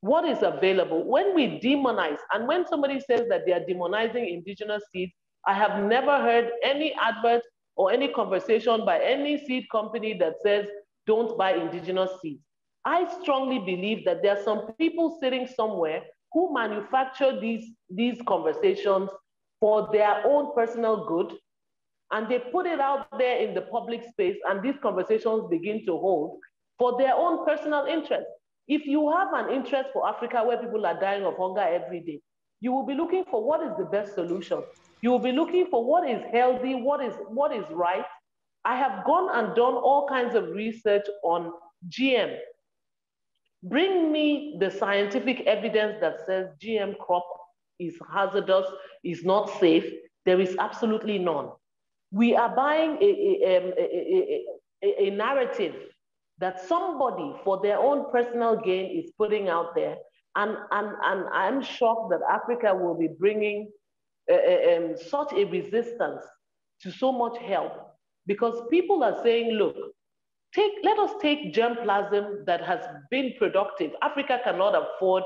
what 0.00 0.24
is 0.24 0.42
available? 0.42 1.04
When 1.04 1.34
we 1.34 1.60
demonize, 1.60 2.18
and 2.32 2.48
when 2.48 2.66
somebody 2.66 3.00
says 3.00 3.28
that 3.28 3.44
they 3.44 3.52
are 3.52 3.60
demonizing 3.60 4.32
indigenous 4.32 4.84
seeds, 4.92 5.12
I 5.46 5.54
have 5.54 5.82
never 5.84 6.18
heard 6.18 6.50
any 6.62 6.94
advert 6.94 7.42
or 7.76 7.92
any 7.92 8.08
conversation 8.08 8.84
by 8.84 9.00
any 9.00 9.44
seed 9.44 9.64
company 9.70 10.14
that 10.14 10.34
says, 10.42 10.66
don't 11.06 11.36
buy 11.36 11.54
indigenous 11.54 12.10
seeds. 12.22 12.42
I 12.84 13.06
strongly 13.20 13.58
believe 13.58 14.04
that 14.04 14.22
there 14.22 14.36
are 14.36 14.42
some 14.42 14.72
people 14.78 15.18
sitting 15.20 15.46
somewhere 15.46 16.02
who 16.32 16.54
manufacture 16.54 17.38
these, 17.40 17.72
these 17.90 18.20
conversations 18.26 19.10
for 19.60 19.88
their 19.92 20.26
own 20.26 20.54
personal 20.54 21.06
good, 21.06 21.36
and 22.12 22.28
they 22.28 22.38
put 22.38 22.66
it 22.66 22.80
out 22.80 23.06
there 23.18 23.38
in 23.38 23.54
the 23.54 23.62
public 23.62 24.02
space, 24.10 24.36
and 24.48 24.62
these 24.62 24.74
conversations 24.82 25.44
begin 25.50 25.84
to 25.86 25.92
hold 25.92 26.38
for 26.78 26.98
their 26.98 27.14
own 27.14 27.44
personal 27.46 27.86
interest. 27.86 28.26
If 28.66 28.86
you 28.86 29.10
have 29.12 29.32
an 29.32 29.50
interest 29.52 29.90
for 29.92 30.08
Africa 30.08 30.42
where 30.44 30.58
people 30.58 30.84
are 30.86 30.98
dying 30.98 31.24
of 31.24 31.36
hunger 31.36 31.60
every 31.60 32.00
day, 32.00 32.20
you 32.60 32.72
will 32.72 32.86
be 32.86 32.94
looking 32.94 33.24
for 33.30 33.44
what 33.44 33.62
is 33.62 33.72
the 33.78 33.84
best 33.84 34.14
solution. 34.14 34.62
You 35.02 35.10
will 35.10 35.18
be 35.18 35.32
looking 35.32 35.66
for 35.66 35.84
what 35.84 36.08
is 36.08 36.22
healthy, 36.32 36.74
what 36.74 37.02
is, 37.02 37.14
what 37.28 37.52
is 37.54 37.64
right. 37.70 38.04
I 38.64 38.76
have 38.76 39.04
gone 39.06 39.30
and 39.34 39.56
done 39.56 39.74
all 39.74 40.06
kinds 40.08 40.34
of 40.34 40.50
research 40.50 41.06
on 41.22 41.52
GM, 41.88 42.36
Bring 43.62 44.10
me 44.10 44.56
the 44.58 44.70
scientific 44.70 45.42
evidence 45.42 45.98
that 46.00 46.20
says 46.26 46.48
GM 46.62 46.96
crop 46.98 47.26
is 47.78 47.98
hazardous, 48.10 48.66
is 49.04 49.22
not 49.24 49.50
safe. 49.60 49.84
There 50.24 50.40
is 50.40 50.56
absolutely 50.58 51.18
none. 51.18 51.50
We 52.10 52.34
are 52.34 52.54
buying 52.54 52.98
a, 53.00 53.04
a, 53.04 53.56
um, 53.56 53.72
a, 53.78 54.44
a, 54.82 55.06
a 55.06 55.10
narrative 55.10 55.74
that 56.38 56.66
somebody 56.66 57.34
for 57.44 57.60
their 57.62 57.78
own 57.78 58.10
personal 58.10 58.56
gain 58.56 58.98
is 58.98 59.12
putting 59.16 59.48
out 59.48 59.74
there. 59.74 59.96
And, 60.36 60.56
and, 60.70 60.88
and 61.04 61.28
I'm 61.32 61.62
shocked 61.62 62.10
that 62.10 62.20
Africa 62.28 62.74
will 62.74 62.96
be 62.96 63.08
bringing 63.08 63.70
uh, 64.30 64.34
uh 64.34 64.76
um, 64.76 64.96
such 64.96 65.32
a 65.32 65.44
resistance 65.44 66.22
to 66.82 66.90
so 66.90 67.12
much 67.12 67.36
help 67.38 67.72
because 68.26 68.62
people 68.70 69.02
are 69.02 69.22
saying, 69.22 69.52
look, 69.52 69.76
Take, 70.52 70.72
let 70.82 70.98
us 70.98 71.12
take 71.22 71.54
germplasm 71.54 72.44
that 72.46 72.64
has 72.64 72.80
been 73.10 73.34
productive. 73.38 73.92
Africa 74.02 74.40
cannot 74.42 74.74
afford, 74.74 75.22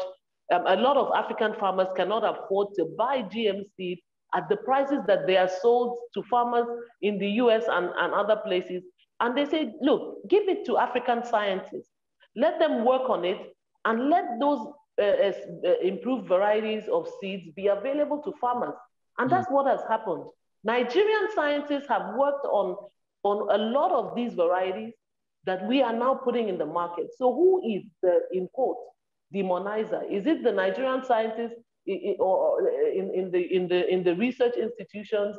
um, 0.53 0.67
a 0.67 0.77
lot 0.77 0.99
of 0.99 1.13
African 1.17 1.55
farmers 1.59 1.89
cannot 1.97 2.25
afford 2.25 2.69
to 2.77 2.95
buy 2.99 3.23
GM 3.23 3.63
seed 3.75 4.01
at 4.35 4.49
the 4.49 4.57
prices 4.57 4.99
that 5.07 5.27
they 5.27 5.37
are 5.37 5.51
sold 5.63 5.99
to 6.15 6.23
farmers 6.25 6.67
in 7.03 7.19
the 7.19 7.29
US 7.43 7.65
and, 7.69 7.91
and 7.97 8.13
other 8.13 8.37
places. 8.37 8.83
And 9.21 9.37
they 9.37 9.45
say, 9.47 9.73
look, 9.81 10.29
give 10.29 10.49
it 10.49 10.65
to 10.67 10.79
African 10.79 11.25
scientists. 11.25 11.91
Let 12.37 12.59
them 12.59 12.85
work 12.85 13.09
on 13.09 13.25
it 13.25 13.39
and 13.85 14.11
let 14.11 14.25
those 14.41 14.67
uh, 15.01 15.05
uh, 15.05 15.33
improved 15.83 16.27
varieties 16.29 16.85
of 16.93 17.09
seeds 17.21 17.51
be 17.55 17.69
available 17.69 18.23
to 18.23 18.33
farmers. 18.41 18.75
And 19.19 19.31
that's 19.31 19.49
mm. 19.49 19.53
what 19.53 19.67
has 19.67 19.81
happened. 19.89 20.25
Nigerian 20.65 21.29
scientists 21.35 21.87
have 21.89 22.15
worked 22.17 22.47
on, 22.47 22.77
on 23.23 23.61
a 23.61 23.63
lot 23.63 23.93
of 23.93 24.17
these 24.17 24.35
varieties 24.35 24.93
that 25.45 25.67
we 25.67 25.83
are 25.83 25.93
now 25.93 26.15
putting 26.15 26.49
in 26.49 26.59
the 26.59 26.67
market. 26.67 27.09
So 27.19 27.33
who 27.33 27.63
is 27.69 27.83
the, 28.03 28.21
in 28.33 28.49
quote, 28.53 28.79
demonizer? 29.35 30.11
Is 30.11 30.27
it 30.27 30.43
the 30.43 30.53
Nigerian 30.53 31.05
scientists 31.05 31.61
or 32.19 32.69
in, 32.69 33.13
in, 33.15 33.31
the, 33.31 33.41
in, 33.41 33.69
the, 33.69 33.93
in 33.93 34.03
the 34.03 34.15
research 34.17 34.55
institutions? 34.57 35.37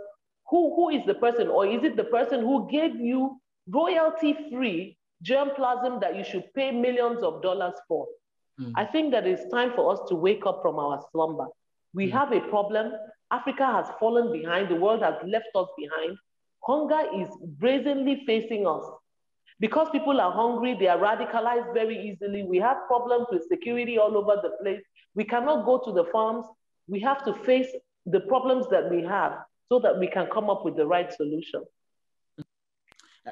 Who, 0.49 0.75
who 0.75 0.89
is 0.89 1.05
the 1.05 1.15
person? 1.15 1.47
Or 1.47 1.65
is 1.65 1.83
it 1.83 1.95
the 1.95 2.03
person 2.03 2.41
who 2.41 2.69
gave 2.69 2.95
you 2.95 3.39
royalty-free 3.69 4.97
germplasm 5.23 6.01
that 6.01 6.15
you 6.15 6.23
should 6.23 6.53
pay 6.53 6.71
millions 6.71 7.23
of 7.23 7.41
dollars 7.41 7.73
for? 7.87 8.07
Mm. 8.59 8.71
I 8.75 8.85
think 8.85 9.11
that 9.11 9.25
it's 9.25 9.49
time 9.51 9.73
for 9.75 9.91
us 9.91 9.99
to 10.09 10.15
wake 10.15 10.45
up 10.45 10.61
from 10.61 10.77
our 10.77 11.03
slumber. 11.11 11.47
We 11.93 12.07
mm. 12.07 12.11
have 12.11 12.31
a 12.31 12.41
problem. 12.41 12.93
Africa 13.31 13.65
has 13.65 13.87
fallen 13.99 14.31
behind. 14.31 14.69
The 14.69 14.75
world 14.75 15.01
has 15.01 15.15
left 15.25 15.47
us 15.55 15.67
behind. 15.77 16.17
Hunger 16.63 17.03
is 17.15 17.27
brazenly 17.59 18.23
facing 18.25 18.67
us. 18.67 18.83
Because 19.59 19.87
people 19.91 20.19
are 20.19 20.31
hungry, 20.31 20.75
they 20.77 20.87
are 20.87 20.97
radicalized 20.97 21.73
very 21.73 21.97
easily. 22.09 22.43
We 22.43 22.57
have 22.57 22.77
problems 22.87 23.27
with 23.31 23.43
security 23.47 23.97
all 23.97 24.17
over 24.17 24.35
the 24.41 24.51
place. 24.61 24.81
We 25.13 25.23
cannot 25.23 25.65
go 25.65 25.81
to 25.85 25.93
the 25.93 26.05
farms. 26.11 26.45
We 26.87 26.99
have 27.01 27.23
to 27.25 27.33
face 27.33 27.67
the 28.05 28.19
problems 28.21 28.67
that 28.69 28.91
we 28.91 29.01
have 29.03 29.33
so 29.69 29.79
that 29.79 29.97
we 29.97 30.07
can 30.07 30.27
come 30.27 30.49
up 30.49 30.65
with 30.65 30.75
the 30.75 30.85
right 30.85 31.11
solution. 31.11 31.63
Uh, 33.27 33.31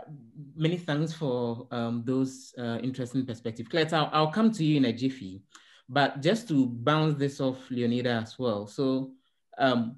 many 0.56 0.78
thanks 0.78 1.14
for 1.14 1.68
um, 1.72 2.04
those 2.06 2.54
uh, 2.58 2.80
interesting 2.82 3.26
perspectives. 3.26 3.70
Claire, 3.70 3.88
I'll, 3.92 4.10
I'll, 4.12 4.32
come 4.32 4.52
to 4.54 4.64
you 4.64 4.78
in 4.78 4.86
a 4.86 4.94
jiffy, 4.94 5.44
but 5.88 6.22
just 6.22 6.48
to 6.48 6.66
bounce 6.66 7.16
this 7.16 7.40
off 7.40 7.58
Leonida 7.70 8.24
as 8.24 8.40
well. 8.40 8.66
So 8.66 9.12
um, 9.60 9.98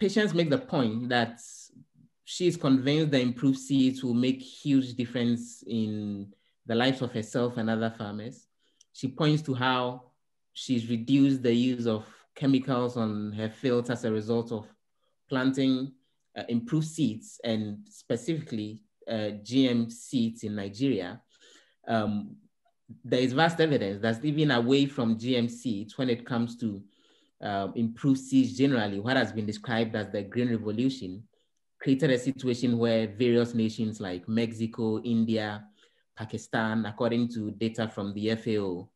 Patience 0.00 0.32
make 0.32 0.48
the 0.48 0.56
point 0.56 1.10
that 1.10 1.42
she 2.30 2.46
is 2.46 2.56
convinced 2.56 3.10
that 3.10 3.20
improved 3.20 3.58
seeds 3.58 4.04
will 4.04 4.14
make 4.14 4.40
huge 4.40 4.94
difference 4.94 5.64
in 5.66 6.32
the 6.64 6.74
lives 6.76 7.02
of 7.02 7.10
herself 7.10 7.56
and 7.56 7.68
other 7.68 7.92
farmers. 7.98 8.46
She 8.92 9.08
points 9.08 9.42
to 9.42 9.54
how 9.54 10.04
she's 10.52 10.88
reduced 10.88 11.42
the 11.42 11.52
use 11.52 11.88
of 11.88 12.06
chemicals 12.36 12.96
on 12.96 13.32
her 13.32 13.50
fields 13.50 13.90
as 13.90 14.04
a 14.04 14.12
result 14.12 14.52
of 14.52 14.68
planting 15.28 15.90
uh, 16.38 16.44
improved 16.48 16.86
seeds 16.86 17.40
and 17.42 17.78
specifically 17.88 18.84
uh, 19.08 19.34
GM 19.42 19.90
seeds 19.90 20.44
in 20.44 20.54
Nigeria. 20.54 21.20
Um, 21.88 22.36
there 23.04 23.22
is 23.22 23.32
vast 23.32 23.60
evidence 23.60 24.00
that 24.02 24.24
even 24.24 24.52
away 24.52 24.86
from 24.86 25.18
GM 25.18 25.50
seeds, 25.50 25.98
when 25.98 26.08
it 26.08 26.24
comes 26.24 26.56
to 26.58 26.80
um, 27.40 27.72
improved 27.74 28.20
seeds 28.20 28.56
generally, 28.56 29.00
what 29.00 29.16
has 29.16 29.32
been 29.32 29.46
described 29.46 29.96
as 29.96 30.12
the 30.12 30.22
Green 30.22 30.50
Revolution 30.50 31.24
created 31.80 32.10
a 32.10 32.18
situation 32.18 32.78
where 32.78 33.08
various 33.08 33.54
nations 33.54 34.00
like 34.00 34.28
Mexico, 34.28 35.00
India, 35.00 35.64
Pakistan, 36.16 36.84
according 36.84 37.28
to 37.28 37.50
data 37.52 37.88
from 37.88 38.12
the 38.12 38.34
FAO, 38.36 38.88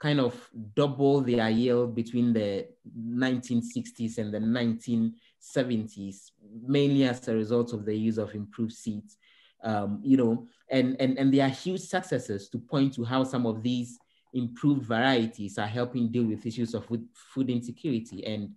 kind 0.00 0.18
of 0.18 0.50
double 0.74 1.20
their 1.20 1.48
yield 1.50 1.94
between 1.94 2.32
the 2.32 2.66
1960s 2.98 4.18
and 4.18 4.32
the 4.32 4.38
1970s, 4.38 6.32
mainly 6.66 7.04
as 7.04 7.28
a 7.28 7.34
result 7.34 7.72
of 7.72 7.84
the 7.84 7.94
use 7.94 8.18
of 8.18 8.34
improved 8.34 8.72
seeds. 8.72 9.18
Um, 9.62 10.00
you 10.02 10.16
know, 10.16 10.48
and, 10.70 10.96
and, 10.98 11.18
and 11.18 11.32
there 11.32 11.46
are 11.46 11.50
huge 11.50 11.82
successes 11.82 12.48
to 12.48 12.58
point 12.58 12.94
to 12.94 13.04
how 13.04 13.22
some 13.22 13.46
of 13.46 13.62
these 13.62 13.98
improved 14.34 14.82
varieties 14.82 15.58
are 15.58 15.68
helping 15.68 16.10
deal 16.10 16.24
with 16.24 16.46
issues 16.46 16.74
of 16.74 16.86
food, 16.86 17.06
food 17.14 17.50
insecurity. 17.50 18.26
And 18.26 18.54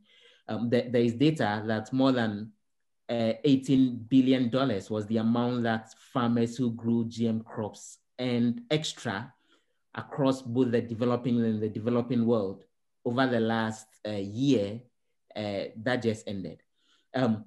um, 0.47 0.69
there 0.69 0.95
is 0.95 1.13
data 1.13 1.63
that 1.67 1.91
more 1.93 2.11
than 2.11 2.51
uh, 3.09 3.33
18 3.43 4.05
billion 4.09 4.49
dollars 4.49 4.89
was 4.89 5.05
the 5.07 5.17
amount 5.17 5.63
that 5.63 5.93
farmers 6.13 6.57
who 6.57 6.71
grew 6.71 7.05
GM 7.05 7.43
crops 7.45 7.99
and 8.17 8.61
extra 8.71 9.31
across 9.93 10.41
both 10.41 10.71
the 10.71 10.81
developing 10.81 11.43
and 11.43 11.61
the 11.61 11.69
developing 11.69 12.25
world 12.25 12.63
over 13.05 13.27
the 13.27 13.39
last 13.39 13.87
uh, 14.07 14.11
year 14.11 14.81
uh, 15.35 15.65
that 15.83 16.01
just 16.01 16.27
ended. 16.27 16.61
Um, 17.13 17.45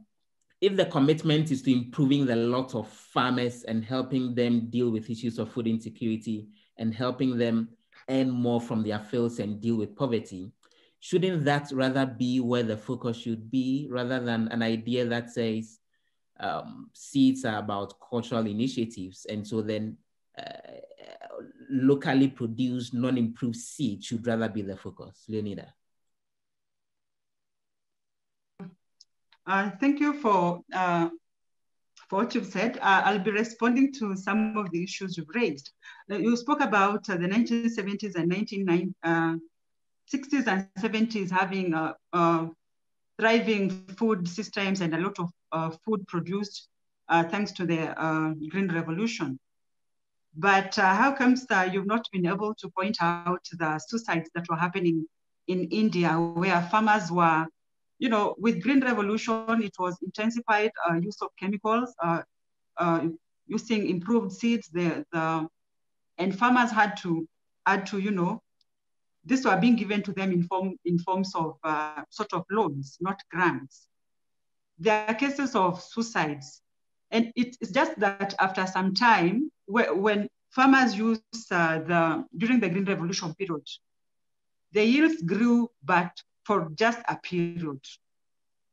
if 0.61 0.77
the 0.77 0.87
commitment 0.87 1.51
is 1.51 1.63
to 1.63 1.73
improving 1.73 2.27
the 2.27 2.37
lot 2.37 2.75
of 2.75 2.89
farmers 2.89 3.65
and 3.65 3.85
helping 3.85 4.35
them 4.35 4.71
deal 4.71 4.91
with 4.91 5.11
issues 5.11 5.39
of 5.39 5.53
food 5.53 5.67
insecurity 5.67 6.49
and 6.79 6.95
helping 6.95 7.39
them 7.39 7.69
earn 8.09 8.31
more 8.31 8.61
from 8.61 8.83
their 8.83 8.99
fields 8.99 9.39
and 9.39 9.61
deal 9.61 9.77
with 9.77 9.95
poverty, 9.95 10.53
shouldn't 11.01 11.45
that 11.45 11.71
rather 11.73 12.07
be 12.07 12.41
where 12.41 12.63
the 12.63 12.77
focus 12.77 13.17
should 13.17 13.51
be 13.51 13.89
rather 13.91 14.21
than 14.21 14.49
an 14.49 14.63
idea 14.63 15.05
that 15.05 15.31
says 15.31 15.79
um, 16.41 16.91
seeds 16.93 17.45
are 17.45 17.59
about 17.59 17.95
cultural 18.09 18.47
initiatives 18.47 19.25
and 19.27 19.47
so 19.47 19.63
then 19.63 19.97
uh, 20.39 20.43
locally 21.71 22.29
produced 22.29 22.95
non-improved 22.95 23.57
seeds 23.57 24.07
should 24.07 24.27
rather 24.27 24.49
be 24.49 24.63
the 24.63 24.77
focus 24.77 25.25
leonida 25.29 25.67
uh, 29.47 29.71
thank 29.81 30.01
you 30.01 30.13
for 30.15 30.63
uh, 30.75 31.09
for 32.09 32.21
what 32.21 32.35
you've 32.35 32.47
said. 32.47 32.79
Uh, 32.79 33.03
I'll 33.05 33.19
be 33.19 33.31
responding 33.31 33.93
to 33.95 34.17
some 34.17 34.57
of 34.57 34.71
the 34.71 34.83
issues 34.83 35.17
you've 35.17 35.35
raised. 35.35 35.73
Uh, 36.11 36.17
you 36.17 36.37
spoke 36.37 36.61
about 36.61 37.09
uh, 37.11 37.17
the 37.17 37.29
1970s 37.29 38.15
and 38.15 38.33
1990s 38.33 39.41
60s 40.13 40.47
and 40.47 40.67
70s 40.79 41.31
having 41.31 41.75
uh, 41.75 41.95
uh, 42.13 42.47
thriving 43.19 43.71
food 43.97 44.29
systems 44.29 44.81
and 44.81 44.95
a 44.95 44.99
lot 44.99 45.19
of 45.19 45.31
uh, 45.53 45.71
food 45.85 46.07
produced 46.07 46.69
uh, 47.09 47.25
thanks 47.25 47.53
to 47.53 47.67
the 47.67 47.95
Green 48.51 48.71
Revolution. 48.73 49.39
But 50.37 50.77
how 50.77 51.13
comes 51.13 51.47
that 51.47 51.73
you've 51.73 51.87
not 51.87 52.07
been 52.13 52.27
able 52.27 52.55
to 52.57 52.69
point 52.69 52.99
out 53.01 53.45
the 53.53 53.79
suicides 53.79 54.31
that 54.35 54.49
were 54.49 54.57
happening 54.57 55.07
in 55.47 55.65
India 55.71 56.11
where 56.11 56.61
farmers 56.71 57.11
were, 57.11 57.47
you 57.99 58.09
know, 58.09 58.37
with 58.39 58.63
Green 58.63 58.81
Revolution, 58.81 59.63
it 59.63 59.75
was 59.79 59.97
intensified 60.03 60.71
use 61.01 61.21
of 61.23 61.31
chemicals, 61.41 61.93
using 63.49 63.89
improved 63.89 64.33
seeds, 64.33 64.69
the, 64.69 65.05
the, 65.13 65.49
and 66.19 66.39
farmers 66.39 66.71
had 66.71 66.97
to, 66.99 67.27
had 67.67 67.87
to, 67.87 67.99
you 67.99 68.11
know, 68.11 68.43
these 69.29 69.45
were 69.45 69.57
being 69.57 69.77
given 69.77 70.03
to 70.03 70.13
them 70.13 70.33
in, 70.33 70.43
form, 70.43 70.77
in 70.85 70.99
forms 70.99 71.35
of 71.35 71.59
uh, 71.63 72.03
sort 72.09 72.33
of 72.33 72.45
loans, 72.51 72.97
not 73.01 73.23
grants. 73.31 73.87
There 74.79 75.07
are 75.07 75.15
cases 75.15 75.55
of 75.55 75.83
suicides. 75.83 76.63
And 77.11 77.33
it's 77.37 77.71
just 77.71 77.99
that 78.01 78.35
after 78.39 78.67
some 78.67 78.95
time, 78.95 79.51
when 79.67 80.29
farmers 80.51 80.97
used 80.97 81.23
uh, 81.51 81.81
the, 81.81 82.25
during 82.37 82.61
the 82.61 82.69
Green 82.69 82.85
Revolution 82.85 83.35
period, 83.35 83.67
the 84.73 84.85
yields 84.85 85.23
grew, 85.23 85.71
but 85.85 86.11
for 86.45 86.71
just 86.75 87.01
a 87.09 87.17
period. 87.17 87.81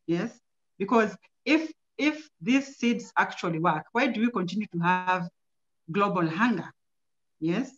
Yes, 0.08 0.40
because 0.78 1.16
if 1.46 1.72
if 1.98 2.30
these 2.42 2.76
seeds 2.78 3.12
actually 3.18 3.60
work, 3.60 3.86
why 3.94 4.08
do 4.08 4.20
we 4.20 4.30
continue 4.30 4.68
to 4.68 4.80
have 4.80 5.30
global 5.92 6.28
hunger? 6.28 6.70
Yes, 7.40 7.72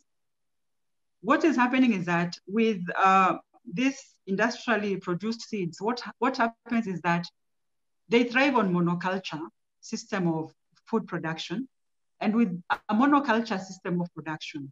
what 1.27 1.43
is 1.43 1.57
happening 1.57 1.91
is 1.91 2.05
that 2.05 2.37
with 2.47 2.81
uh, 2.95 3.35
these 3.73 4.01
industrially 4.27 4.95
produced 4.95 5.41
seeds, 5.41 5.81
what, 5.81 6.01
what 6.19 6.37
happens 6.37 6.87
is 6.87 7.01
that 7.01 7.25
they 8.07 8.23
thrive 8.23 8.55
on 8.55 8.73
monoculture 8.73 9.41
system 9.81 10.29
of 10.29 10.53
food 10.85 11.05
production. 11.05 11.67
And 12.21 12.33
with 12.33 12.57
a 12.71 12.95
monoculture 12.95 13.59
system 13.59 13.99
of 13.99 14.07
production, 14.15 14.71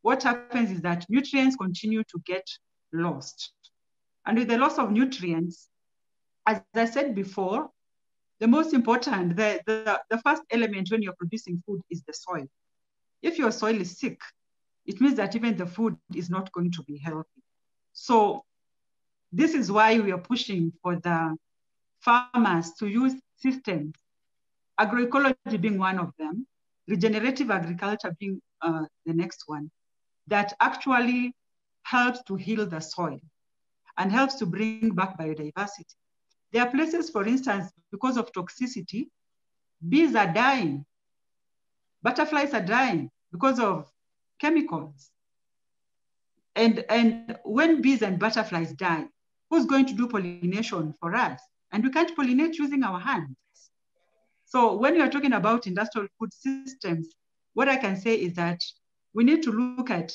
what 0.00 0.22
happens 0.22 0.70
is 0.70 0.80
that 0.80 1.04
nutrients 1.10 1.56
continue 1.56 2.02
to 2.04 2.22
get 2.24 2.48
lost. 2.94 3.52
And 4.24 4.38
with 4.38 4.48
the 4.48 4.56
loss 4.56 4.78
of 4.78 4.90
nutrients, 4.90 5.68
as 6.46 6.62
I 6.74 6.86
said 6.86 7.14
before, 7.14 7.68
the 8.40 8.48
most 8.48 8.72
important, 8.72 9.36
the, 9.36 9.60
the, 9.66 10.00
the 10.08 10.22
first 10.24 10.40
element 10.50 10.88
when 10.90 11.02
you're 11.02 11.18
producing 11.18 11.62
food 11.66 11.82
is 11.90 12.02
the 12.06 12.14
soil. 12.14 12.46
If 13.20 13.36
your 13.36 13.52
soil 13.52 13.78
is 13.78 13.98
sick, 13.98 14.18
it 14.86 15.00
means 15.00 15.16
that 15.16 15.34
even 15.34 15.56
the 15.56 15.66
food 15.66 15.96
is 16.14 16.30
not 16.30 16.50
going 16.52 16.70
to 16.72 16.82
be 16.84 16.98
healthy. 16.98 17.42
So 17.92 18.44
this 19.32 19.54
is 19.54 19.70
why 19.70 19.98
we 19.98 20.12
are 20.12 20.18
pushing 20.18 20.72
for 20.82 20.96
the 20.96 21.36
farmers 22.00 22.72
to 22.78 22.86
use 22.86 23.14
systems, 23.36 23.94
agroecology 24.78 25.60
being 25.60 25.78
one 25.78 25.98
of 25.98 26.12
them, 26.18 26.46
regenerative 26.86 27.50
agriculture 27.50 28.14
being 28.20 28.40
uh, 28.62 28.84
the 29.04 29.12
next 29.12 29.44
one, 29.46 29.70
that 30.28 30.52
actually 30.60 31.34
helps 31.82 32.22
to 32.24 32.36
heal 32.36 32.66
the 32.66 32.80
soil 32.80 33.20
and 33.98 34.12
helps 34.12 34.34
to 34.36 34.46
bring 34.46 34.90
back 34.94 35.18
biodiversity. 35.18 35.94
There 36.52 36.62
are 36.62 36.70
places, 36.70 37.10
for 37.10 37.26
instance, 37.26 37.72
because 37.90 38.16
of 38.16 38.30
toxicity, 38.32 39.08
bees 39.86 40.14
are 40.14 40.32
dying, 40.32 40.84
butterflies 42.02 42.54
are 42.54 42.64
dying 42.64 43.10
because 43.32 43.58
of 43.58 43.90
chemicals. 44.40 45.10
And, 46.54 46.84
and 46.88 47.38
when 47.44 47.82
bees 47.82 48.02
and 48.02 48.18
butterflies 48.18 48.72
die, 48.72 49.04
who's 49.50 49.66
going 49.66 49.86
to 49.86 49.94
do 49.94 50.08
pollination 50.08 50.94
for 51.00 51.14
us? 51.14 51.40
And 51.72 51.84
we 51.84 51.90
can't 51.90 52.16
pollinate 52.16 52.54
using 52.54 52.82
our 52.82 52.98
hands. 52.98 53.36
So 54.46 54.76
when 54.76 54.96
you're 54.96 55.10
talking 55.10 55.32
about 55.32 55.66
industrial 55.66 56.08
food 56.18 56.32
systems, 56.32 57.14
what 57.54 57.68
I 57.68 57.76
can 57.76 57.96
say 57.96 58.14
is 58.14 58.34
that 58.34 58.62
we 59.12 59.24
need 59.24 59.42
to 59.42 59.52
look 59.52 59.90
at 59.90 60.12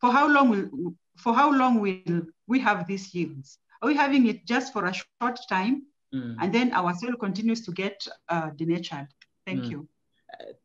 for 0.00 0.10
how 0.10 0.28
long 0.28 0.50
will, 0.50 0.94
for 1.16 1.34
how 1.34 1.52
long 1.52 1.80
will 1.80 2.22
we 2.46 2.58
have 2.60 2.86
these 2.86 3.14
yields? 3.14 3.58
Are 3.80 3.88
we 3.88 3.94
having 3.94 4.26
it 4.26 4.46
just 4.46 4.72
for 4.72 4.86
a 4.86 4.92
short 4.92 5.38
time 5.48 5.86
mm. 6.14 6.36
and 6.40 6.52
then 6.52 6.72
our 6.72 6.94
soil 6.94 7.14
continues 7.16 7.64
to 7.66 7.72
get 7.72 8.06
uh, 8.28 8.50
denatured? 8.56 9.08
Thank 9.46 9.64
mm. 9.64 9.70
you. 9.70 9.88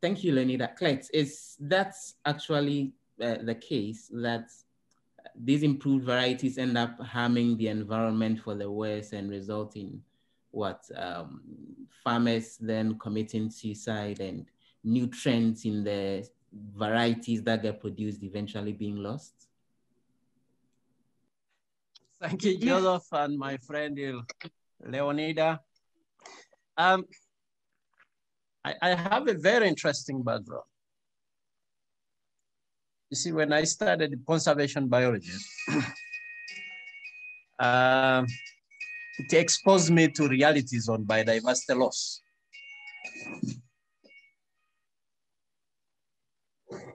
Thank 0.01 0.23
you, 0.23 0.33
Leonida. 0.33 1.09
Is 1.13 1.57
that's 1.59 2.15
actually 2.25 2.93
uh, 3.21 3.37
the 3.43 3.55
case 3.55 4.11
that 4.13 4.49
these 5.35 5.63
improved 5.63 6.05
varieties 6.05 6.57
end 6.57 6.77
up 6.77 6.99
harming 7.01 7.57
the 7.57 7.67
environment 7.67 8.39
for 8.39 8.55
the 8.55 8.69
worse 8.69 9.11
and 9.13 9.29
resulting 9.29 10.01
what 10.51 10.83
um, 10.95 11.41
farmers 12.03 12.57
then 12.57 12.97
committing 12.97 13.49
suicide 13.49 14.19
and 14.19 14.45
nutrients 14.83 15.65
in 15.65 15.83
the 15.83 16.27
varieties 16.75 17.43
that 17.43 17.61
get 17.61 17.79
produced 17.79 18.23
eventually 18.23 18.71
being 18.71 18.95
lost? 18.95 19.33
Thank 22.19 22.43
you, 22.43 22.57
Joseph, 22.57 23.07
and 23.11 23.37
my 23.37 23.57
friend 23.57 23.99
Leonida. 24.83 25.59
Um, 26.75 27.05
I, 28.65 28.73
I 28.81 28.89
have 28.95 29.27
a 29.27 29.33
very 29.33 29.67
interesting 29.67 30.23
background. 30.23 30.63
You 33.09 33.15
see, 33.15 33.31
when 33.31 33.53
I 33.53 33.63
studied 33.63 34.19
conservation 34.25 34.87
biology, 34.87 35.31
uh, 37.59 38.25
it 39.19 39.33
exposed 39.33 39.91
me 39.91 40.09
to 40.09 40.27
realities 40.27 40.89
on 40.89 41.05
biodiversity 41.05 41.77
loss. 41.77 42.21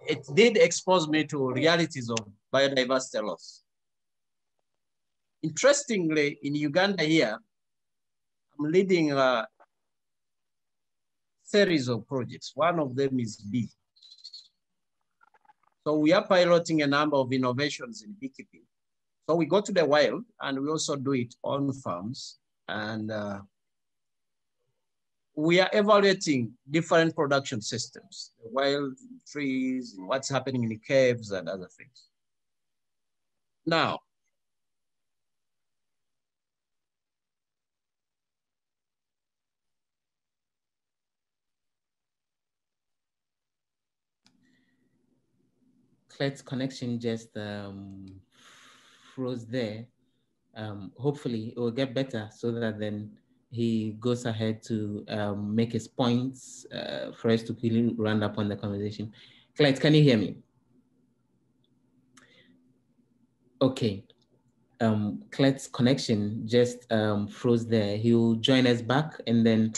It 0.06 0.22
did 0.34 0.58
expose 0.58 1.08
me 1.08 1.24
to 1.24 1.52
realities 1.52 2.10
of 2.10 2.18
biodiversity 2.52 3.24
loss. 3.24 3.62
Interestingly, 5.42 6.38
in 6.42 6.54
Uganda 6.54 7.04
here, 7.04 7.38
I'm 8.58 8.70
leading 8.70 9.12
a 9.12 9.48
series 11.52 11.88
of 11.88 12.08
projects. 12.08 12.52
One 12.54 12.78
of 12.80 12.96
them 12.96 13.20
is 13.20 13.36
bee. 13.36 13.68
So 15.84 15.98
we 15.98 16.12
are 16.12 16.26
piloting 16.26 16.82
a 16.82 16.86
number 16.86 17.16
of 17.16 17.32
innovations 17.32 18.02
in 18.02 18.14
beekeeping. 18.20 18.64
So 19.28 19.36
we 19.36 19.46
go 19.46 19.60
to 19.60 19.72
the 19.72 19.84
wild 19.84 20.24
and 20.40 20.60
we 20.60 20.68
also 20.68 20.96
do 20.96 21.12
it 21.12 21.34
on 21.42 21.72
farms. 21.72 22.38
And 22.68 23.10
uh, 23.10 23.40
we 25.34 25.60
are 25.60 25.70
evaluating 25.72 26.52
different 26.70 27.14
production 27.14 27.60
systems, 27.60 28.32
the 28.42 28.50
wild 28.50 28.94
trees, 29.30 29.94
what's 29.98 30.28
happening 30.28 30.62
in 30.62 30.70
the 30.70 30.80
caves 30.92 31.32
and 31.32 31.48
other 31.48 31.68
things. 31.76 32.08
Now, 33.66 34.00
Clet's 46.16 46.42
connection 46.42 47.00
just 47.00 47.36
um, 47.36 48.06
froze 49.14 49.46
there. 49.46 49.86
Um, 50.54 50.92
hopefully 50.98 51.54
it 51.56 51.58
will 51.58 51.70
get 51.70 51.94
better 51.94 52.28
so 52.34 52.52
that 52.52 52.78
then 52.78 53.10
he 53.50 53.96
goes 54.00 54.24
ahead 54.24 54.62
to 54.64 55.04
um, 55.08 55.54
make 55.54 55.72
his 55.72 55.86
points 55.88 56.66
uh, 56.72 57.12
for 57.12 57.30
us 57.30 57.42
to 57.44 57.54
quickly 57.54 57.94
round 57.96 58.24
up 58.24 58.38
on 58.38 58.48
the 58.48 58.56
conversation. 58.56 59.12
Clet, 59.56 59.80
can 59.80 59.94
you 59.94 60.02
hear 60.02 60.16
me? 60.16 60.36
Okay. 63.60 64.04
Um, 64.80 65.22
Clet's 65.30 65.68
connection 65.68 66.46
just 66.46 66.90
um, 66.90 67.28
froze 67.28 67.66
there. 67.66 67.96
He'll 67.96 68.34
join 68.34 68.66
us 68.66 68.82
back 68.82 69.20
and 69.26 69.46
then. 69.46 69.72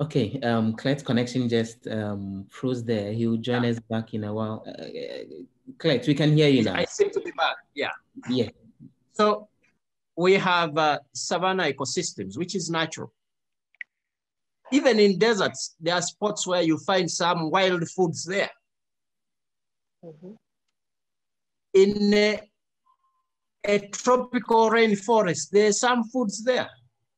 Okay, 0.00 0.40
um, 0.40 0.72
Clet's 0.74 1.02
connection 1.02 1.46
just 1.46 1.86
um, 1.88 2.46
froze 2.48 2.82
there. 2.82 3.12
He 3.12 3.26
will 3.26 3.36
join 3.36 3.64
yeah. 3.64 3.70
us 3.70 3.80
back 3.80 4.14
in 4.14 4.24
a 4.24 4.32
while. 4.32 4.64
Uh, 4.66 4.84
Clet, 5.76 6.06
we 6.06 6.14
can 6.14 6.34
hear 6.34 6.48
you 6.48 6.62
now. 6.62 6.74
I 6.74 6.86
seem 6.86 7.10
to 7.10 7.20
be 7.20 7.32
back, 7.32 7.56
yeah. 7.74 7.90
Yeah. 8.28 8.48
So 9.12 9.48
we 10.16 10.34
have 10.34 10.76
uh, 10.78 11.00
savanna 11.12 11.64
ecosystems, 11.64 12.38
which 12.38 12.54
is 12.54 12.70
natural. 12.70 13.12
Even 14.72 14.98
in 14.98 15.18
deserts, 15.18 15.76
there 15.78 15.94
are 15.94 16.02
spots 16.02 16.46
where 16.46 16.62
you 16.62 16.78
find 16.78 17.10
some 17.10 17.50
wild 17.50 17.86
foods 17.90 18.24
there. 18.24 18.50
Mm 20.02 20.14
-hmm. 20.20 20.36
In 21.72 22.14
a, 22.14 22.50
a 23.64 23.78
tropical 23.90 24.70
rainforest, 24.70 25.50
there 25.50 25.66
are 25.66 25.72
some 25.72 26.04
foods 26.12 26.42
there. 26.44 26.70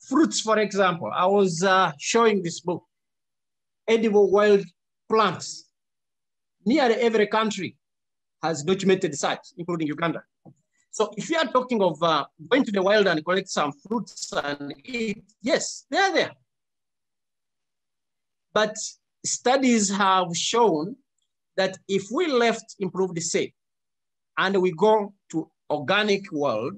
Fruits, 0.09 0.41
for 0.41 0.59
example, 0.59 1.11
I 1.15 1.27
was 1.27 1.63
uh, 1.63 1.93
showing 1.99 2.43
this 2.43 2.61
book, 2.61 2.85
edible 3.87 4.31
wild 4.31 4.65
plants. 5.09 5.69
Nearly 6.65 6.95
every 6.95 7.27
country 7.27 7.77
has 8.43 8.63
documented 8.63 9.15
sites, 9.17 9.55
including 9.57 9.87
Uganda. 9.89 10.23
So 10.91 11.13
if 11.17 11.31
you 11.31 11.39
are 11.39 11.47
talking 11.47 11.83
of 11.83 12.03
uh, 12.03 12.27
going 12.49 12.65
to 12.65 12.73
the 12.73 12.83
wild 12.83 13.07
and 13.07 13.25
collect 13.25 13.49
some 13.49 13.73
fruits 13.73 14.33
and 14.33 14.75
eat, 14.85 15.25
yes, 15.41 15.87
they 15.91 15.99
are 15.99 16.13
there. 16.13 16.33
But 18.53 18.77
studies 19.25 19.89
have 19.91 20.37
shown 20.37 20.97
that 21.57 21.79
if 21.89 22.05
we 22.13 22.27
left 22.27 22.77
improved 22.79 23.21
seed 23.23 23.53
and 24.37 24.61
we 24.61 24.73
go 24.73 25.15
to 25.31 25.51
organic 25.71 26.31
world, 26.33 26.75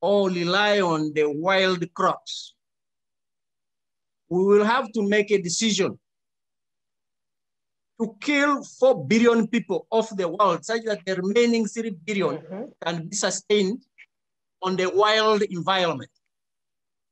or 0.00 0.30
rely 0.30 0.80
on 0.80 1.12
the 1.14 1.28
wild 1.30 1.82
crops. 1.94 2.54
We 4.28 4.44
will 4.44 4.64
have 4.64 4.92
to 4.92 5.02
make 5.02 5.30
a 5.30 5.40
decision 5.40 5.98
to 8.00 8.16
kill 8.20 8.62
4 8.62 9.06
billion 9.06 9.48
people 9.48 9.86
off 9.90 10.14
the 10.16 10.28
world 10.28 10.64
such 10.64 10.82
that 10.84 11.04
the 11.04 11.16
remaining 11.16 11.66
3 11.66 11.90
billion 12.04 12.36
mm 12.36 12.46
-hmm. 12.46 12.66
can 12.84 13.08
be 13.08 13.16
sustained 13.16 13.82
on 14.62 14.76
the 14.76 14.86
wild 14.86 15.42
environment 15.42 16.10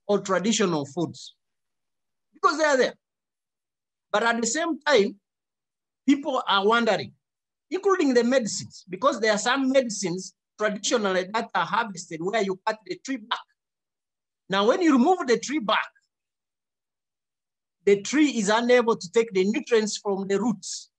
or 0.06 0.22
traditional 0.22 0.86
foods 0.86 1.34
because 2.34 2.58
they 2.58 2.64
are 2.64 2.76
there. 2.76 2.96
But 4.12 4.22
at 4.22 4.40
the 4.40 4.46
same 4.46 4.78
time, 4.80 5.18
people 6.06 6.42
are 6.46 6.64
wondering, 6.66 7.12
including 7.70 8.14
the 8.14 8.24
medicines, 8.24 8.84
because 8.88 9.20
there 9.20 9.32
are 9.32 9.38
some 9.38 9.68
medicines 9.68 10.35
traditionally 10.58 11.28
that 11.32 11.50
are 11.54 11.66
harvested 11.66 12.20
where 12.22 12.42
you 12.42 12.58
cut 12.66 12.78
the 12.86 12.98
tree 13.04 13.16
back. 13.18 13.38
Now, 14.48 14.66
when 14.66 14.82
you 14.82 14.92
remove 14.92 15.26
the 15.26 15.38
tree 15.38 15.58
back, 15.58 15.88
the 17.84 18.00
tree 18.02 18.30
is 18.30 18.48
unable 18.48 18.96
to 18.96 19.12
take 19.12 19.32
the 19.32 19.44
nutrients 19.44 19.96
from 19.96 20.26
the 20.26 20.40
roots. 20.40 20.90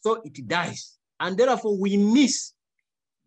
So 0.00 0.22
it 0.24 0.46
dies. 0.48 0.98
And 1.20 1.36
therefore 1.36 1.76
we 1.78 1.96
miss 1.96 2.52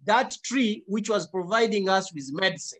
that 0.05 0.35
tree 0.43 0.83
which 0.87 1.09
was 1.09 1.27
providing 1.27 1.89
us 1.89 2.13
with 2.13 2.29
medicine. 2.33 2.79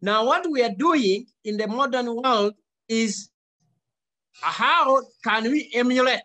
Now 0.00 0.24
what 0.24 0.50
we 0.50 0.62
are 0.62 0.74
doing 0.74 1.26
in 1.44 1.56
the 1.56 1.66
modern 1.66 2.14
world 2.14 2.54
is 2.88 3.28
how 4.40 5.02
can 5.24 5.50
we 5.50 5.70
emulate 5.74 6.20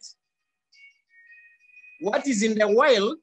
what 1.99 2.28
is 2.28 2.43
in 2.43 2.58
the 2.58 2.68
wild 2.68 3.18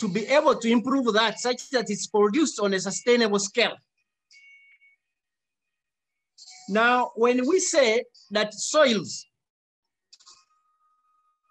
to 0.00 0.08
be 0.08 0.26
able 0.26 0.56
to 0.56 0.68
improve 0.68 1.12
that 1.14 1.38
such 1.38 1.70
that 1.70 1.86
it's 1.88 2.06
produced 2.06 2.58
on 2.60 2.74
a 2.74 2.80
sustainable 2.80 3.38
scale. 3.38 3.76
Now, 6.68 7.12
when 7.16 7.46
we 7.46 7.60
say 7.60 8.04
that 8.30 8.54
soils, 8.54 9.26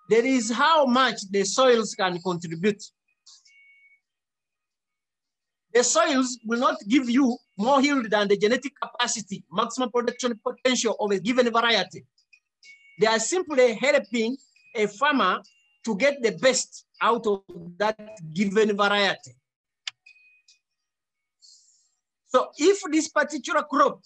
there 0.10 0.26
is 0.26 0.52
how 0.52 0.86
much 0.86 1.22
the 1.30 1.46
soils 1.46 1.96
can 1.96 2.20
contribute. 2.22 2.84
The 5.74 5.84
soils 5.84 6.38
will 6.46 6.60
not 6.60 6.78
give 6.88 7.10
you 7.10 7.38
more 7.58 7.82
yield 7.82 8.10
than 8.10 8.28
the 8.28 8.38
genetic 8.38 8.74
capacity, 8.82 9.44
maximum 9.52 9.90
production 9.90 10.38
potential 10.46 10.98
of 11.00 11.12
a 11.12 11.20
given 11.20 11.50
variety. 11.50 12.06
They 13.00 13.08
are 13.08 13.20
simply 13.20 13.76
helping 13.76 14.36
a 14.76 14.88
farmer 14.88 15.42
to 15.86 15.96
get 15.96 16.22
the 16.22 16.32
best 16.32 16.86
out 17.02 17.26
of 17.26 17.42
that 17.78 17.98
given 18.34 18.76
variety. 18.76 19.36
So 22.28 22.50
if 22.58 22.82
this 22.92 23.10
particular 23.10 23.64
crop 23.64 24.02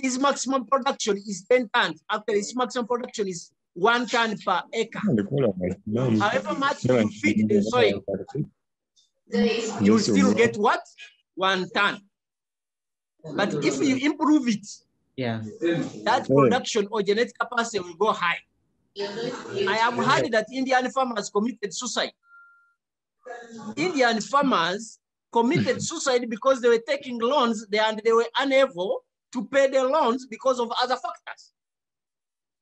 its 0.00 0.16
maximum 0.18 0.64
production 0.64 1.16
is 1.16 1.44
10 1.50 1.70
tons, 1.74 2.02
after 2.08 2.32
its 2.32 2.54
maximum 2.54 2.86
production 2.86 3.26
is 3.26 3.50
one 3.74 4.06
ton 4.06 4.36
per 4.44 4.62
acre. 4.72 5.00
However 6.20 6.54
much 6.54 6.84
you 6.84 7.08
feed 7.08 7.48
the 7.48 7.62
soil, 7.62 8.04
you 9.80 9.98
still 9.98 10.34
get 10.34 10.56
what? 10.56 10.80
One 11.34 11.68
ton. 11.70 12.00
But 13.34 13.54
if 13.64 13.80
you 13.82 13.96
improve 13.96 14.48
it, 14.48 14.66
Yeah. 15.16 15.42
that 16.04 16.28
production 16.28 16.86
or 16.92 17.02
genetic 17.02 17.36
capacity 17.38 17.80
will 17.80 17.94
go 17.94 18.12
high. 18.12 18.38
I 19.00 19.76
have 19.80 19.94
heard 19.94 20.32
that 20.32 20.46
Indian 20.52 20.90
farmers 20.90 21.30
committed 21.30 21.72
suicide. 21.74 22.12
Indian 23.76 24.20
farmers 24.20 24.98
committed 25.32 25.82
suicide 25.82 26.28
because 26.28 26.60
they 26.60 26.68
were 26.68 26.82
taking 26.86 27.18
loans 27.18 27.66
and 27.72 28.00
they 28.04 28.12
were 28.12 28.26
unable 28.38 29.04
to 29.32 29.44
pay 29.46 29.68
the 29.68 29.84
loans 29.84 30.26
because 30.26 30.58
of 30.58 30.72
other 30.82 30.96
factors. 30.96 31.52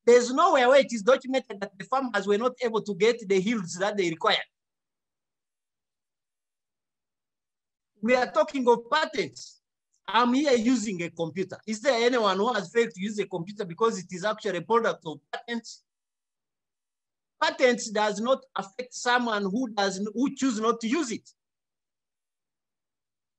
There's 0.04 0.32
nowhere 0.32 0.68
where 0.68 0.80
it 0.80 0.92
is 0.92 1.02
documented 1.02 1.60
that 1.60 1.72
the 1.78 1.84
farmers 1.84 2.26
were 2.26 2.38
not 2.38 2.52
able 2.62 2.82
to 2.82 2.94
get 2.94 3.26
the 3.28 3.40
yields 3.40 3.78
that 3.78 3.96
they 3.96 4.10
required. 4.10 4.38
We 8.02 8.14
are 8.14 8.30
talking 8.30 8.68
of 8.68 8.90
patents. 8.90 9.60
I'm 10.06 10.32
here 10.34 10.52
using 10.52 11.02
a 11.02 11.10
computer. 11.10 11.58
Is 11.66 11.80
there 11.80 11.94
anyone 12.06 12.36
who 12.36 12.52
has 12.52 12.70
failed 12.70 12.90
to 12.90 13.00
use 13.00 13.18
a 13.18 13.26
computer 13.26 13.64
because 13.64 13.98
it 13.98 14.06
is 14.12 14.24
actually 14.24 14.58
a 14.58 14.62
product 14.62 15.02
of 15.06 15.18
patents? 15.32 15.82
Patents 17.42 17.90
does 17.90 18.20
not 18.20 18.44
affect 18.56 18.94
someone 18.94 19.42
who 19.42 19.68
does 19.68 20.00
who 20.14 20.34
choose 20.34 20.58
not 20.58 20.80
to 20.80 20.88
use 20.88 21.12
it. 21.12 21.28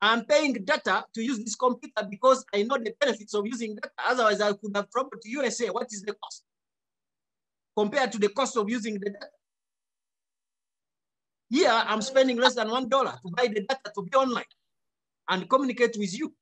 I'm 0.02 0.26
paying 0.26 0.54
data 0.54 1.06
to 1.14 1.24
use 1.24 1.40
this 1.40 1.56
computer 1.56 2.08
because 2.08 2.46
I 2.54 2.64
know 2.64 2.78
the 2.78 2.94
benefits 3.00 3.34
of 3.34 3.48
using 3.48 3.76
data. 3.76 3.90
Otherwise, 4.08 4.42
I 4.42 4.54
could 4.54 4.76
have 4.76 4.90
traveled 4.92 5.22
to 5.22 5.30
USA. 5.30 5.70
What 5.70 5.88
is 5.92 6.04
the 6.04 6.14
cost 6.14 6.44
compared 7.76 8.12
to 8.12 8.20
the 8.20 8.30
cost 8.30 8.56
of 8.58 8.70
using 8.70 8.94
the 8.96 9.10
data? 9.10 9.30
Here, 11.50 11.72
I'm 11.72 12.02
spending 12.02 12.38
less 12.38 12.56
than 12.56 12.68
$1 12.68 12.90
to 12.90 13.30
buy 13.36 13.48
the 13.48 13.62
data 13.62 13.92
to 13.96 14.02
be 14.04 14.14
online 14.16 14.44
and 15.30 15.50
communicate 15.50 15.96
with 15.98 16.18
you. 16.18 16.34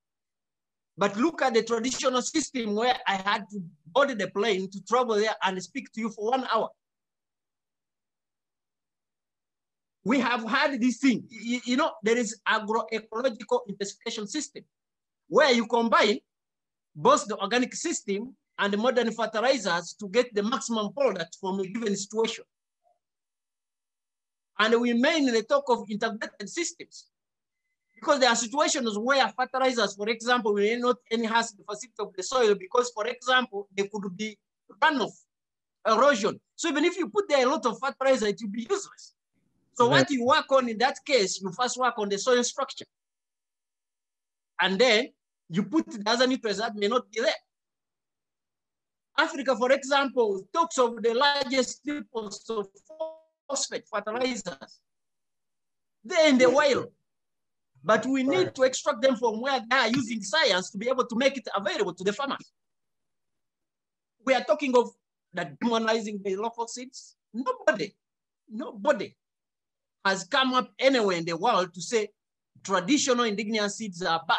But 0.98 1.16
look 1.18 1.42
at 1.42 1.54
the 1.54 1.64
traditional 1.64 2.22
system 2.22 2.76
where 2.76 2.98
I 3.08 3.16
had 3.16 3.46
to 3.52 3.62
board 3.86 4.18
the 4.18 4.30
plane 4.32 4.70
to 4.72 4.84
travel 4.84 5.16
there 5.16 5.36
and 5.44 5.62
speak 5.62 5.92
to 5.94 6.02
you 6.02 6.10
for 6.10 6.32
one 6.32 6.48
hour. 6.54 6.70
We 10.06 10.20
have 10.20 10.48
had 10.48 10.80
this 10.80 10.98
thing, 11.00 11.26
you, 11.30 11.60
you 11.66 11.78
know, 11.78 11.92
there 12.04 12.18
is 12.18 12.40
agroecological 12.48 13.62
intensification 13.68 14.28
system 14.28 14.64
where 15.28 15.52
you 15.52 15.66
combine 15.66 16.20
both 16.96 17.28
the 17.28 17.38
organic 17.38 17.74
system 17.74 18.36
and 18.60 18.72
the 18.72 18.78
modern 18.78 19.12
fertilizers 19.12 19.96
to 20.00 20.08
get 20.08 20.34
the 20.34 20.44
maximum 20.44 20.94
product 20.94 21.38
from 21.42 21.60
a 21.60 21.68
given 21.68 21.96
situation. 21.96 22.46
And 24.60 24.80
we 24.80 24.94
mainly 24.94 25.42
talk 25.42 25.66
of 25.70 25.90
integrated 25.90 26.50
systems 26.50 27.08
because 27.96 28.20
there 28.20 28.30
are 28.30 28.36
situations 28.36 28.98
where 29.00 29.28
fertilizers, 29.30 29.96
for 29.96 30.08
example, 30.08 30.54
will 30.54 30.80
not 30.80 30.98
enhance 31.12 31.52
the 31.54 31.64
facility 31.64 31.96
of 32.00 32.14
the 32.16 32.22
soil 32.22 32.54
because, 32.54 32.92
for 32.92 33.08
example, 33.08 33.68
there 33.76 33.88
could 33.92 34.16
be 34.16 34.38
runoff, 34.82 35.14
erosion. 35.86 36.40
So 36.56 36.70
even 36.70 36.86
if 36.86 36.96
you 36.96 37.10
put 37.10 37.28
there 37.28 37.46
a 37.46 37.50
lot 37.50 37.66
of 37.66 37.80
fertilizer, 37.80 38.28
it 38.28 38.40
will 38.42 38.52
be 38.52 38.68
useless. 38.70 39.15
So 39.76 39.90
what 39.90 40.10
you 40.10 40.26
work 40.26 40.50
on 40.52 40.70
in 40.70 40.78
that 40.78 40.98
case, 41.06 41.42
you 41.42 41.52
first 41.52 41.78
work 41.78 41.96
on 41.98 42.08
the 42.08 42.18
soil 42.18 42.44
structure. 42.44 42.86
And 44.62 44.80
then 44.80 45.10
you 45.50 45.64
put 45.64 45.86
the 45.92 46.10
other 46.10 46.26
nutrients 46.26 46.62
that 46.62 46.76
may 46.76 46.88
not 46.88 47.12
be 47.12 47.22
there. 47.22 47.34
Africa, 49.18 49.56
for 49.58 49.72
example, 49.72 50.48
talks 50.54 50.78
of 50.78 51.04
the 51.04 51.14
largest 51.14 51.84
deposits 51.86 52.50
of 52.50 52.68
phosphate 53.50 53.84
fertilizers. 53.94 54.80
They're 56.06 56.30
in 56.30 56.38
the 56.38 56.50
wild. 56.50 56.88
But 57.84 58.06
we 58.06 58.24
need 58.24 58.56
to 58.56 58.64
extract 58.64 59.02
them 59.02 59.18
from 59.18 59.42
where 59.42 59.60
they 59.70 59.78
are 59.78 59.90
using 59.90 60.22
science 60.22 60.72
to 60.72 60.78
be 60.78 60.88
able 60.88 61.06
to 61.06 61.16
make 61.18 61.38
it 61.38 61.48
available 61.54 61.94
to 61.94 62.04
the 62.04 62.14
farmers. 62.14 62.52
We 64.26 64.34
are 64.34 64.44
talking 64.44 64.76
of 64.76 64.92
that 65.34 65.60
demonizing 65.60 66.24
the 66.24 66.38
local 66.38 66.68
seeds. 66.68 67.16
Nobody, 67.34 67.94
nobody 68.50 69.16
has 70.06 70.24
come 70.26 70.54
up 70.54 70.72
anywhere 70.80 71.18
in 71.18 71.26
the 71.26 71.36
world 71.36 71.74
to 71.74 71.82
say 71.82 72.10
traditional 72.64 73.26
indigenous 73.26 73.78
seeds 73.78 74.02
are 74.04 74.22
bad. 74.28 74.38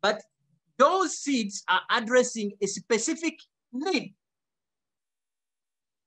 But 0.00 0.22
those 0.78 1.18
seeds 1.18 1.64
are 1.68 1.80
addressing 1.90 2.52
a 2.62 2.66
specific 2.66 3.34
need. 3.72 4.14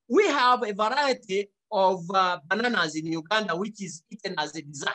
We 0.10 0.28
have 0.28 0.64
a 0.64 0.74
variety 0.74 1.50
of 1.72 2.04
uh, 2.14 2.40
bananas 2.48 2.96
in 2.96 3.06
Uganda, 3.08 3.56
which 3.56 3.82
is 3.82 4.04
eaten 4.10 4.36
as 4.38 4.56
a 4.56 4.62
dessert. 4.62 4.90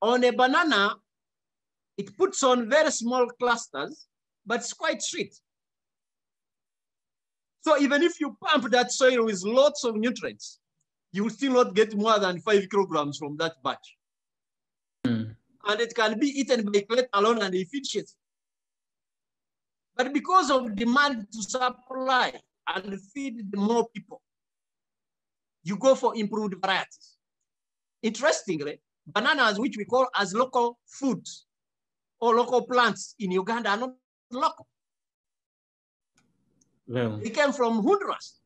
On 0.00 0.22
a 0.24 0.30
banana, 0.30 0.96
it 1.96 2.16
puts 2.16 2.42
on 2.42 2.68
very 2.68 2.90
small 2.90 3.26
clusters, 3.38 4.06
but 4.44 4.60
it's 4.60 4.72
quite 4.72 5.02
sweet. 5.02 5.34
So 7.62 7.78
even 7.78 8.02
if 8.02 8.20
you 8.20 8.36
pump 8.44 8.70
that 8.70 8.90
soil 8.92 9.24
with 9.24 9.42
lots 9.44 9.84
of 9.84 9.96
nutrients, 9.96 10.58
you 11.12 11.24
will 11.24 11.30
still 11.30 11.52
not 11.52 11.74
get 11.74 11.94
more 11.94 12.18
than 12.18 12.40
five 12.40 12.68
kilograms 12.68 13.18
from 13.18 13.36
that 13.36 13.52
batch. 13.62 13.96
Mm. 15.06 15.36
And 15.66 15.80
it 15.80 15.94
can 15.94 16.18
be 16.18 16.26
eaten 16.26 16.70
by 16.70 16.84
let 16.90 17.08
alone 17.12 17.40
and 17.40 17.54
efficiency. 17.54 18.14
But 19.94 20.12
because 20.12 20.50
of 20.50 20.74
demand 20.74 21.26
to 21.32 21.42
supply 21.42 22.32
and 22.74 23.00
feed 23.14 23.54
more 23.54 23.86
people, 23.94 24.20
you 25.62 25.76
go 25.76 25.94
for 25.94 26.16
improved 26.16 26.56
varieties. 26.60 27.16
Interestingly, 28.02 28.80
bananas, 29.06 29.60
which 29.60 29.76
we 29.76 29.84
call 29.84 30.08
as 30.16 30.34
local 30.34 30.78
foods 30.86 31.46
or 32.20 32.34
local 32.34 32.62
plants 32.62 33.14
in 33.20 33.30
Uganda 33.30 33.70
are 33.70 33.76
not 33.76 33.94
local. 34.32 34.66
Well, 36.86 37.18
They 37.18 37.30
came 37.30 37.52
from 37.52 37.82
Honduras. 37.82 38.40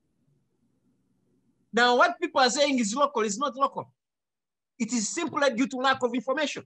Now, 1.73 1.97
what 1.97 2.19
people 2.21 2.41
are 2.41 2.51
saying 2.51 2.79
is 2.79 2.95
local 2.95 3.23
is 3.23 3.39
not 3.39 3.57
local. 3.57 3.91
It 4.79 4.93
is 4.93 5.09
simply 5.09 5.51
due 5.55 5.67
to 5.69 5.77
lack 5.79 6.03
of 6.03 6.15
information. 6.15 6.65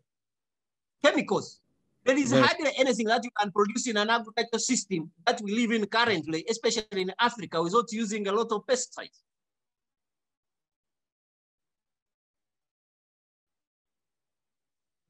Chemicals. 1.03 1.61
There 2.05 2.17
is 2.17 2.33
Yes. 2.33 2.47
hardly 2.47 2.71
anything 2.77 3.07
that 3.07 3.23
you 3.25 3.31
can 3.39 3.53
produce 3.53 3.87
in 3.87 3.97
an 3.97 4.11
agricultural 4.11 4.59
system 4.59 5.13
that 5.27 5.41
we 5.41 5.53
live 5.53 5.71
in 5.73 5.87
currently, 5.87 6.45
especially 6.49 7.03
in 7.03 7.13
Africa, 7.19 7.63
without 7.63 7.93
using 7.93 8.27
a 8.27 8.33
lot 8.33 8.51
of 8.53 8.65
pesticides. 8.67 9.23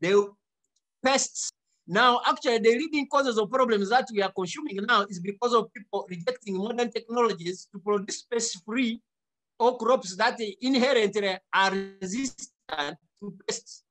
The 0.00 0.32
pests. 1.02 1.50
Now, 1.91 2.20
actually, 2.24 2.59
the 2.59 2.70
leading 2.70 3.09
causes 3.09 3.36
of 3.36 3.51
problems 3.51 3.91
that 3.91 4.07
we 4.12 4.22
are 4.22 4.30
consuming 4.30 4.76
now 4.86 5.03
is 5.11 5.18
because 5.18 5.53
of 5.53 5.74
people 5.74 6.07
rejecting 6.09 6.57
modern 6.57 6.88
technologies 6.88 7.66
to 7.72 7.80
produce 7.80 8.22
pest-free 8.22 9.01
or 9.59 9.76
crops 9.76 10.14
that 10.14 10.38
inherently 10.61 11.36
are 11.53 11.72
resistant 12.01 12.97
to 13.18 13.34
pests. 13.45 13.82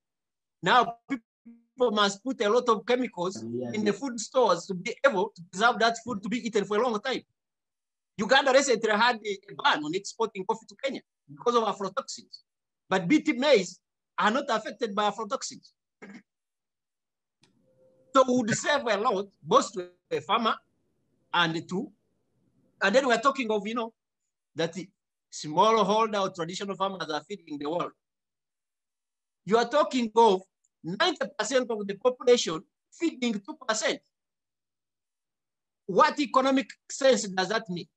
Now, 0.63 0.95
people 1.09 1.91
must 1.91 2.23
put 2.23 2.39
a 2.41 2.49
lot 2.49 2.69
of 2.69 2.85
chemicals 2.85 3.43
in 3.73 3.83
the 3.83 3.91
food 3.91 4.17
stores 4.17 4.65
to 4.67 4.75
be 4.75 4.95
able 5.05 5.33
to 5.35 5.41
preserve 5.51 5.77
that 5.79 5.97
food 6.05 6.23
to 6.23 6.29
be 6.29 6.37
eaten 6.37 6.63
for 6.63 6.77
a 6.77 6.81
long 6.81 7.01
time. 7.01 7.23
Uganda 8.17 8.53
recently 8.53 8.91
had 8.91 9.17
a 9.17 9.39
ban 9.61 9.83
on 9.83 9.93
exporting 9.93 10.45
coffee 10.45 10.67
to 10.69 10.75
Kenya 10.81 11.01
because 11.29 11.53
of 11.53 11.63
aflatoxins. 11.63 12.43
But 12.89 13.09
BT 13.09 13.33
maize 13.33 13.77
are 14.17 14.31
not 14.31 14.45
affected 14.47 14.95
by 14.95 15.09
aflatoxins. 15.09 15.73
So 18.13 18.23
we 18.27 18.37
would 18.37 18.57
save 18.57 18.81
a 18.85 18.97
lot, 18.97 19.27
both 19.43 19.71
to 19.73 19.89
a 20.11 20.21
farmer 20.21 20.55
and 21.33 21.67
to, 21.69 21.91
and 22.81 22.95
then 22.95 23.07
we're 23.07 23.19
talking 23.19 23.49
of, 23.51 23.67
you 23.67 23.75
know, 23.75 23.93
that 24.55 24.73
the 24.73 24.87
smallholder 25.31 26.21
or 26.21 26.29
traditional 26.31 26.75
farmers 26.75 27.09
are 27.09 27.21
feeding 27.21 27.59
the 27.59 27.69
world. 27.69 27.91
You 29.45 29.57
are 29.57 29.69
talking 29.69 30.11
of 30.15 30.41
90% 30.85 31.69
of 31.69 31.87
the 31.87 31.95
population 31.95 32.61
feeding 32.91 33.33
2%. 33.33 33.99
What 35.85 36.19
economic 36.19 36.69
sense 36.89 37.27
does 37.27 37.49
that 37.49 37.69
make? 37.69 37.89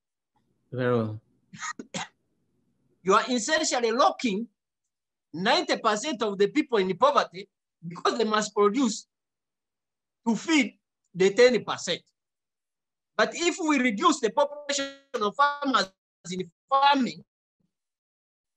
very 0.72 0.96
well. 0.96 1.20
You 3.04 3.14
are 3.14 3.24
essentially 3.28 3.90
locking 3.90 4.46
90% 5.34 6.22
of 6.22 6.38
the 6.38 6.46
people 6.46 6.78
in 6.78 6.96
poverty 6.96 7.48
because 7.86 8.16
they 8.16 8.22
must 8.22 8.54
produce 8.54 9.08
to 10.26 10.36
feed 10.36 10.78
the 11.14 11.30
10%. 11.30 11.98
But 13.16 13.32
if 13.34 13.56
we 13.66 13.78
reduce 13.78 14.20
the 14.20 14.30
population 14.30 14.94
of 15.14 15.34
farmers 15.36 15.92
in 16.30 16.50
farming, 16.68 17.22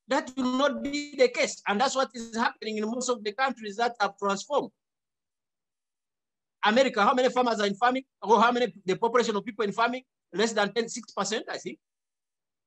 that 0.07 0.31
will 0.37 0.57
not 0.57 0.83
be 0.83 1.15
the 1.17 1.27
case. 1.29 1.61
And 1.67 1.81
that's 1.81 1.95
what 1.95 2.09
is 2.13 2.35
happening 2.35 2.77
in 2.77 2.85
most 2.85 3.09
of 3.09 3.23
the 3.23 3.33
countries 3.33 3.75
that 3.77 3.95
have 3.99 4.17
transformed. 4.17 4.69
America, 6.63 7.03
how 7.03 7.13
many 7.13 7.29
farmers 7.29 7.59
are 7.59 7.67
in 7.67 7.75
farming? 7.75 8.03
Or 8.21 8.41
how 8.41 8.51
many, 8.51 8.73
the 8.85 8.95
population 8.95 9.35
of 9.35 9.45
people 9.45 9.65
in 9.65 9.71
farming? 9.71 10.03
Less 10.33 10.53
than 10.53 10.73
10, 10.73 10.85
6%, 10.85 11.41
I 11.49 11.57
think. 11.57 11.79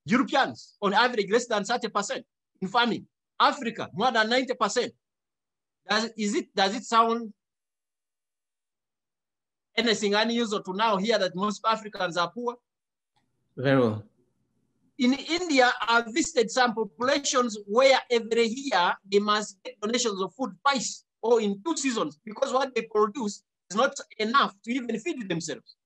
Europeans, 0.04 0.76
on 0.80 0.94
average, 0.94 1.30
less 1.30 1.46
than 1.46 1.62
30% 1.62 2.22
in 2.60 2.68
farming. 2.68 3.06
Africa, 3.40 3.88
more 3.92 4.10
than 4.10 4.28
90%. 4.28 4.90
Does, 5.88 6.10
is 6.16 6.34
it, 6.34 6.54
does 6.54 6.74
it 6.74 6.84
sound 6.84 7.32
anything 9.78 10.14
unusual 10.14 10.60
to 10.62 10.74
now 10.74 10.96
hear 10.96 11.18
that 11.18 11.34
most 11.34 11.60
Africans 11.64 12.16
are 12.16 12.30
poor? 12.30 12.56
Very 13.56 13.78
well. 13.80 14.02
In 14.98 15.14
India, 15.14 15.70
I've 15.82 16.06
visited 16.12 16.50
some 16.50 16.74
populations 16.74 17.56
where 17.66 17.98
every 18.10 18.46
year 18.46 18.94
they 19.10 19.20
must 19.20 19.56
get 19.62 19.80
donations 19.80 20.20
of 20.20 20.34
food 20.34 20.50
twice 20.62 21.04
or 21.22 21.40
in 21.40 21.62
two 21.64 21.76
seasons 21.76 22.18
because 22.24 22.52
what 22.52 22.74
they 22.74 22.82
produce 22.82 23.44
is 23.70 23.76
not 23.76 23.94
enough 24.18 24.54
to 24.64 24.72
even 24.72 24.98
feed 24.98 25.28
themselves. 25.28 25.76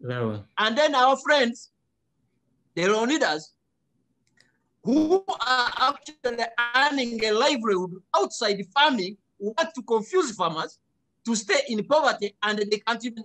Very 0.00 0.26
well. 0.26 0.44
And 0.58 0.76
then 0.76 0.94
our 0.94 1.16
friends, 1.18 1.70
the 2.74 2.88
leaders, 2.88 3.52
who 4.82 5.24
are 5.46 5.72
actually 5.78 6.44
earning 6.76 7.22
a 7.24 7.32
livelihood 7.32 7.92
outside 8.16 8.58
the 8.58 8.66
farming, 8.74 9.16
want 9.38 9.74
to 9.74 9.82
confuse 9.82 10.34
farmers 10.34 10.78
to 11.26 11.34
stay 11.34 11.60
in 11.68 11.84
poverty 11.84 12.36
and 12.42 12.58
they 12.58 12.78
can't 12.78 13.04
even 13.04 13.24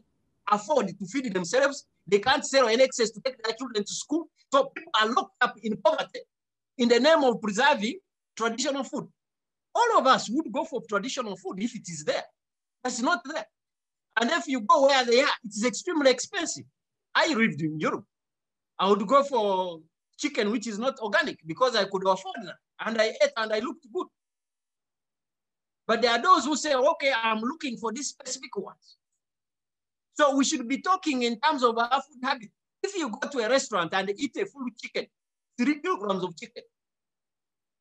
afford 0.52 0.88
to 0.88 1.06
feed 1.06 1.34
themselves. 1.34 1.86
They 2.08 2.20
can't 2.20 2.46
sell 2.46 2.68
any 2.68 2.84
excess 2.84 3.12
to 3.12 3.22
take 3.22 3.42
their 3.44 3.54
children 3.54 3.84
to 3.84 3.94
school. 3.94 4.30
So 4.52 4.72
people 4.76 4.92
are 5.00 5.08
locked 5.14 5.36
up 5.42 5.56
in 5.62 5.78
poverty 5.78 6.22
in 6.78 6.90
the 6.90 7.00
name 7.00 7.24
of 7.24 7.42
preserving 7.42 8.00
traditional 8.36 8.84
food. 8.84 9.08
All 9.76 10.00
of 10.00 10.08
us 10.08 10.30
would 10.30 10.52
go 10.52 10.66
for 10.66 10.82
traditional 10.90 11.36
food 11.38 11.62
if 11.62 11.76
it 11.76 11.88
is 11.88 12.04
there. 12.04 12.24
That's 12.84 13.02
not 13.02 13.22
there. 13.26 13.46
And 14.20 14.30
if 14.32 14.48
you 14.48 14.62
go 14.62 14.88
where 14.88 15.06
they 15.06 15.22
are, 15.22 15.36
it 15.44 15.50
is 15.50 15.66
extremely 15.66 16.10
expensive. 16.12 16.66
I 17.14 17.34
lived 17.34 17.62
in 17.62 17.80
Europe. 17.80 18.06
I 18.80 18.90
would 18.90 19.06
go 19.08 19.24
for 19.24 19.80
chicken, 20.18 20.52
which 20.52 20.68
is 20.68 20.80
not 20.80 21.00
organic, 21.00 21.38
because 21.46 21.76
I 21.76 21.86
could 21.86 22.08
afford 22.08 22.36
that. 22.44 22.56
And 22.86 23.00
I 23.00 23.08
ate 23.08 23.32
and 23.38 23.54
I 23.54 23.60
looked 23.60 23.86
good. 23.94 24.08
But 25.90 26.04
there 26.04 26.12
are 26.12 26.22
those 26.22 26.46
who 26.46 26.56
say, 26.56 26.76
okay, 26.76 27.12
I'm 27.12 27.42
looking 27.42 27.76
for 27.76 27.92
these 27.92 28.10
specific 28.10 28.56
ones. 28.56 28.98
So 30.14 30.36
we 30.36 30.46
should 30.46 30.68
be 30.68 30.82
talking 30.82 31.24
in 31.24 31.40
terms 31.40 31.64
of 31.64 31.80
our 31.80 31.90
food 31.90 32.22
habit. 32.22 32.50
If 32.84 32.96
you 32.96 33.10
go 33.10 33.28
to 33.28 33.40
a 33.40 33.50
restaurant 33.50 33.92
and 33.96 34.12
eat 34.16 34.38
a 34.38 34.46
full 34.46 34.68
chicken, 34.80 35.08
three 35.58 35.82
kilograms 35.82 36.24
of 36.24 36.38
chicken, 36.38 36.62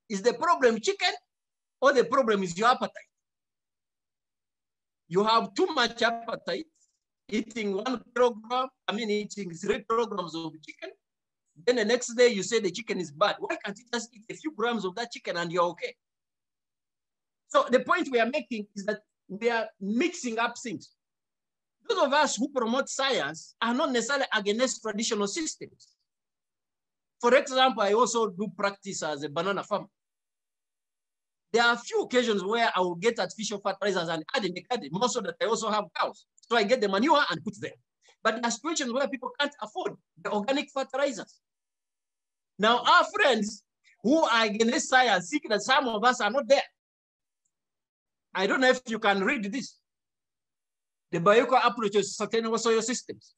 is 0.09 0.23
the 0.23 0.33
problem 0.33 0.81
chicken 0.81 1.13
or 1.83 1.93
the 1.93 2.05
problem 2.05 2.43
is 2.43 2.57
your 2.57 2.69
appetite? 2.69 3.13
You 5.09 5.23
have 5.25 5.53
too 5.53 5.67
much 5.67 6.01
appetite, 6.01 6.65
eating 7.29 7.75
one 7.75 8.03
kilogram, 8.17 8.69
I 8.89 8.93
mean, 8.93 9.11
eating 9.11 9.53
three 9.53 9.85
kilograms 9.87 10.35
of 10.35 10.55
chicken. 10.67 10.93
Then 11.67 11.77
the 11.77 11.85
next 11.85 12.15
day 12.15 12.29
you 12.29 12.43
say 12.43 12.59
the 12.59 12.71
chicken 12.71 13.01
is 13.01 13.11
bad. 13.11 13.37
Why 13.39 13.57
can't 13.63 13.77
you 13.77 13.85
just 13.93 14.09
eat 14.15 14.25
a 14.31 14.35
few 14.35 14.53
grams 14.53 14.87
of 14.87 14.95
that 14.95 15.13
chicken 15.13 15.37
and 15.37 15.53
you're 15.53 15.65
okay? 15.65 15.95
So 17.49 17.67
the 17.71 17.81
point 17.81 18.09
we 18.11 18.21
are 18.21 18.31
making 18.31 18.67
is 18.77 18.85
that 18.85 19.01
we 19.29 19.51
are 19.51 19.67
mixing 19.81 20.39
up 20.39 20.57
things. 20.59 20.91
Those 21.89 22.07
of 22.07 22.13
us 22.13 22.37
who 22.37 22.49
promote 22.51 22.89
science 22.89 23.55
are 23.63 23.75
not 23.75 23.93
necessarily 23.93 24.27
against 24.35 24.83
traditional 24.83 25.27
systems. 25.27 25.89
For 27.21 27.35
example, 27.35 27.83
I 27.83 27.95
also 27.95 28.29
do 28.29 28.49
practice 28.57 29.03
as 29.03 29.23
a 29.25 29.29
banana 29.29 29.65
farmer. 29.65 29.89
There 31.53 31.63
are 31.63 31.75
a 31.75 31.79
few 31.79 32.03
occasions 32.03 32.45
where 32.45 32.71
I 32.77 32.81
will 32.81 32.95
get 32.95 33.19
artificial 33.19 33.61
fertilizers 33.61 34.09
and 34.09 34.23
add 34.37 34.45
in 34.45 34.53
the 34.53 34.63
garden, 34.63 34.91
more 34.93 35.09
so 35.09 35.23
that 35.23 35.35
I 35.43 35.47
also 35.47 35.71
have 35.71 35.85
cows. 35.99 36.27
So 36.49 36.57
I 36.57 36.63
get 36.63 36.81
the 36.81 36.89
manure 36.89 37.25
and 37.31 37.43
put 37.43 37.55
there. 37.61 37.73
But 38.23 38.37
there 38.37 38.45
are 38.45 38.51
situations 38.51 38.93
where 38.93 39.09
people 39.09 39.31
can't 39.41 39.55
afford 39.63 39.95
the 40.23 40.31
organic 40.31 40.69
fertilizers. 40.73 41.41
Now, 42.59 42.83
our 42.83 43.05
friends 43.15 43.65
who 44.03 44.23
are 44.25 44.45
against 44.45 44.91
science 44.91 45.29
seek 45.29 45.49
that 45.49 45.63
some 45.63 45.89
of 45.89 46.05
us 46.05 46.21
are 46.21 46.31
not 46.31 46.47
there. 46.47 46.63
I 48.39 48.47
don't 48.47 48.61
know 48.61 48.69
if 48.69 48.81
you 48.87 49.01
can 49.01 49.25
read 49.25 49.53
this. 49.53 49.79
The 51.11 51.19
Bioeco 51.19 51.59
approach 51.65 51.91
to 51.95 52.05
sustainable 52.05 52.59
soil 52.59 52.81
systems. 52.83 53.35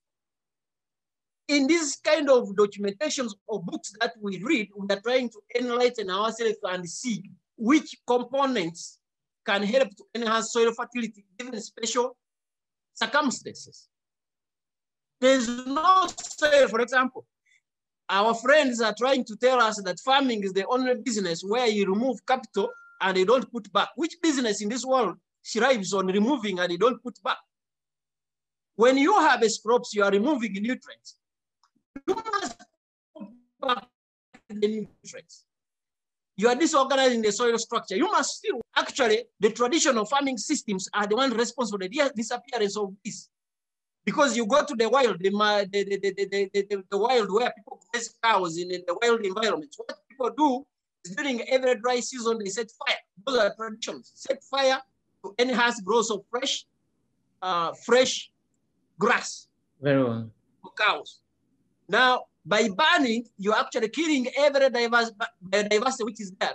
In 1.48 1.66
this 1.66 1.96
kind 1.96 2.28
of 2.28 2.50
documentations 2.50 3.32
or 3.46 3.62
books 3.62 3.94
that 3.98 4.12
we 4.20 4.42
read, 4.42 4.68
we 4.76 4.86
are 4.94 5.00
trying 5.00 5.30
to 5.30 5.40
enlighten 5.58 6.10
ourselves 6.10 6.58
and 6.64 6.86
see 6.86 7.22
which 7.56 7.96
components 8.06 8.98
can 9.46 9.62
help 9.62 9.88
to 9.96 10.04
enhance 10.14 10.52
soil 10.52 10.70
fertility 10.74 11.24
given 11.38 11.58
special 11.62 12.14
circumstances. 12.92 13.88
There's 15.18 15.48
no 15.66 16.08
soil, 16.20 16.68
for 16.68 16.80
example, 16.82 17.24
our 18.10 18.34
friends 18.34 18.82
are 18.82 18.94
trying 18.98 19.24
to 19.24 19.36
tell 19.36 19.62
us 19.62 19.80
that 19.82 19.98
farming 20.00 20.44
is 20.44 20.52
the 20.52 20.66
only 20.66 20.94
business 20.96 21.42
where 21.42 21.68
you 21.68 21.86
remove 21.86 22.18
capital 22.26 22.68
and 23.00 23.16
they 23.16 23.24
don't 23.24 23.50
put 23.50 23.72
back. 23.72 23.88
Which 23.96 24.16
business 24.22 24.60
in 24.62 24.68
this 24.68 24.84
world 24.84 25.16
thrives 25.46 25.92
on 25.92 26.06
removing 26.06 26.58
and 26.58 26.70
they 26.70 26.76
don't 26.76 27.02
put 27.02 27.22
back? 27.22 27.38
When 28.76 28.96
you 28.98 29.14
harvest 29.14 29.62
crops, 29.62 29.94
you 29.94 30.02
are 30.02 30.10
removing 30.10 30.52
nutrients. 30.54 31.16
You 32.06 32.14
must 32.14 32.56
put 33.16 33.28
back 33.60 33.86
the 34.48 34.68
nutrients. 34.68 35.44
You 36.36 36.48
are 36.48 36.54
disorganizing 36.54 37.20
the 37.20 37.32
soil 37.32 37.58
structure. 37.58 37.96
You 37.96 38.10
must 38.10 38.38
still, 38.38 38.60
actually, 38.74 39.24
the 39.38 39.50
traditional 39.50 40.06
farming 40.06 40.38
systems 40.38 40.88
are 40.94 41.06
the 41.06 41.16
one 41.16 41.30
responsible 41.34 41.78
for 41.78 41.88
the 41.88 42.12
disappearance 42.16 42.76
of 42.78 42.94
this. 43.04 43.28
Because 44.06 44.34
you 44.34 44.46
go 44.46 44.64
to 44.64 44.74
the 44.74 44.88
wild, 44.88 45.18
the, 45.18 45.28
the, 45.28 45.98
the, 45.98 46.14
the, 46.14 46.50
the, 46.54 46.84
the 46.90 46.98
wild 46.98 47.30
where 47.30 47.52
people 47.54 47.82
raise 47.92 48.14
cows 48.22 48.56
in, 48.56 48.70
in 48.70 48.82
the 48.86 48.96
wild 49.02 49.20
environment. 49.20 49.74
What 49.76 49.98
people 50.08 50.30
do 50.30 50.66
during 51.04 51.42
every 51.48 51.76
dry 51.76 52.00
season, 52.00 52.38
they 52.38 52.50
set 52.50 52.70
fire. 52.70 52.96
Those 53.26 53.38
are 53.38 53.54
traditions. 53.54 54.12
Set 54.14 54.42
fire 54.44 54.80
to 55.24 55.34
enhance 55.38 55.80
growth 55.80 56.10
of 56.10 56.22
fresh, 56.30 56.66
uh, 57.42 57.72
fresh 57.72 58.30
grass. 58.98 59.48
Very 59.80 60.02
well. 60.02 60.30
For 60.62 60.72
cows. 60.78 61.20
Now, 61.88 62.24
by 62.44 62.68
burning, 62.68 63.24
you're 63.38 63.56
actually 63.56 63.88
killing 63.88 64.28
every 64.36 64.70
diverse, 64.70 65.10
biodiversity 65.44 66.04
which 66.04 66.20
is 66.20 66.32
there. 66.38 66.54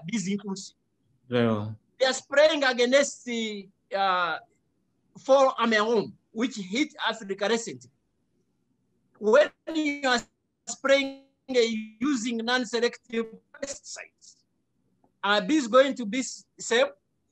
Very 1.29 1.47
well. 1.47 1.75
They 1.99 2.05
are 2.05 2.13
spraying 2.13 2.63
against 2.63 3.25
the 3.25 3.67
uh, 3.95 4.37
fall 5.19 5.53
armyworm, 5.59 6.11
which 6.31 6.57
hit 6.57 6.93
Africa 7.07 7.47
recently. 7.49 7.89
When 9.19 9.49
you 9.73 10.07
are 10.07 10.19
spraying 10.67 11.24
using 11.47 12.37
non-selective 12.37 13.25
pesticides, 13.61 14.37
uh, 15.23 15.27
are 15.27 15.41
bees 15.41 15.67
going 15.67 15.95
to 15.95 16.05
be 16.05 16.23
safe? 16.59 16.87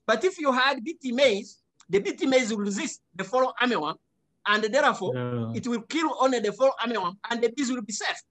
But 0.06 0.24
if 0.24 0.38
you 0.38 0.52
had 0.52 0.82
BT 0.84 1.12
maize, 1.12 1.62
the 1.88 1.98
BT 2.00 2.26
maize 2.26 2.50
will 2.50 2.58
resist 2.58 3.02
the 3.14 3.24
fall 3.24 3.54
armyworm, 3.60 3.96
and 4.46 4.64
therefore 4.64 5.14
Yeah. 5.14 5.52
it 5.54 5.66
will 5.66 5.82
kill 5.82 6.14
only 6.20 6.40
the 6.40 6.52
fall 6.52 6.72
armyworm, 6.80 7.16
and 7.30 7.42
the 7.42 7.50
bees 7.50 7.70
will 7.70 7.82
be 7.82 7.92
safe. 7.92 8.22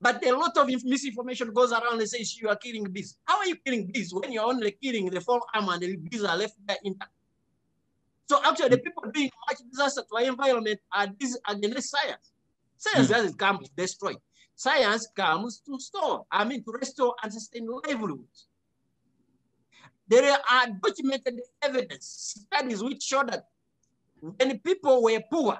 But 0.00 0.24
a 0.26 0.32
lot 0.36 0.56
of 0.58 0.68
misinformation 0.68 1.52
goes 1.52 1.72
around 1.72 2.00
and 2.00 2.08
says 2.08 2.36
you 2.36 2.48
are 2.48 2.56
killing 2.56 2.84
bees. 2.84 3.16
How 3.24 3.38
are 3.38 3.46
you 3.46 3.56
killing 3.56 3.86
bees 3.90 4.12
when 4.12 4.30
you're 4.30 4.44
only 4.44 4.72
killing 4.72 5.08
the 5.08 5.20
fall 5.22 5.40
arm 5.54 5.68
and 5.70 5.82
the 5.82 5.96
bees 5.96 6.22
are 6.22 6.36
left 6.36 6.54
there 6.66 6.76
intact? 6.84 7.12
So 8.28 8.40
actually, 8.44 8.70
the 8.70 8.78
people 8.78 9.04
doing 9.12 9.30
much 9.48 9.58
disaster 9.70 10.02
to 10.02 10.16
our 10.16 10.24
environment 10.24 10.80
are 10.92 11.06
these 11.18 11.38
against 11.48 11.90
science. 11.90 12.32
Science 12.76 13.08
doesn't 13.08 13.38
come 13.38 13.58
to 13.64 13.70
destroy. 13.76 14.14
Science 14.56 15.06
comes 15.14 15.60
to 15.60 15.78
store, 15.78 16.24
I 16.32 16.44
mean, 16.44 16.64
to 16.64 16.72
restore 16.72 17.14
and 17.22 17.30
sustain 17.30 17.68
livelihoods. 17.68 18.46
There 20.08 20.32
are 20.32 20.66
documented 20.82 21.40
evidence, 21.60 22.46
studies 22.50 22.82
which 22.82 23.02
show 23.02 23.22
that 23.24 23.44
when 24.20 24.58
people 24.60 25.02
were 25.02 25.20
poor, 25.30 25.58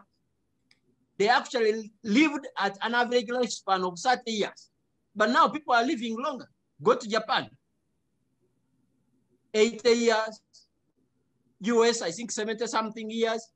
they 1.19 1.29
actually 1.29 1.93
lived 2.05 2.47
at 2.59 2.79
an 2.83 2.95
average 2.95 3.27
lifespan 3.27 3.87
of 3.87 3.99
30 3.99 4.31
years. 4.31 4.71
But 5.15 5.31
now 5.31 5.49
people 5.49 5.75
are 5.75 5.85
living 5.85 6.17
longer. 6.19 6.49
Go 6.83 6.95
to 6.95 7.09
Japan, 7.09 7.51
80 9.53 9.91
years. 9.91 10.41
US, 11.61 12.03
I 12.03 12.11
think 12.13 12.31
70 12.31 12.67
something 12.67 13.11
years. 13.11 13.47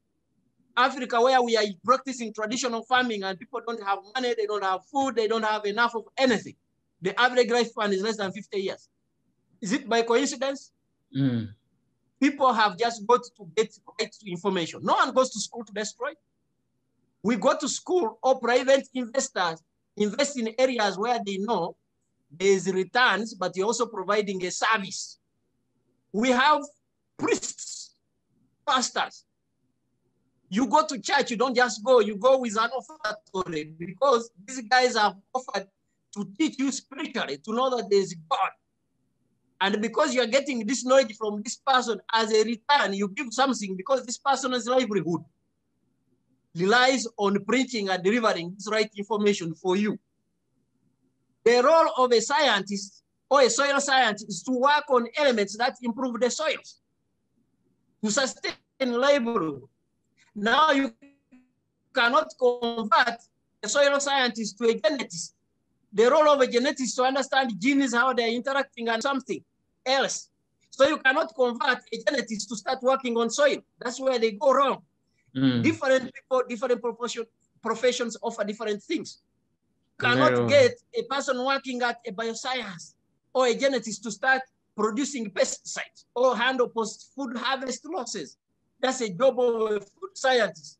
Africa, 0.80 1.20
where 1.20 1.40
we 1.42 1.56
are 1.56 1.64
practicing 1.84 2.32
traditional 2.32 2.82
farming 2.82 3.22
and 3.22 3.38
people 3.38 3.60
don't 3.66 3.82
have 3.82 3.98
money, 4.14 4.34
they 4.36 4.46
don't 4.46 4.64
have 4.64 4.84
food, 4.86 5.16
they 5.16 5.28
don't 5.28 5.44
have 5.44 5.64
enough 5.64 5.94
of 5.94 6.04
anything. 6.18 6.54
The 7.02 7.18
average 7.20 7.48
lifespan 7.48 7.92
is 7.92 8.02
less 8.02 8.16
than 8.16 8.32
50 8.32 8.58
years. 8.58 8.88
Is 9.60 9.72
it 9.72 9.88
by 9.88 10.02
coincidence? 10.02 10.72
Mm. 11.16 11.48
People 12.20 12.52
have 12.52 12.76
just 12.76 13.06
got 13.06 13.22
to 13.24 13.46
get 13.56 13.72
right 13.98 14.14
information. 14.26 14.80
No 14.82 14.94
one 14.94 15.12
goes 15.12 15.30
to 15.30 15.40
school 15.40 15.64
to 15.64 15.72
destroy. 15.72 16.12
We 17.22 17.36
go 17.36 17.56
to 17.56 17.68
school 17.68 18.18
or 18.22 18.38
private 18.38 18.88
investors 18.94 19.62
invest 19.96 20.38
in 20.38 20.54
areas 20.58 20.98
where 20.98 21.18
they 21.24 21.38
know 21.38 21.76
there's 22.30 22.72
returns, 22.72 23.34
but 23.34 23.56
you're 23.56 23.66
also 23.66 23.86
providing 23.86 24.44
a 24.44 24.50
service. 24.50 25.18
We 26.12 26.30
have 26.30 26.62
priests, 27.18 27.94
pastors. 28.66 29.24
You 30.50 30.66
go 30.66 30.84
to 30.84 30.98
church, 31.00 31.30
you 31.30 31.36
don't 31.36 31.54
just 31.54 31.82
go, 31.84 32.00
you 32.00 32.16
go 32.16 32.38
with 32.38 32.58
an 32.58 32.70
offertory 32.70 33.72
because 33.78 34.30
these 34.46 34.60
guys 34.62 34.96
have 34.96 35.16
offered 35.32 35.68
to 36.16 36.28
teach 36.38 36.58
you 36.58 36.72
spiritually, 36.72 37.38
to 37.38 37.52
know 37.54 37.70
that 37.76 37.88
there 37.88 38.00
is 38.00 38.14
God. 38.28 38.50
And 39.60 39.80
because 39.80 40.14
you're 40.14 40.26
getting 40.26 40.66
this 40.66 40.84
knowledge 40.84 41.16
from 41.16 41.42
this 41.42 41.56
person 41.56 42.00
as 42.12 42.32
a 42.32 42.44
return, 42.44 42.94
you 42.94 43.08
give 43.08 43.28
something 43.30 43.76
because 43.76 44.04
this 44.04 44.18
person's 44.18 44.66
livelihood. 44.66 45.22
relies 46.56 47.06
on 47.16 47.44
preaching 47.44 47.88
and 47.90 48.02
delivering 48.02 48.52
this 48.54 48.68
right 48.70 48.90
information 48.96 49.54
for 49.54 49.76
you. 49.76 49.98
The 51.44 51.62
role 51.62 51.90
of 51.96 52.12
a 52.12 52.20
scientist 52.20 53.04
or 53.30 53.42
a 53.42 53.50
soil 53.50 53.80
scientist 53.80 54.28
is 54.28 54.42
to 54.42 54.52
work 54.52 54.84
on 54.90 55.06
elements 55.16 55.56
that 55.58 55.76
improve 55.82 56.18
the 56.20 56.30
soils 56.30 56.80
to 58.04 58.10
sustain 58.10 58.54
livelihood. 58.80 59.62
Now 60.34 60.70
you 60.70 60.92
cannot 61.94 62.32
convert 62.38 63.20
a 63.62 63.68
soil 63.68 63.98
scientist 64.00 64.58
to 64.58 64.64
a 64.68 64.74
geneticist. 64.74 65.32
The 65.92 66.10
role 66.10 66.28
of 66.28 66.40
a 66.40 66.46
geneticist 66.46 66.94
to 66.96 67.02
understand 67.02 67.52
genes, 67.58 67.94
how 67.94 68.12
they're 68.12 68.28
interacting 68.28 68.88
and 68.88 69.02
something 69.02 69.42
else. 69.84 70.28
So 70.70 70.86
you 70.86 70.98
cannot 70.98 71.34
convert 71.34 71.78
a 71.92 71.96
geneticist 72.04 72.48
to 72.48 72.56
start 72.56 72.78
working 72.82 73.16
on 73.16 73.28
soil. 73.28 73.58
That's 73.80 74.00
where 74.00 74.18
they 74.18 74.32
go 74.32 74.52
wrong. 74.52 74.82
Mm. 75.36 75.62
Different 75.62 76.12
people, 76.14 76.42
different 76.48 76.80
proportion, 76.80 77.24
professions 77.62 78.16
offer 78.22 78.44
different 78.44 78.82
things. 78.82 79.18
Cannot 79.98 80.32
no. 80.32 80.46
get 80.48 80.72
a 80.96 81.02
person 81.02 81.44
working 81.44 81.82
at 81.82 81.98
a 82.06 82.12
bioscience 82.12 82.94
or 83.34 83.46
a 83.48 83.54
geneticist 83.54 84.02
to 84.02 84.10
start 84.10 84.42
producing 84.76 85.30
pesticides 85.30 86.04
or 86.14 86.36
handle 86.36 86.68
post-food 86.68 87.36
harvest 87.36 87.84
losses. 87.84 88.38
That's 88.80 89.00
a 89.00 89.10
job 89.10 89.38
of 89.38 89.72
a 89.72 89.80
food 89.80 90.14
scientist 90.14 90.78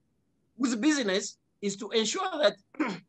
whose 0.58 0.76
business 0.76 1.36
is 1.60 1.76
to 1.76 1.90
ensure 1.90 2.30
that 2.42 2.56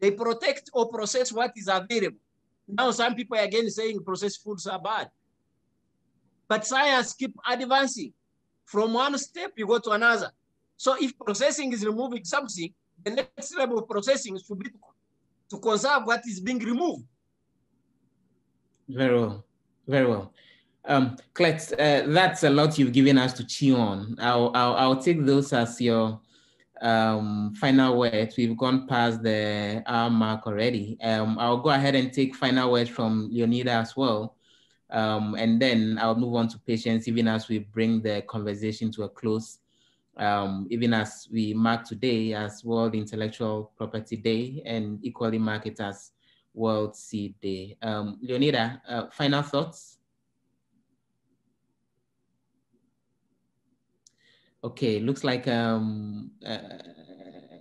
they 0.00 0.10
protect 0.10 0.70
or 0.72 0.88
process 0.88 1.32
what 1.32 1.52
is 1.56 1.68
available. 1.68 2.18
Now 2.68 2.90
some 2.90 3.14
people 3.14 3.36
are 3.38 3.44
again 3.44 3.68
saying 3.70 4.02
processed 4.04 4.42
foods 4.42 4.66
are 4.66 4.80
bad. 4.80 5.10
But 6.48 6.66
science 6.66 7.14
keep 7.14 7.34
advancing. 7.48 8.12
From 8.64 8.92
one 8.92 9.16
step, 9.18 9.52
you 9.56 9.66
go 9.66 9.78
to 9.78 9.90
another. 9.90 10.30
So 10.76 10.96
if 11.00 11.16
processing 11.18 11.72
is 11.72 11.84
removing 11.84 12.24
something, 12.24 12.72
the 13.04 13.10
next 13.10 13.56
level 13.56 13.78
of 13.78 13.88
processing 13.88 14.38
should 14.38 14.58
be 14.58 14.70
to 15.50 15.58
conserve 15.58 16.04
what 16.04 16.22
is 16.26 16.40
being 16.40 16.58
removed. 16.58 17.04
Very 18.88 19.18
well, 19.18 19.44
very 19.86 20.06
well. 20.06 20.32
Um, 20.84 21.16
uh, 21.38 22.02
that's 22.06 22.42
a 22.42 22.50
lot 22.50 22.78
you've 22.78 22.92
given 22.92 23.18
us 23.18 23.32
to 23.34 23.46
chew 23.46 23.76
on. 23.76 24.16
I'll, 24.18 24.50
I'll, 24.54 24.74
I'll 24.74 25.02
take 25.02 25.24
those 25.24 25.52
as 25.52 25.80
your 25.80 26.20
um, 26.80 27.54
final 27.54 27.98
words. 27.98 28.36
We've 28.36 28.56
gone 28.56 28.86
past 28.86 29.22
the 29.22 29.82
hour 29.86 30.10
mark 30.10 30.46
already. 30.46 30.96
Um, 31.02 31.38
I'll 31.38 31.58
go 31.58 31.70
ahead 31.70 31.94
and 31.94 32.12
take 32.12 32.34
final 32.34 32.72
words 32.72 32.90
from 32.90 33.30
Leonida 33.30 33.68
as 33.68 33.96
well. 33.96 34.36
Um, 34.90 35.34
and 35.36 35.60
then 35.60 35.98
I'll 36.00 36.16
move 36.16 36.34
on 36.34 36.48
to 36.48 36.58
patience 36.58 37.06
even 37.06 37.28
as 37.28 37.48
we 37.48 37.58
bring 37.58 38.02
the 38.02 38.22
conversation 38.22 38.90
to 38.92 39.04
a 39.04 39.08
close. 39.08 39.58
Um, 40.16 40.66
even 40.70 40.92
as 40.92 41.28
we 41.32 41.54
mark 41.54 41.84
today 41.84 42.34
as 42.34 42.64
World 42.64 42.94
Intellectual 42.94 43.72
Property 43.76 44.16
Day 44.16 44.62
and 44.66 44.98
equally 45.02 45.38
mark 45.38 45.66
it 45.66 45.80
as 45.80 46.10
World 46.52 46.96
Seed 46.96 47.34
Day. 47.40 47.76
Um, 47.80 48.18
Leonida, 48.22 48.80
uh, 48.88 49.06
final 49.12 49.42
thoughts? 49.42 49.99
Okay, 54.62 55.00
looks 55.00 55.24
like 55.24 55.48
um, 55.48 56.32
uh, 56.46 56.58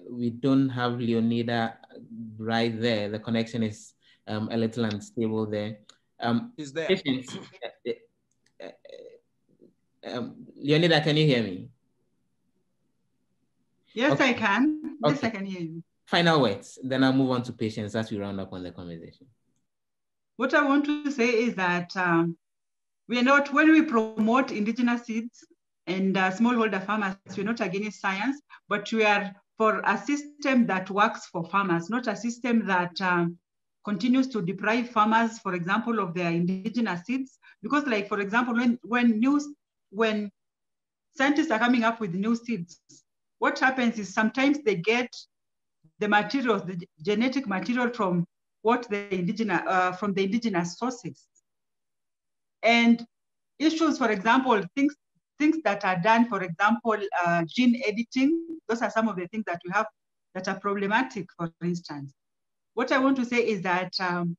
we 0.10 0.30
don't 0.32 0.68
have 0.68 0.93
Leonida 0.93 1.76
right 2.38 2.80
there. 2.80 3.10
The 3.10 3.20
connection 3.20 3.64
is 3.64 3.93
um, 4.28 4.50
a 4.52 4.58
little 4.58 4.84
unstable 4.84 5.45
there. 5.45 5.78
Um, 6.20 6.54
is 6.58 6.74
there? 6.74 6.88
Patience. 6.88 7.38
Uh, 8.62 10.18
um, 10.18 10.45
Leonida, 10.62 11.02
can 11.02 11.16
you 11.16 11.26
hear 11.26 11.41
me? 11.41 11.70
Yes, 13.93 14.12
okay. 14.12 14.32
I 14.32 14.34
can. 14.34 14.97
Yes, 15.06 15.18
okay. 15.18 15.28
I 15.28 15.30
can 15.30 15.45
hear 15.45 15.62
you. 15.62 15.84
Final 16.08 16.41
words, 16.41 16.78
then 16.84 17.06
I'll 17.06 17.14
move 17.14 17.32
on 17.32 17.43
to 17.43 17.54
patience 17.54 17.95
as 17.95 18.12
we 18.12 18.18
round 18.18 18.41
up 18.41 18.52
on 18.52 18.64
the 18.64 18.72
conversation. 18.72 19.28
What 20.36 20.54
I 20.54 20.64
want 20.64 20.84
to 20.86 21.10
say 21.10 21.30
is 21.30 21.56
that 21.56 21.95
um, 21.95 22.38
we 23.08 23.18
are 23.18 23.24
not, 23.24 23.54
when 23.54 23.72
we 23.72 23.84
promote 23.84 24.52
indigenous 24.52 25.04
seeds 25.04 25.45
and 25.90 26.16
uh, 26.16 26.32
smallholder 26.32 26.86
farmers, 26.86 27.16
we're 27.36 27.44
not 27.44 27.62
against 27.62 28.00
science, 28.00 28.42
but 28.68 28.92
we 28.94 29.04
are 29.04 29.34
for 29.58 29.82
a 29.86 29.98
system 29.98 30.66
that 30.68 30.90
works 30.90 31.26
for 31.26 31.44
farmers, 31.44 31.90
not 31.90 32.08
a 32.08 32.16
system 32.16 32.66
that 32.68 33.00
um, 33.02 33.38
continues 33.84 34.28
to 34.30 34.42
deprive 34.42 34.90
farmers, 34.90 35.40
for 35.40 35.56
example, 35.56 36.00
of 36.00 36.14
their 36.14 36.32
indigenous 36.32 37.02
seeds. 37.06 37.40
Because 37.62 37.86
like, 37.88 38.08
for 38.08 38.20
example, 38.22 38.54
when, 38.54 38.80
when, 38.84 39.20
news, 39.20 39.48
when 39.90 40.32
scientists 41.18 41.52
are 41.52 41.60
coming 41.60 41.84
up 41.84 42.00
with 42.00 42.14
new 42.14 42.36
seeds, 42.36 42.80
what 43.40 43.60
happens 43.60 43.98
is 43.98 44.14
sometimes 44.14 44.60
they 44.60 44.76
get 44.76 45.14
the 45.98 46.08
materials, 46.08 46.62
the 46.64 46.80
genetic 47.02 47.48
material 47.48 47.90
from 47.90 48.26
what 48.62 48.88
the 48.90 49.14
indigenous, 49.14 49.62
uh, 49.68 49.92
from 49.94 50.14
the 50.14 50.24
indigenous 50.24 50.78
sources. 50.78 51.26
And 52.62 53.06
issues, 53.58 53.98
for 53.98 54.12
example, 54.12 54.62
things, 54.76 54.96
things 55.40 55.58
that 55.64 55.84
are 55.86 55.98
done, 56.00 56.28
for 56.28 56.44
example, 56.44 56.98
uh, 57.26 57.44
gene 57.48 57.82
editing, 57.88 58.60
those 58.68 58.82
are 58.82 58.92
some 58.92 59.08
of 59.08 59.16
the 59.16 59.28
things 59.28 59.46
that 59.48 59.62
we 59.66 59.72
have 59.74 59.88
that 60.36 60.48
are 60.48 60.60
problematic, 60.60 61.28
for 61.38 61.52
instance. 61.64 62.14
What 62.74 62.92
I 62.92 63.00
want 63.00 63.18
to 63.18 63.26
say 63.26 63.38
is 63.48 63.62
that 63.64 63.94
um, 64.00 64.38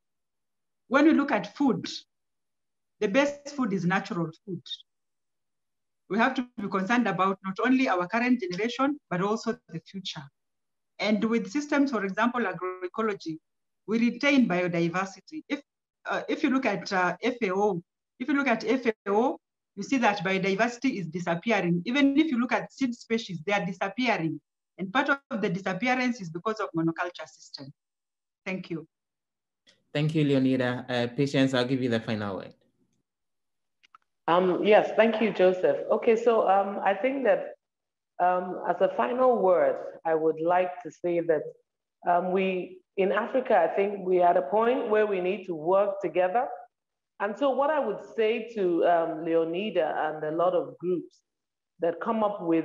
when 0.88 1.07
we 1.07 1.12
look 1.12 1.32
at 1.32 1.57
food, 1.57 1.86
the 3.01 3.09
best 3.09 3.55
food 3.57 3.72
is 3.72 3.84
natural 3.84 4.30
food. 4.44 4.62
We 6.09 6.18
have 6.18 6.34
to 6.34 6.46
be 6.59 6.68
concerned 6.68 7.07
about 7.07 7.38
not 7.44 7.57
only 7.64 7.88
our 7.88 8.07
current 8.07 8.40
generation, 8.40 8.98
but 9.09 9.22
also 9.22 9.57
the 9.68 9.80
future. 9.86 10.22
And 10.98 11.24
with 11.24 11.51
systems, 11.51 11.92
for 11.92 12.05
example, 12.05 12.42
agroecology, 12.42 13.38
we 13.86 13.98
retain 13.98 14.48
biodiversity. 14.48 15.42
If, 15.48 15.62
uh, 16.05 16.22
if 16.28 16.42
you 16.42 16.51
look 16.51 16.66
at 16.66 16.92
uh, 16.92 17.16
FAO, 17.22 17.80
if 18.18 18.28
you 18.28 18.34
look 18.34 18.48
at 18.48 18.64
FAO, 18.64 19.38
you 19.80 19.84
see 19.84 19.96
that 19.96 20.18
biodiversity 20.22 20.98
is 21.00 21.06
disappearing. 21.06 21.82
Even 21.86 22.14
if 22.18 22.30
you 22.30 22.38
look 22.38 22.52
at 22.52 22.70
seed 22.70 22.94
species, 22.94 23.40
they 23.46 23.54
are 23.54 23.64
disappearing. 23.64 24.38
And 24.76 24.92
part 24.92 25.08
of 25.08 25.40
the 25.40 25.48
disappearance 25.48 26.20
is 26.20 26.28
because 26.28 26.60
of 26.60 26.68
monoculture 26.76 27.26
system. 27.26 27.72
Thank 28.44 28.68
you. 28.70 28.86
Thank 29.94 30.14
you, 30.14 30.22
Leonida. 30.26 30.84
Uh, 30.86 31.06
Patience, 31.16 31.54
I'll 31.54 31.64
give 31.64 31.82
you 31.82 31.88
the 31.88 32.00
final 32.00 32.36
word. 32.36 32.52
Um, 34.28 34.62
yes, 34.62 34.90
thank 34.96 35.20
you, 35.22 35.32
Joseph. 35.32 35.78
Okay, 35.90 36.14
so 36.14 36.46
um, 36.46 36.78
I 36.84 36.92
think 36.92 37.24
that 37.24 37.40
um, 38.22 38.60
as 38.68 38.76
a 38.82 38.90
final 38.98 39.38
word, 39.38 39.76
I 40.04 40.14
would 40.14 40.40
like 40.42 40.72
to 40.82 40.90
say 40.90 41.20
that 41.20 41.42
um, 42.06 42.32
we, 42.32 42.80
in 42.98 43.12
Africa, 43.12 43.57
I 43.57 43.74
think 43.74 44.07
we 44.07 44.20
are 44.20 44.28
at 44.28 44.36
a 44.36 44.42
point 44.42 44.90
where 44.90 45.07
we 45.07 45.20
need 45.20 45.46
to 45.46 45.54
work 45.54 46.02
together. 46.02 46.46
And 47.21 47.37
so 47.37 47.51
what 47.51 47.71
I 47.71 47.79
would 47.79 48.01
say 48.17 48.49
to 48.55 48.84
um, 48.87 49.25
Leonida 49.25 49.95
and 50.09 50.25
a 50.25 50.37
lot 50.37 50.55
of 50.55 50.76
groups 50.79 51.21
that 51.80 52.01
come 52.01 52.25
up 52.25 52.42
with, 52.42 52.64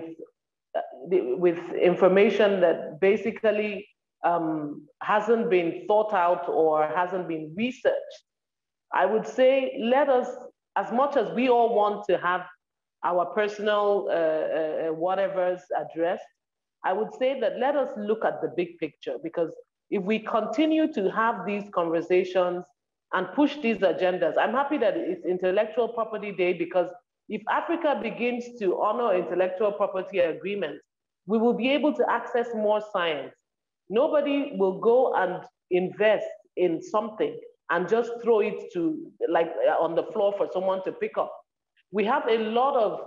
uh, 0.75 0.81
with 1.11 1.59
information 1.73 2.61
that 2.61 2.99
basically 3.01 3.85
um, 4.23 4.87
hasn't 5.03 5.49
been 5.49 5.83
thought 5.87 6.13
out 6.13 6.47
or 6.47 6.87
hasn't 6.87 7.27
been 7.27 7.53
researched, 7.57 8.23
I 8.93 9.05
would 9.05 9.27
say 9.27 9.77
let 9.81 10.07
us, 10.07 10.29
as 10.77 10.91
much 10.91 11.17
as 11.17 11.29
we 11.33 11.49
all 11.49 11.75
want 11.75 12.05
to 12.09 12.17
have 12.17 12.45
our 13.03 13.25
personal 13.27 14.07
uh, 14.09 14.13
uh, 14.13 14.93
whatever's 14.93 15.61
addressed, 15.77 16.23
I 16.85 16.93
would 16.93 17.13
say 17.19 17.39
that 17.41 17.59
let 17.59 17.75
us 17.75 17.89
look 17.97 18.23
at 18.23 18.41
the 18.41 18.53
big 18.55 18.77
picture 18.77 19.17
because 19.21 19.51
if 19.89 20.01
we 20.01 20.19
continue 20.19 20.91
to 20.93 21.11
have 21.11 21.45
these 21.45 21.63
conversations 21.73 22.63
and 23.15 23.27
push 23.33 23.55
these 23.63 23.77
agendas, 23.77 24.33
I'm 24.37 24.51
happy 24.51 24.77
that 24.77 24.95
it's 24.97 25.25
Intellectual 25.25 25.87
Property 25.87 26.33
Day 26.33 26.51
because 26.53 26.89
if 27.29 27.41
Africa 27.49 27.97
begins 28.03 28.59
to 28.59 28.79
honor 28.81 29.15
intellectual 29.15 29.71
property 29.71 30.19
agreements, 30.19 30.83
we 31.25 31.37
will 31.37 31.53
be 31.53 31.69
able 31.69 31.93
to 31.93 32.05
access 32.09 32.47
more 32.53 32.81
science. 32.91 33.33
Nobody 33.89 34.51
will 34.57 34.79
go 34.79 35.15
and 35.15 35.43
invest 35.71 36.27
in 36.57 36.81
something 36.81 37.39
and 37.71 37.87
just 37.87 38.11
throw 38.21 38.41
it 38.41 38.71
to 38.73 39.11
like 39.29 39.51
uh, 39.67 39.81
on 39.81 39.95
the 39.95 40.03
floor 40.13 40.33
for 40.37 40.47
someone 40.53 40.83
to 40.83 40.91
pick 40.91 41.17
up. 41.17 41.33
We 41.91 42.03
have 42.05 42.27
a 42.29 42.37
lot 42.37 42.75
of 42.75 42.99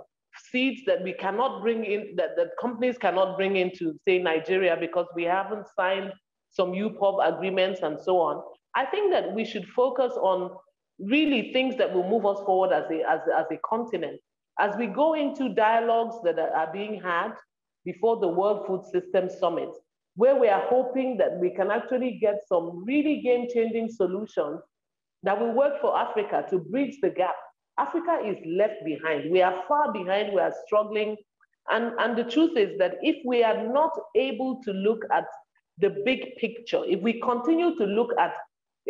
seeds 0.51 0.81
that 0.87 1.03
we 1.03 1.13
cannot 1.13 1.61
bring 1.61 1.85
in, 1.85 2.15
that, 2.17 2.35
that 2.35 2.49
companies 2.59 2.97
cannot 2.97 3.37
bring 3.37 3.57
into, 3.57 3.93
say, 4.07 4.19
Nigeria 4.19 4.75
because 4.79 5.05
we 5.15 5.23
haven't 5.23 5.67
signed 5.77 6.11
some 6.49 6.71
UPOV 6.71 7.35
agreements 7.35 7.81
and 7.83 7.99
so 7.99 8.17
on. 8.17 8.41
I 8.75 8.85
think 8.85 9.11
that 9.11 9.33
we 9.33 9.45
should 9.45 9.65
focus 9.75 10.13
on 10.13 10.51
really 10.99 11.51
things 11.53 11.77
that 11.77 11.93
will 11.93 12.07
move 12.09 12.25
us 12.25 12.39
forward 12.45 12.73
as 12.73 12.85
a, 12.91 13.09
as, 13.09 13.21
as 13.37 13.45
a 13.51 13.57
continent. 13.67 14.19
As 14.59 14.75
we 14.77 14.87
go 14.87 15.13
into 15.13 15.53
dialogues 15.53 16.15
that 16.23 16.37
are, 16.37 16.71
being 16.73 17.01
had 17.01 17.31
before 17.85 18.19
the 18.19 18.27
World 18.27 18.67
Food 18.67 18.83
System 18.91 19.29
Summit, 19.29 19.69
where 20.15 20.35
we 20.35 20.49
are 20.49 20.65
hoping 20.67 21.17
that 21.17 21.37
we 21.39 21.49
can 21.49 21.71
actually 21.71 22.17
get 22.19 22.39
some 22.47 22.83
really 22.85 23.21
game-changing 23.21 23.89
solutions 23.89 24.59
that 25.23 25.39
will 25.39 25.53
work 25.53 25.79
for 25.79 25.97
Africa 25.97 26.45
to 26.49 26.59
bridge 26.59 26.97
the 27.01 27.09
gap. 27.09 27.35
Africa 27.77 28.19
is 28.25 28.37
left 28.45 28.83
behind. 28.83 29.31
We 29.31 29.41
are 29.41 29.63
far 29.67 29.93
behind. 29.93 30.33
We 30.33 30.41
are 30.41 30.53
struggling 30.65 31.15
And, 31.69 31.93
and 31.99 32.17
the 32.17 32.23
truth 32.23 32.57
is 32.57 32.77
that 32.79 32.95
if 33.01 33.17
we 33.25 33.43
are 33.43 33.67
not 33.67 33.91
able 34.15 34.61
to 34.63 34.71
look 34.71 35.03
at 35.13 35.25
the 35.77 35.95
big 36.03 36.35
picture, 36.37 36.83
if 36.85 36.99
we 37.01 37.21
continue 37.21 37.75
to 37.77 37.85
look 37.85 38.11
at, 38.19 38.33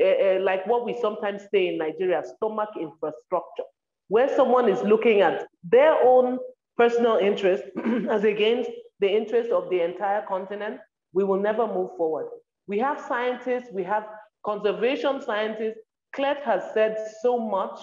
uh, 0.01 0.39
like 0.41 0.65
what 0.67 0.85
we 0.85 0.97
sometimes 1.01 1.43
say 1.51 1.67
in 1.67 1.77
Nigeria, 1.77 2.23
stomach 2.35 2.69
infrastructure, 2.79 3.63
where 4.07 4.33
someone 4.35 4.69
is 4.69 4.81
looking 4.83 5.21
at 5.21 5.47
their 5.63 5.93
own 6.03 6.39
personal 6.77 7.17
interest 7.17 7.63
as 8.09 8.23
against 8.23 8.69
the 8.99 9.09
interest 9.09 9.51
of 9.51 9.69
the 9.69 9.81
entire 9.81 10.23
continent, 10.27 10.79
we 11.13 11.23
will 11.23 11.39
never 11.39 11.67
move 11.67 11.91
forward. 11.97 12.27
We 12.67 12.79
have 12.79 12.99
scientists, 13.07 13.69
we 13.73 13.83
have 13.83 14.05
conservation 14.45 15.21
scientists. 15.21 15.79
Clet 16.13 16.41
has 16.43 16.63
said 16.73 16.97
so 17.21 17.37
much 17.37 17.79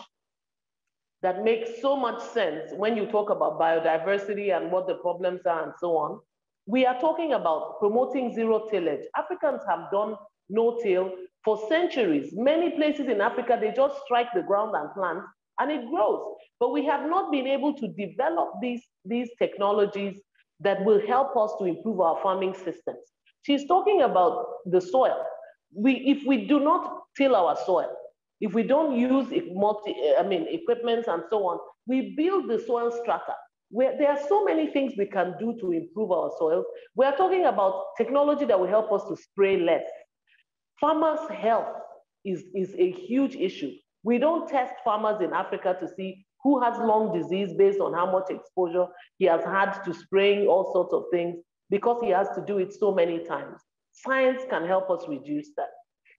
that 1.23 1.43
makes 1.43 1.81
so 1.81 1.97
much 1.97 2.23
sense 2.23 2.73
when 2.77 2.97
you 2.97 3.07
talk 3.07 3.31
about 3.31 3.59
biodiversity 3.59 4.57
and 4.57 4.71
what 4.71 4.87
the 4.87 4.95
problems 4.97 5.41
are 5.47 5.65
and 5.65 5.73
so 5.81 5.97
on. 5.97 6.21
We 6.67 6.85
are 6.85 6.99
talking 7.01 7.33
about 7.33 7.79
promoting 7.79 8.35
zero 8.35 8.67
tillage. 8.71 9.05
Africans 9.17 9.63
have 9.69 9.91
done 9.93 10.17
no-till 10.49 11.13
for 11.47 11.57
centuries. 11.69 12.31
Many 12.35 12.71
places 12.73 13.07
in 13.09 13.21
Africa, 13.21 13.57
they 13.59 13.71
just 13.71 13.95
strike 14.05 14.27
the 14.35 14.43
ground 14.43 14.75
and 14.75 14.93
plant 14.95 15.21
and 15.61 15.71
it 15.71 15.89
grows. 15.89 16.21
But 16.59 16.73
we 16.73 16.85
have 16.87 17.09
not 17.09 17.31
been 17.31 17.47
able 17.47 17.73
to 17.75 17.89
develop 17.89 18.55
these, 18.61 18.83
these 19.05 19.31
technologies 19.39 20.21
that 20.61 20.85
will 20.85 21.01
help 21.07 21.37
us 21.37 21.53
to 21.61 21.67
improve 21.67 22.01
our 22.01 22.21
farming 22.21 22.55
systems. 22.55 22.99
She's 23.43 23.67
talking 23.69 24.03
about 24.03 24.45
the 24.67 24.81
soil. 24.81 25.23
We, 25.73 25.93
if 25.99 26.27
we 26.27 26.47
do 26.47 26.59
not 26.59 27.03
till 27.17 27.37
our 27.37 27.57
soil, 27.65 27.93
if 28.41 28.53
we 28.53 28.65
don't 28.65 28.99
use 28.99 29.33
multi, 29.53 29.95
I 30.19 30.25
mean, 30.25 30.47
equipment 30.51 31.07
and 31.07 31.23
so 31.31 31.47
on, 31.47 31.59
we 31.87 32.15
build 32.17 32.51
the 32.51 32.59
soil 32.67 32.91
strata. 32.91 33.35
Where 33.71 33.97
there 33.99 34.11
are 34.11 34.29
so 34.29 34.45
many 34.45 34.69
things 34.73 34.95
we 34.97 35.07
can 35.07 35.35
do 35.39 35.57
to 35.61 35.73
improve 35.73 36.11
our 36.11 36.31
soils. 36.39 36.65
We 36.95 37.07
are 37.07 37.17
talking 37.17 37.47
about 37.47 37.83
technology 37.97 38.45
that 38.47 38.59
will 38.59 38.69
help 38.69 38.93
us 38.93 39.03
to 39.09 39.17
spray 39.17 39.61
less. 39.61 39.83
Farmers' 40.81 41.29
health 41.31 41.77
is, 42.25 42.45
is 42.55 42.75
a 42.79 42.91
huge 42.91 43.35
issue. 43.37 43.73
We 44.03 44.19
don't 44.19 44.49
test 44.49 44.75
farmers 44.85 45.23
in 45.23 45.33
Africa 45.33 45.77
to 45.81 45.89
see 45.89 46.27
who 46.43 46.61
has 46.63 46.79
lung 46.79 47.13
disease 47.19 47.55
based 47.57 47.81
on 47.81 47.93
how 47.93 48.11
much 48.11 48.31
exposure 48.31 48.87
he 49.19 49.25
has 49.25 49.43
had 49.45 49.73
to 49.85 49.95
spraying 49.95 50.47
all 50.47 50.73
sorts 50.73 50.93
of 50.93 51.05
things 51.11 51.39
because 51.71 52.01
he 52.03 52.11
has 52.11 52.29
to 52.37 52.45
do 52.47 52.59
it 52.59 52.73
so 52.73 52.95
many 52.95 53.25
times. 53.25 53.59
Science 53.93 54.43
can 54.51 54.67
help 54.67 54.91
us 54.91 55.09
reduce 55.09 55.49
that. 55.57 55.71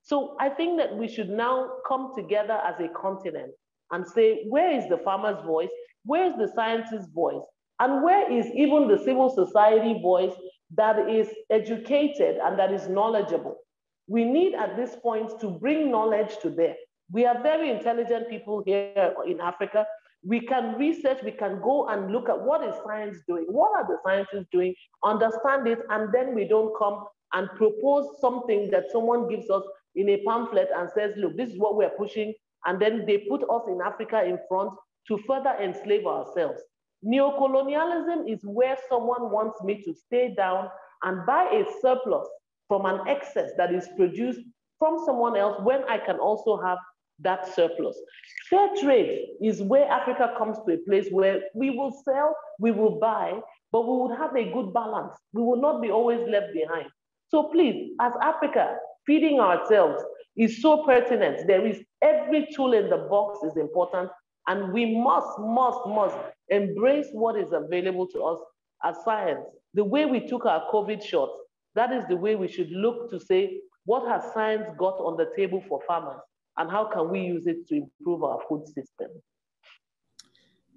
So 0.02 0.36
I 0.40 0.48
think 0.48 0.78
that 0.78 0.96
we 0.96 1.08
should 1.08 1.30
now 1.30 1.70
come 1.86 2.12
together 2.16 2.60
as 2.66 2.80
a 2.80 2.88
continent 2.88 3.52
and 3.90 4.06
say, 4.06 4.44
where 4.48 4.76
is 4.76 4.88
the 4.88 4.98
farmer's 4.98 5.42
voice? 5.46 5.70
Where 6.04 6.26
is 6.26 6.34
the 6.36 6.50
scientist's 6.54 7.10
voice? 7.12 7.42
And 7.80 8.02
where 8.02 8.30
is 8.30 8.46
even 8.54 8.88
the 8.88 8.98
civil 8.98 9.30
society 9.30 10.00
voice 10.02 10.32
that 10.76 11.08
is 11.08 11.28
educated 11.50 12.36
and 12.42 12.58
that 12.58 12.72
is 12.72 12.88
knowledgeable? 12.88 13.56
We 14.08 14.24
need 14.24 14.54
at 14.54 14.74
this 14.76 14.96
point 14.96 15.38
to 15.40 15.50
bring 15.50 15.90
knowledge 15.90 16.38
to 16.42 16.50
bear. 16.50 16.74
We 17.12 17.26
are 17.26 17.42
very 17.42 17.70
intelligent 17.70 18.28
people 18.28 18.62
here 18.64 19.14
in 19.26 19.40
Africa. 19.40 19.86
We 20.24 20.40
can 20.40 20.76
research, 20.78 21.18
we 21.22 21.30
can 21.30 21.60
go 21.62 21.88
and 21.88 22.10
look 22.10 22.28
at 22.28 22.42
what 22.42 22.64
is 22.64 22.74
science 22.84 23.18
doing, 23.28 23.44
what 23.48 23.70
are 23.76 23.86
the 23.86 23.98
scientists 24.04 24.48
doing, 24.50 24.74
understand 25.04 25.68
it, 25.68 25.78
and 25.90 26.12
then 26.12 26.34
we 26.34 26.48
don't 26.48 26.74
come 26.78 27.04
and 27.34 27.48
propose 27.56 28.06
something 28.20 28.70
that 28.70 28.90
someone 28.90 29.28
gives 29.28 29.48
us 29.50 29.62
in 29.94 30.08
a 30.08 30.22
pamphlet 30.26 30.68
and 30.74 30.88
says, 30.94 31.12
look, 31.16 31.36
this 31.36 31.50
is 31.50 31.58
what 31.58 31.76
we're 31.76 31.90
pushing. 31.90 32.32
And 32.64 32.80
then 32.80 33.04
they 33.06 33.26
put 33.30 33.42
us 33.42 33.62
in 33.68 33.80
Africa 33.84 34.24
in 34.24 34.38
front 34.48 34.72
to 35.08 35.18
further 35.26 35.54
enslave 35.62 36.06
ourselves. 36.06 36.60
Neocolonialism 37.04 38.30
is 38.30 38.40
where 38.42 38.76
someone 38.88 39.30
wants 39.30 39.62
me 39.62 39.82
to 39.84 39.94
stay 39.94 40.34
down 40.34 40.68
and 41.02 41.24
buy 41.26 41.44
a 41.44 41.64
surplus 41.80 42.26
from 42.68 42.84
an 42.84 43.00
excess 43.08 43.50
that 43.56 43.74
is 43.74 43.88
produced 43.96 44.40
from 44.78 44.98
someone 45.04 45.36
else 45.36 45.58
when 45.62 45.82
I 45.84 45.98
can 45.98 46.18
also 46.18 46.60
have 46.62 46.78
that 47.20 47.52
surplus. 47.54 47.96
Fair 48.48 48.68
trade 48.80 49.26
is 49.42 49.60
where 49.60 49.88
Africa 49.88 50.34
comes 50.38 50.56
to 50.66 50.74
a 50.74 50.76
place 50.78 51.08
where 51.10 51.40
we 51.54 51.70
will 51.70 51.90
sell, 52.04 52.36
we 52.60 52.70
will 52.70 52.98
buy, 53.00 53.40
but 53.72 53.82
we 53.82 53.96
would 53.96 54.16
have 54.16 54.36
a 54.36 54.52
good 54.52 54.72
balance. 54.72 55.14
We 55.32 55.42
will 55.42 55.60
not 55.60 55.82
be 55.82 55.90
always 55.90 56.20
left 56.28 56.52
behind. 56.52 56.86
So 57.28 57.44
please, 57.44 57.92
as 58.00 58.12
Africa, 58.22 58.76
feeding 59.06 59.40
ourselves 59.40 60.02
is 60.36 60.62
so 60.62 60.84
pertinent. 60.84 61.46
There 61.46 61.66
is 61.66 61.82
every 62.02 62.48
tool 62.54 62.72
in 62.72 62.88
the 62.88 63.08
box 63.10 63.40
is 63.44 63.56
important, 63.56 64.10
and 64.46 64.72
we 64.72 64.96
must, 64.96 65.38
must, 65.38 65.80
must 65.86 66.16
embrace 66.48 67.08
what 67.12 67.36
is 67.36 67.52
available 67.52 68.06
to 68.08 68.22
us 68.22 68.38
as 68.84 68.96
science. 69.04 69.44
The 69.74 69.84
way 69.84 70.06
we 70.06 70.26
took 70.26 70.46
our 70.46 70.64
COVID 70.72 71.04
shots, 71.04 71.32
that 71.74 71.92
is 71.92 72.04
the 72.08 72.16
way 72.16 72.36
we 72.36 72.48
should 72.48 72.70
look 72.70 73.10
to 73.10 73.20
say, 73.20 73.60
what 73.84 74.06
has 74.08 74.32
science 74.32 74.68
got 74.76 74.98
on 74.98 75.16
the 75.16 75.30
table 75.36 75.62
for 75.68 75.80
farmers? 75.86 76.20
and 76.58 76.70
how 76.70 76.84
can 76.84 77.08
we 77.08 77.20
use 77.20 77.46
it 77.46 77.66
to 77.68 77.76
improve 77.76 78.22
our 78.22 78.40
food 78.48 78.66
system? 78.66 79.08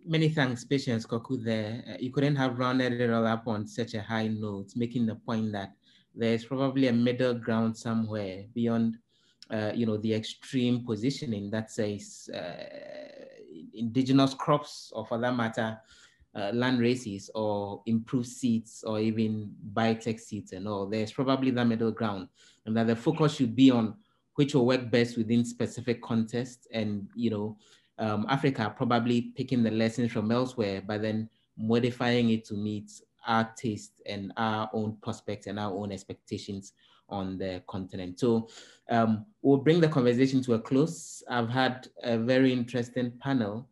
Many 0.05 0.29
thanks, 0.29 0.63
Patience 0.63 1.05
Koku 1.05 1.37
there. 1.37 1.83
Uh, 1.87 1.97
you 1.99 2.11
couldn't 2.11 2.35
have 2.35 2.57
rounded 2.57 2.93
it 2.93 3.11
all 3.11 3.27
up 3.27 3.47
on 3.47 3.67
such 3.67 3.93
a 3.93 4.01
high 4.01 4.27
note, 4.27 4.69
making 4.75 5.05
the 5.05 5.15
point 5.15 5.51
that 5.51 5.73
there's 6.15 6.45
probably 6.45 6.87
a 6.87 6.93
middle 6.93 7.33
ground 7.33 7.77
somewhere 7.77 8.45
beyond, 8.53 8.97
uh, 9.51 9.71
you 9.75 9.85
know, 9.85 9.97
the 9.97 10.13
extreme 10.13 10.85
positioning 10.85 11.49
that 11.51 11.71
says 11.71 12.29
uh, 12.33 12.63
indigenous 13.73 14.33
crops 14.33 14.91
or 14.95 15.05
for 15.05 15.19
that 15.19 15.35
matter, 15.35 15.79
uh, 16.35 16.51
land 16.53 16.79
races 16.79 17.29
or 17.35 17.81
improved 17.85 18.27
seeds 18.27 18.83
or 18.85 18.99
even 18.99 19.53
biotech 19.73 20.19
seeds 20.19 20.53
and 20.53 20.67
all. 20.67 20.87
There's 20.87 21.11
probably 21.11 21.51
the 21.51 21.65
middle 21.65 21.91
ground 21.91 22.29
and 22.65 22.75
that 22.77 22.87
the 22.87 22.95
focus 22.95 23.35
should 23.35 23.55
be 23.55 23.71
on 23.71 23.95
which 24.35 24.55
will 24.55 24.65
work 24.65 24.89
best 24.89 25.17
within 25.17 25.43
specific 25.43 26.01
contexts 26.01 26.67
and, 26.71 27.07
you 27.15 27.29
know, 27.29 27.57
um, 27.99 28.25
Africa 28.29 28.73
probably 28.75 29.21
picking 29.35 29.61
the 29.61 29.71
lessons 29.71 30.11
from 30.11 30.31
elsewhere, 30.31 30.81
but 30.85 31.01
then 31.01 31.29
modifying 31.57 32.29
it 32.31 32.45
to 32.45 32.55
meet 32.55 32.91
our 33.27 33.51
taste 33.55 34.01
and 34.07 34.33
our 34.37 34.69
own 34.73 34.97
prospects 35.03 35.47
and 35.47 35.59
our 35.59 35.71
own 35.71 35.91
expectations 35.91 36.73
on 37.09 37.37
the 37.37 37.61
continent. 37.67 38.19
So 38.19 38.49
um, 38.89 39.25
we'll 39.41 39.57
bring 39.57 39.81
the 39.81 39.89
conversation 39.89 40.41
to 40.43 40.53
a 40.53 40.59
close. 40.59 41.21
I've 41.29 41.49
had 41.49 41.89
a 42.03 42.17
very 42.17 42.53
interesting 42.53 43.11
panel 43.19 43.67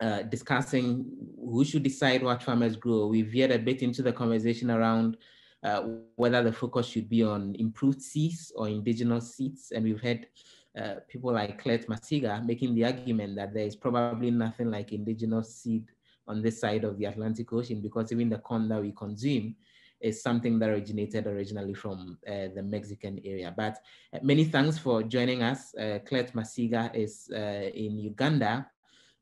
uh, 0.00 0.22
discussing 0.22 1.06
who 1.36 1.64
should 1.64 1.82
decide 1.82 2.22
what 2.22 2.42
farmers 2.42 2.76
grow. 2.76 3.06
We've 3.06 3.30
veered 3.30 3.52
a 3.52 3.58
bit 3.58 3.82
into 3.82 4.02
the 4.02 4.12
conversation 4.12 4.70
around 4.70 5.16
uh, 5.62 5.82
whether 6.16 6.42
the 6.42 6.52
focus 6.52 6.86
should 6.86 7.08
be 7.08 7.22
on 7.22 7.54
improved 7.58 8.02
seeds 8.02 8.52
or 8.56 8.68
indigenous 8.68 9.34
seeds. 9.34 9.70
And 9.70 9.84
we've 9.84 10.00
had 10.00 10.26
uh, 10.76 10.94
people 11.08 11.32
like 11.32 11.62
Clet 11.62 11.86
Masiga 11.86 12.44
making 12.44 12.74
the 12.74 12.84
argument 12.84 13.36
that 13.36 13.54
there 13.54 13.66
is 13.66 13.76
probably 13.76 14.30
nothing 14.30 14.70
like 14.70 14.92
indigenous 14.92 15.54
seed 15.56 15.84
on 16.26 16.42
this 16.42 16.60
side 16.60 16.84
of 16.84 16.98
the 16.98 17.04
Atlantic 17.04 17.52
Ocean 17.52 17.80
because 17.80 18.10
even 18.12 18.28
the 18.28 18.38
corn 18.38 18.68
that 18.68 18.80
we 18.80 18.92
consume 18.92 19.54
is 20.00 20.22
something 20.22 20.58
that 20.58 20.68
originated 20.68 21.26
originally 21.26 21.74
from 21.74 22.18
uh, 22.26 22.48
the 22.54 22.62
Mexican 22.62 23.20
area. 23.24 23.54
But 23.56 23.78
uh, 24.12 24.18
many 24.22 24.44
thanks 24.44 24.78
for 24.78 25.02
joining 25.02 25.42
us. 25.42 25.74
Uh, 25.74 26.00
Clet 26.04 26.32
Masiga 26.34 26.94
is 26.94 27.30
uh, 27.32 27.70
in 27.74 27.98
Uganda. 27.98 28.66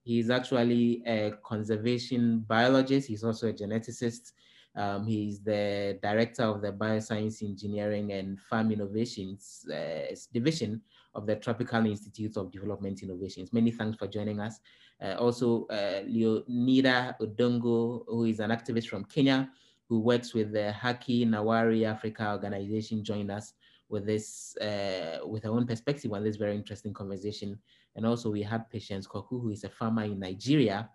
He's 0.02 0.30
actually 0.30 1.02
a 1.06 1.32
conservation 1.44 2.40
biologist. 2.40 3.08
He's 3.08 3.24
also 3.24 3.48
a 3.48 3.52
geneticist. 3.52 4.32
Um, 4.76 5.06
he's 5.06 5.40
the 5.40 5.98
director 6.02 6.44
of 6.44 6.62
the 6.62 6.72
Bioscience 6.72 7.42
Engineering 7.42 8.12
and 8.12 8.40
Farm 8.40 8.70
Innovations 8.70 9.66
uh, 9.72 10.14
Division 10.32 10.80
of 11.14 11.26
the 11.26 11.36
Tropical 11.36 11.84
Institute 11.86 12.36
of 12.36 12.52
Development 12.52 13.02
Innovations. 13.02 13.52
Many 13.52 13.72
thanks 13.72 13.98
for 13.98 14.06
joining 14.06 14.40
us. 14.40 14.60
Uh, 15.02 15.14
also, 15.18 15.66
uh, 15.66 16.02
Leonida 16.02 17.14
Odongo, 17.20 18.04
who 18.06 18.24
is 18.24 18.38
an 18.38 18.50
activist 18.50 18.88
from 18.88 19.04
Kenya, 19.04 19.50
who 19.88 19.98
works 20.00 20.34
with 20.34 20.52
the 20.52 20.72
Haki 20.80 21.26
Nawiri 21.26 21.84
Africa 21.84 22.30
organization, 22.30 23.02
joined 23.02 23.30
us 23.30 23.54
with 23.88 24.06
this, 24.06 24.56
uh, 24.58 25.18
with 25.26 25.42
her 25.42 25.50
own 25.50 25.66
perspective 25.66 26.12
on 26.12 26.22
this 26.22 26.36
very 26.36 26.54
interesting 26.54 26.94
conversation. 26.94 27.58
And 27.96 28.06
also 28.06 28.30
we 28.30 28.42
had 28.42 28.70
Patience 28.70 29.06
Koku, 29.06 29.40
who 29.40 29.50
is 29.50 29.64
a 29.64 29.68
farmer 29.68 30.04
in 30.04 30.18
Nigeria, 30.18 30.88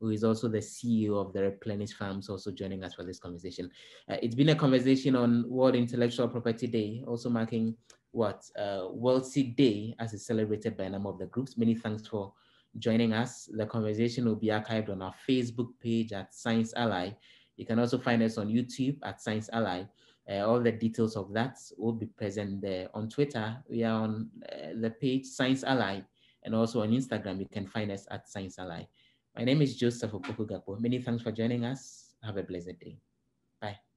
who 0.00 0.10
is 0.10 0.24
also 0.24 0.48
the 0.48 0.58
CEO 0.58 1.14
of 1.14 1.32
the 1.32 1.42
Replenish 1.42 1.92
Farms, 1.92 2.28
also 2.28 2.50
joining 2.50 2.82
us 2.82 2.94
for 2.94 3.04
this 3.04 3.18
conversation. 3.18 3.70
Uh, 4.08 4.16
it's 4.22 4.34
been 4.34 4.48
a 4.48 4.54
conversation 4.54 5.14
on 5.14 5.44
World 5.48 5.76
Intellectual 5.76 6.28
Property 6.28 6.66
Day, 6.66 7.04
also 7.06 7.28
marking 7.28 7.76
what 8.12 8.42
uh, 8.58 8.88
World 8.90 9.26
Seed 9.26 9.56
Day 9.56 9.94
as 9.98 10.14
it's 10.14 10.26
celebrated 10.26 10.76
by 10.76 10.84
a 10.84 10.90
number 10.90 11.10
of 11.10 11.18
the 11.18 11.26
groups. 11.26 11.56
Many 11.58 11.74
thanks 11.74 12.06
for 12.06 12.32
joining 12.78 13.12
us. 13.12 13.48
The 13.52 13.66
conversation 13.66 14.24
will 14.24 14.36
be 14.36 14.48
archived 14.48 14.90
on 14.90 15.02
our 15.02 15.14
Facebook 15.28 15.68
page 15.80 16.12
at 16.12 16.34
Science 16.34 16.72
Ally. 16.76 17.10
You 17.56 17.66
can 17.66 17.78
also 17.78 17.98
find 17.98 18.22
us 18.22 18.38
on 18.38 18.48
YouTube 18.48 18.98
at 19.02 19.20
Science 19.20 19.50
Ally. 19.52 19.84
Uh, 20.30 20.46
all 20.46 20.60
the 20.60 20.72
details 20.72 21.16
of 21.16 21.32
that 21.32 21.58
will 21.76 21.92
be 21.92 22.06
present 22.06 22.60
there. 22.60 22.88
On 22.94 23.08
Twitter, 23.08 23.56
we 23.68 23.82
are 23.84 24.02
on 24.02 24.30
uh, 24.52 24.68
the 24.80 24.90
page 24.90 25.26
Science 25.26 25.64
Ally, 25.64 26.00
and 26.44 26.54
also 26.54 26.82
on 26.82 26.90
Instagram, 26.90 27.38
you 27.38 27.46
can 27.50 27.66
find 27.66 27.90
us 27.90 28.06
at 28.10 28.28
Science 28.28 28.58
Ally. 28.58 28.84
My 29.36 29.44
name 29.44 29.62
is 29.62 29.76
Joseph 29.76 30.12
Opoku 30.12 30.80
Many 30.80 31.00
thanks 31.00 31.22
for 31.22 31.32
joining 31.32 31.64
us 31.64 32.14
Have 32.22 32.36
a 32.36 32.42
blessed 32.42 32.78
day. 32.80 32.98
Bye. 33.60 33.89